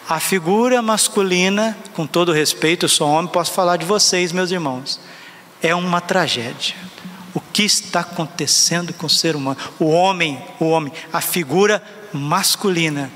A 0.08 0.20
figura 0.20 0.82
masculina, 0.82 1.78
com 1.94 2.06
todo 2.06 2.34
respeito, 2.34 2.86
eu 2.86 2.90
sou 2.90 3.10
homem, 3.10 3.32
posso 3.32 3.52
falar 3.52 3.78
de 3.78 3.86
vocês, 3.86 4.32
meus 4.32 4.52
irmãos 4.52 5.00
é 5.64 5.74
uma 5.74 6.02
tragédia. 6.02 6.76
O 7.34 7.40
que 7.40 7.64
está 7.64 8.02
acontecendo 8.02 8.94
com 8.94 9.08
o 9.08 9.10
ser 9.10 9.36
humano? 9.36 9.58
O 9.80 9.86
homem, 9.86 10.44
o 10.60 10.66
homem, 10.66 10.92
a 11.12 11.22
figura 11.22 11.82
masculina, 12.12 13.10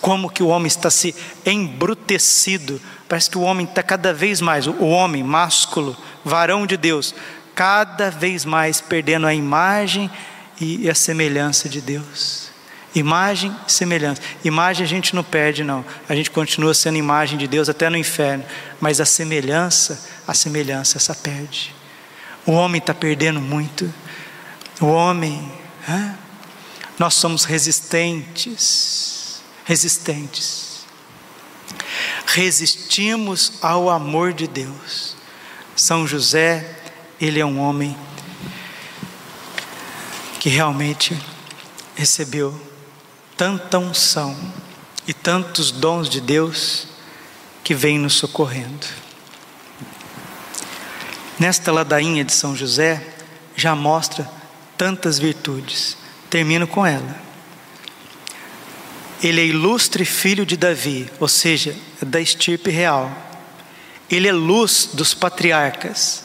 como 0.00 0.30
que 0.30 0.42
o 0.42 0.46
homem 0.46 0.68
está 0.68 0.90
se 0.90 1.14
embrutecido. 1.44 2.80
Parece 3.08 3.28
que 3.28 3.36
o 3.36 3.42
homem 3.42 3.66
está 3.66 3.82
cada 3.82 4.14
vez 4.14 4.40
mais, 4.40 4.66
o 4.66 4.86
homem 4.86 5.24
másculo, 5.24 5.96
varão 6.24 6.66
de 6.66 6.76
Deus, 6.76 7.14
cada 7.54 8.10
vez 8.10 8.44
mais 8.44 8.80
perdendo 8.80 9.26
a 9.26 9.34
imagem 9.34 10.08
e 10.60 10.88
a 10.88 10.94
semelhança 10.94 11.68
de 11.68 11.80
Deus. 11.80 12.47
Imagem 12.98 13.54
semelhança. 13.68 14.20
Imagem 14.42 14.84
a 14.84 14.88
gente 14.88 15.14
não 15.14 15.22
perde, 15.22 15.62
não. 15.62 15.84
A 16.08 16.16
gente 16.16 16.32
continua 16.32 16.74
sendo 16.74 16.98
imagem 16.98 17.38
de 17.38 17.46
Deus 17.46 17.68
até 17.68 17.88
no 17.88 17.96
inferno. 17.96 18.44
Mas 18.80 19.00
a 19.00 19.04
semelhança, 19.04 20.04
a 20.26 20.34
semelhança 20.34 20.98
essa 20.98 21.14
perde. 21.14 21.72
O 22.44 22.50
homem 22.50 22.80
está 22.80 22.92
perdendo 22.92 23.40
muito. 23.40 23.92
O 24.80 24.86
homem, 24.86 25.48
nós 26.98 27.14
somos 27.14 27.44
resistentes, 27.44 29.40
resistentes. 29.64 30.84
Resistimos 32.26 33.52
ao 33.62 33.88
amor 33.88 34.32
de 34.32 34.48
Deus. 34.48 35.16
São 35.76 36.04
José, 36.04 36.80
ele 37.20 37.38
é 37.38 37.46
um 37.46 37.60
homem 37.60 37.96
que 40.40 40.48
realmente 40.48 41.16
recebeu 41.94 42.67
tanta 43.38 43.78
unção 43.78 44.36
e 45.06 45.14
tantos 45.14 45.70
dons 45.70 46.10
de 46.10 46.20
Deus 46.20 46.88
que 47.62 47.72
vem 47.72 47.96
nos 47.96 48.14
socorrendo. 48.14 48.84
Nesta 51.38 51.70
ladainha 51.70 52.24
de 52.24 52.32
São 52.32 52.56
José, 52.56 53.00
já 53.54 53.76
mostra 53.76 54.28
tantas 54.76 55.20
virtudes. 55.20 55.96
Termino 56.28 56.66
com 56.66 56.84
ela. 56.84 57.16
Ele 59.22 59.40
é 59.40 59.46
ilustre 59.46 60.04
filho 60.04 60.44
de 60.44 60.56
Davi, 60.56 61.08
ou 61.20 61.28
seja, 61.28 61.76
da 62.02 62.20
estirpe 62.20 62.70
real. 62.70 63.10
Ele 64.10 64.26
é 64.26 64.32
luz 64.32 64.90
dos 64.92 65.14
patriarcas. 65.14 66.24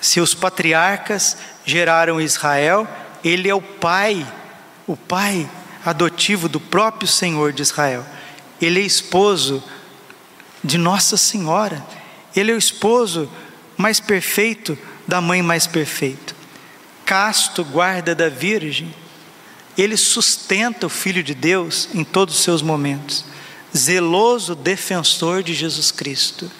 Se 0.00 0.20
os 0.20 0.32
patriarcas 0.32 1.36
geraram 1.64 2.20
Israel, 2.20 2.86
ele 3.24 3.48
é 3.48 3.54
o 3.54 3.60
pai, 3.60 4.24
o 4.86 4.96
pai 4.96 5.50
adotivo 5.86 6.48
do 6.48 6.58
próprio 6.58 7.08
Senhor 7.08 7.52
de 7.52 7.62
Israel. 7.62 8.04
Ele 8.60 8.80
é 8.80 8.84
esposo 8.84 9.62
de 10.62 10.76
Nossa 10.76 11.16
Senhora. 11.16 11.86
Ele 12.34 12.50
é 12.50 12.54
o 12.54 12.58
esposo 12.58 13.30
mais 13.76 14.00
perfeito 14.00 14.76
da 15.06 15.20
mãe 15.20 15.40
mais 15.42 15.66
perfeita. 15.66 16.34
Casto 17.04 17.64
guarda 17.64 18.14
da 18.14 18.28
Virgem, 18.28 18.92
ele 19.78 19.96
sustenta 19.96 20.86
o 20.86 20.90
Filho 20.90 21.22
de 21.22 21.34
Deus 21.34 21.88
em 21.94 22.02
todos 22.02 22.34
os 22.34 22.42
seus 22.42 22.62
momentos. 22.62 23.24
Zeloso 23.76 24.56
defensor 24.56 25.42
de 25.42 25.54
Jesus 25.54 25.92
Cristo. 25.92 26.50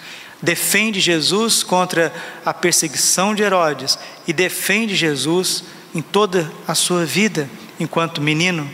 Defende 0.41 0.99
Jesus 1.01 1.63
contra 1.63 2.13
a 2.45 2.53
perseguição 2.53 3.35
de 3.35 3.43
Herodes 3.43 3.97
e 4.25 4.31
defende 4.31 4.95
Jesus 4.95 5.63
em 5.93 6.01
toda 6.01 6.49
a 6.67 6.75
sua 6.75 7.05
vida 7.05 7.49
enquanto 7.79 8.21
menino. 8.21 8.69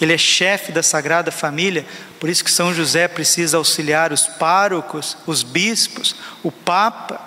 Ele 0.00 0.12
é 0.12 0.18
chefe 0.18 0.72
da 0.72 0.82
Sagrada 0.82 1.30
Família, 1.32 1.86
por 2.20 2.28
isso 2.28 2.44
que 2.44 2.50
São 2.50 2.74
José 2.74 3.08
precisa 3.08 3.56
auxiliar 3.56 4.12
os 4.12 4.26
párocos, 4.26 5.16
os 5.26 5.42
bispos, 5.42 6.16
o 6.42 6.52
Papa, 6.52 7.20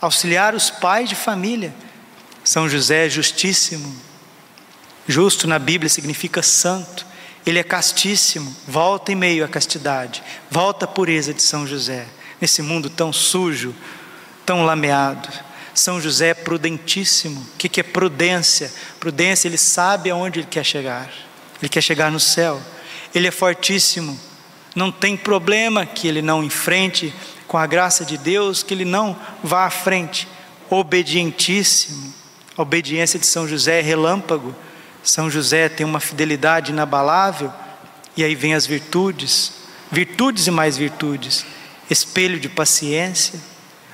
auxiliar 0.00 0.54
os 0.54 0.70
pais 0.70 1.08
de 1.08 1.14
família. 1.14 1.74
São 2.44 2.68
José 2.68 3.06
é 3.06 3.10
justíssimo. 3.10 3.94
Justo 5.08 5.46
na 5.46 5.58
Bíblia 5.58 5.88
significa 5.88 6.42
santo. 6.42 7.06
Ele 7.44 7.58
é 7.58 7.64
castíssimo, 7.64 8.54
volta 8.66 9.12
em 9.12 9.14
meio 9.14 9.44
à 9.44 9.48
castidade, 9.48 10.22
volta 10.50 10.84
à 10.84 10.88
pureza 10.88 11.32
de 11.32 11.42
São 11.42 11.66
José, 11.66 12.06
nesse 12.38 12.60
mundo 12.60 12.90
tão 12.90 13.12
sujo, 13.14 13.74
tão 14.44 14.64
lameado. 14.64 15.28
São 15.72 16.00
José 16.00 16.28
é 16.28 16.34
prudentíssimo. 16.34 17.40
O 17.40 17.56
que 17.56 17.80
é 17.80 17.82
prudência? 17.82 18.70
Prudência, 18.98 19.48
ele 19.48 19.56
sabe 19.56 20.10
aonde 20.10 20.40
ele 20.40 20.48
quer 20.50 20.64
chegar. 20.64 21.10
Ele 21.60 21.68
quer 21.68 21.82
chegar 21.82 22.10
no 22.10 22.20
céu. 22.20 22.60
Ele 23.14 23.28
é 23.28 23.30
fortíssimo. 23.30 24.18
Não 24.74 24.90
tem 24.90 25.16
problema 25.16 25.84
que 25.84 26.06
ele 26.06 26.22
não 26.22 26.42
enfrente 26.42 27.14
com 27.46 27.58
a 27.58 27.66
graça 27.66 28.04
de 28.04 28.16
Deus, 28.16 28.62
que 28.62 28.72
ele 28.72 28.84
não 28.84 29.18
vá 29.42 29.66
à 29.66 29.70
frente. 29.70 30.28
Obedientíssimo. 30.68 32.14
A 32.56 32.62
obediência 32.62 33.18
de 33.18 33.26
São 33.26 33.46
José 33.46 33.80
é 33.80 33.82
relâmpago. 33.82 34.54
São 35.02 35.30
José 35.30 35.68
tem 35.68 35.84
uma 35.84 36.00
fidelidade 36.00 36.72
inabalável. 36.72 37.52
E 38.16 38.24
aí 38.24 38.34
vem 38.34 38.54
as 38.54 38.66
virtudes, 38.66 39.52
virtudes 39.90 40.46
e 40.46 40.50
mais 40.50 40.76
virtudes. 40.76 41.44
Espelho 41.88 42.38
de 42.38 42.48
paciência, 42.48 43.40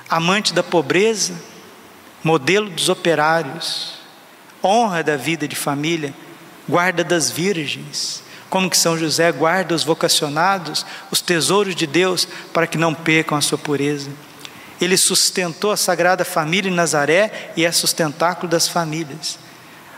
amante 0.09 0.53
da 0.53 0.61
pobreza, 0.61 1.33
modelo 2.23 2.69
dos 2.69 2.89
operários, 2.89 3.93
honra 4.63 5.03
da 5.03 5.15
vida 5.15 5.47
de 5.47 5.55
família, 5.55 6.13
guarda 6.67 7.03
das 7.03 7.31
virgens, 7.31 8.23
como 8.49 8.69
que 8.69 8.77
São 8.77 8.97
José 8.97 9.31
guarda 9.31 9.75
os 9.75 9.83
vocacionados, 9.83 10.85
os 11.11 11.21
tesouros 11.21 11.75
de 11.75 11.85
Deus, 11.85 12.27
para 12.53 12.67
que 12.67 12.77
não 12.77 12.93
percam 12.93 13.37
a 13.37 13.41
sua 13.41 13.57
pureza. 13.57 14.09
Ele 14.79 14.95
sustentou 14.95 15.71
a 15.71 15.77
Sagrada 15.77 16.23
Família 16.23 16.71
em 16.71 16.73
Nazaré 16.73 17.51
e 17.57 17.65
é 17.65 17.71
sustentáculo 17.71 18.47
das 18.47 18.67
famílias. 18.67 19.39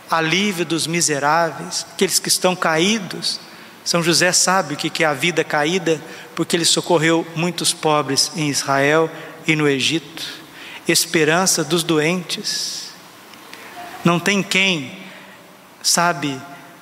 Alívio 0.10 0.66
dos 0.66 0.88
miseráveis, 0.88 1.86
aqueles 1.94 2.18
que 2.18 2.30
estão 2.30 2.56
caídos. 2.56 3.40
São 3.84 4.02
José 4.02 4.32
sabe 4.32 4.74
o 4.74 4.78
que 4.78 5.04
é 5.04 5.08
a 5.08 5.14
vida 5.14 5.44
caída, 5.44 6.02
porque 6.36 6.56
ele 6.56 6.66
socorreu 6.66 7.28
muitos 7.36 7.74
pobres 7.74 8.32
em 8.36 8.50
Israel 8.50 9.10
e 9.46 9.56
no 9.56 9.68
Egito. 9.68 10.26
Esperança 10.88 11.64
dos 11.64 11.84
doentes. 11.84 12.90
Não 14.04 14.20
tem 14.20 14.42
quem, 14.42 14.98
sabe, 15.84 16.40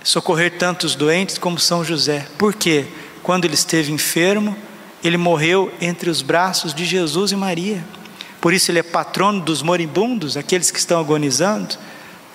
socorrer 0.07 0.57
tantos 0.57 0.95
doentes 0.95 1.37
como 1.37 1.59
São 1.59 1.83
José. 1.83 2.25
Por 2.37 2.53
quê? 2.53 2.85
Quando 3.21 3.43
ele 3.43 3.55
esteve 3.55 3.91
enfermo, 3.91 4.55
ele 5.03 5.17
morreu 5.17 5.69
entre 5.81 6.09
os 6.09 6.21
braços 6.21 6.73
de 6.73 6.85
Jesus 6.85 7.33
e 7.33 7.35
Maria. 7.35 7.83
Por 8.39 8.53
isso 8.53 8.71
ele 8.71 8.79
é 8.79 8.83
patrono 8.83 9.41
dos 9.41 9.61
moribundos, 9.61 10.37
aqueles 10.37 10.71
que 10.71 10.79
estão 10.79 10.97
agonizando, 11.01 11.75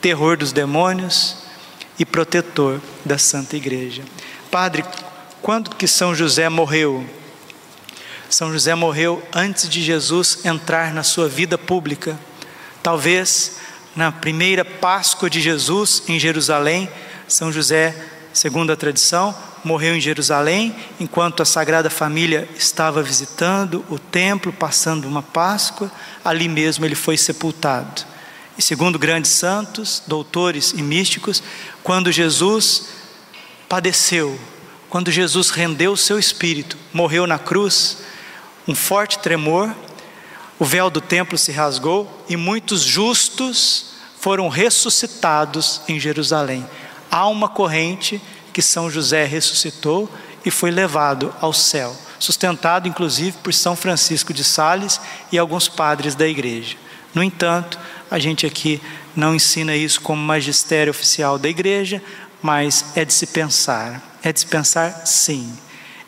terror 0.02 0.36
dos 0.36 0.52
demônios 0.52 1.38
e 1.98 2.04
protetor 2.04 2.78
da 3.06 3.16
Santa 3.16 3.56
Igreja. 3.56 4.02
Padre, 4.50 4.84
quando 5.40 5.74
que 5.74 5.86
São 5.86 6.14
José 6.14 6.50
morreu? 6.50 7.02
São 8.28 8.52
José 8.52 8.74
morreu 8.74 9.22
antes 9.34 9.66
de 9.66 9.82
Jesus 9.82 10.44
entrar 10.44 10.92
na 10.92 11.02
sua 11.02 11.26
vida 11.26 11.56
pública. 11.56 12.20
Talvez 12.82 13.56
na 13.96 14.12
primeira 14.12 14.62
Páscoa 14.62 15.30
de 15.30 15.40
Jesus 15.40 16.02
em 16.06 16.18
Jerusalém, 16.18 16.90
são 17.32 17.50
José, 17.50 17.96
segundo 18.32 18.72
a 18.72 18.76
tradição, 18.76 19.34
morreu 19.64 19.96
em 19.96 20.00
Jerusalém, 20.00 20.76
enquanto 21.00 21.40
a 21.40 21.46
Sagrada 21.46 21.88
Família 21.88 22.46
estava 22.58 23.02
visitando 23.02 23.82
o 23.88 23.98
templo, 23.98 24.52
passando 24.52 25.08
uma 25.08 25.22
Páscoa, 25.22 25.90
ali 26.22 26.46
mesmo 26.46 26.84
ele 26.84 26.94
foi 26.94 27.16
sepultado. 27.16 28.04
e 28.58 28.60
segundo 28.60 28.98
grandes 28.98 29.30
santos, 29.30 30.02
doutores 30.06 30.74
e 30.76 30.82
místicos, 30.82 31.42
quando 31.82 32.12
Jesus 32.12 32.88
padeceu, 33.66 34.38
quando 34.90 35.10
Jesus 35.10 35.48
rendeu 35.48 35.92
o 35.92 35.96
seu 35.96 36.18
espírito, 36.18 36.76
morreu 36.92 37.26
na 37.26 37.38
cruz, 37.38 37.96
um 38.68 38.74
forte 38.74 39.18
tremor, 39.20 39.74
o 40.58 40.66
véu 40.66 40.90
do 40.90 41.00
templo 41.00 41.38
se 41.38 41.50
rasgou 41.50 42.24
e 42.28 42.36
muitos 42.36 42.82
justos 42.82 43.94
foram 44.20 44.50
ressuscitados 44.50 45.80
em 45.88 45.98
Jerusalém. 45.98 46.66
Há 47.12 47.28
uma 47.28 47.46
corrente 47.46 48.18
que 48.54 48.62
São 48.62 48.90
José 48.90 49.26
ressuscitou 49.26 50.10
e 50.46 50.50
foi 50.50 50.70
levado 50.70 51.34
ao 51.42 51.52
céu, 51.52 51.94
sustentado 52.18 52.88
inclusive 52.88 53.36
por 53.42 53.52
São 53.52 53.76
Francisco 53.76 54.32
de 54.32 54.42
Sales 54.42 54.98
e 55.30 55.38
alguns 55.38 55.68
padres 55.68 56.14
da 56.14 56.26
igreja. 56.26 56.74
No 57.14 57.22
entanto, 57.22 57.78
a 58.10 58.18
gente 58.18 58.46
aqui 58.46 58.80
não 59.14 59.34
ensina 59.34 59.76
isso 59.76 60.00
como 60.00 60.22
magistério 60.22 60.90
oficial 60.90 61.38
da 61.38 61.50
igreja, 61.50 62.02
mas 62.40 62.86
é 62.96 63.04
de 63.04 63.12
se 63.12 63.26
pensar. 63.26 64.18
É 64.22 64.32
de 64.32 64.40
se 64.40 64.46
pensar 64.46 65.02
sim. 65.04 65.52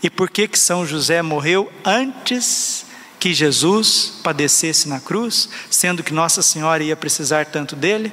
E 0.02 0.08
por 0.08 0.30
que 0.30 0.48
que 0.48 0.58
São 0.58 0.86
José 0.86 1.20
morreu 1.20 1.70
antes 1.84 2.86
que 3.20 3.34
Jesus 3.34 4.14
padecesse 4.22 4.88
na 4.88 5.00
cruz, 5.00 5.50
sendo 5.68 6.02
que 6.02 6.14
Nossa 6.14 6.40
Senhora 6.40 6.82
ia 6.82 6.96
precisar 6.96 7.44
tanto 7.44 7.76
dele? 7.76 8.10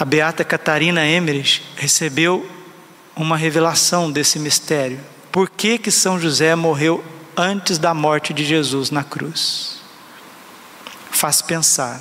A 0.00 0.04
beata 0.06 0.42
Catarina 0.42 1.06
Emmerich 1.06 1.62
recebeu 1.76 2.50
uma 3.14 3.36
revelação 3.36 4.10
desse 4.10 4.38
mistério. 4.38 4.98
Por 5.30 5.50
que 5.50 5.76
que 5.76 5.90
São 5.90 6.18
José 6.18 6.54
morreu 6.54 7.04
antes 7.36 7.76
da 7.76 7.92
morte 7.92 8.32
de 8.32 8.42
Jesus 8.42 8.90
na 8.90 9.04
cruz? 9.04 9.82
Faz 11.10 11.42
pensar. 11.42 12.00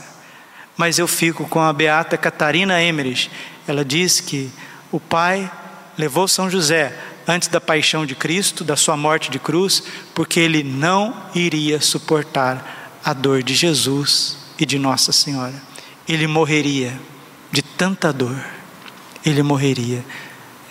Mas 0.77 0.97
eu 0.97 1.09
fico 1.09 1.45
com 1.45 1.59
a 1.59 1.73
beata 1.73 2.17
Catarina 2.17 2.81
Emmerich. 2.81 3.29
Ela 3.67 3.83
diz 3.83 4.21
que 4.21 4.49
o 4.93 4.99
pai 5.01 5.51
levou 5.97 6.25
São 6.25 6.49
José 6.49 6.97
antes 7.27 7.49
da 7.49 7.59
paixão 7.59 8.05
de 8.05 8.15
Cristo, 8.15 8.63
da 8.63 8.77
sua 8.77 8.95
morte 8.95 9.29
de 9.29 9.39
cruz, 9.39 9.83
porque 10.15 10.39
ele 10.39 10.63
não 10.63 11.13
iria 11.35 11.81
suportar 11.81 13.01
a 13.03 13.11
dor 13.11 13.43
de 13.43 13.53
Jesus 13.53 14.37
e 14.57 14.65
de 14.65 14.79
Nossa 14.79 15.11
Senhora. 15.11 15.61
Ele 16.07 16.27
morreria 16.27 16.97
de 17.51 17.61
tanta 17.61 18.11
dor. 18.13 18.35
Ele 19.25 19.43
morreria 19.43 20.03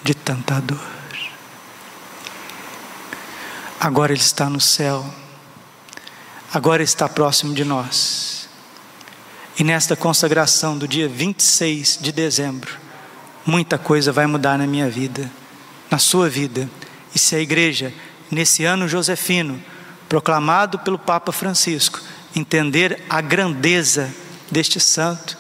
de 0.02 0.14
tanta 0.14 0.60
dor. 0.60 0.80
Agora 3.80 4.12
ele 4.12 4.20
está 4.20 4.48
no 4.48 4.60
céu. 4.60 5.04
Agora 6.52 6.82
está 6.82 7.08
próximo 7.08 7.54
de 7.54 7.64
nós. 7.64 8.48
E 9.58 9.64
nesta 9.64 9.96
consagração 9.96 10.78
do 10.78 10.86
dia 10.86 11.08
26 11.08 11.98
de 12.00 12.12
dezembro, 12.12 12.78
muita 13.44 13.76
coisa 13.76 14.12
vai 14.12 14.26
mudar 14.26 14.56
na 14.56 14.66
minha 14.66 14.88
vida, 14.88 15.30
na 15.90 15.98
sua 15.98 16.28
vida. 16.28 16.70
E 17.14 17.18
se 17.18 17.34
a 17.34 17.40
igreja, 17.40 17.92
nesse 18.30 18.64
ano 18.64 18.88
josefino, 18.88 19.62
proclamado 20.08 20.78
pelo 20.78 20.98
Papa 20.98 21.32
Francisco, 21.32 22.00
entender 22.34 23.02
a 23.10 23.20
grandeza 23.20 24.14
deste 24.50 24.80
santo, 24.80 25.36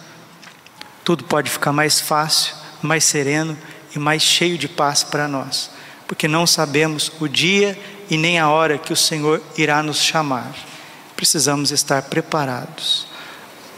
tudo 1.08 1.24
pode 1.24 1.48
ficar 1.48 1.72
mais 1.72 1.98
fácil, 1.98 2.54
mais 2.82 3.02
sereno 3.02 3.56
e 3.96 3.98
mais 3.98 4.22
cheio 4.22 4.58
de 4.58 4.68
paz 4.68 5.02
para 5.02 5.26
nós, 5.26 5.70
porque 6.06 6.28
não 6.28 6.46
sabemos 6.46 7.10
o 7.18 7.26
dia 7.26 7.80
e 8.10 8.18
nem 8.18 8.38
a 8.38 8.50
hora 8.50 8.76
que 8.76 8.92
o 8.92 8.96
Senhor 8.96 9.42
irá 9.56 9.82
nos 9.82 10.02
chamar. 10.02 10.52
Precisamos 11.16 11.70
estar 11.70 12.02
preparados. 12.02 13.06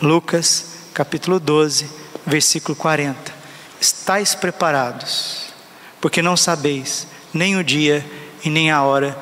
Lucas 0.03 0.73
capítulo 0.93 1.39
12, 1.39 1.89
versículo 2.27 2.75
40. 2.75 3.33
Estais 3.81 4.35
preparados, 4.35 5.53
porque 6.01 6.21
não 6.21 6.37
sabeis 6.37 7.07
nem 7.33 7.57
o 7.57 7.63
dia 7.63 8.05
e 8.45 8.51
nem 8.51 8.73
a 8.73 8.83
hora 8.83 9.17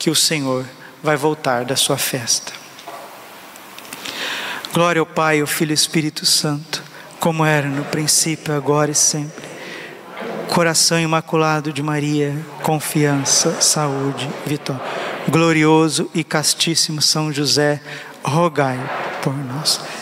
que 0.00 0.10
o 0.10 0.16
Senhor 0.16 0.66
vai 1.00 1.16
voltar 1.16 1.64
da 1.64 1.76
sua 1.76 1.96
festa. 1.96 2.52
Glória 4.72 4.98
ao 4.98 5.06
Pai, 5.06 5.40
ao 5.40 5.46
Filho 5.46 5.70
e 5.70 5.74
ao 5.74 5.74
Espírito 5.74 6.26
Santo, 6.26 6.90
como 7.22 7.44
era 7.44 7.68
no 7.68 7.84
princípio, 7.84 8.52
agora 8.52 8.90
e 8.90 8.96
sempre. 8.96 9.44
Coração 10.48 10.98
imaculado 10.98 11.72
de 11.72 11.80
Maria, 11.80 12.36
confiança, 12.64 13.60
saúde, 13.60 14.28
vitória. 14.44 14.82
Glorioso 15.28 16.10
e 16.12 16.24
castíssimo 16.24 17.00
São 17.00 17.32
José, 17.32 17.80
rogai 18.24 18.76
por 19.22 19.36
nós. 19.36 20.01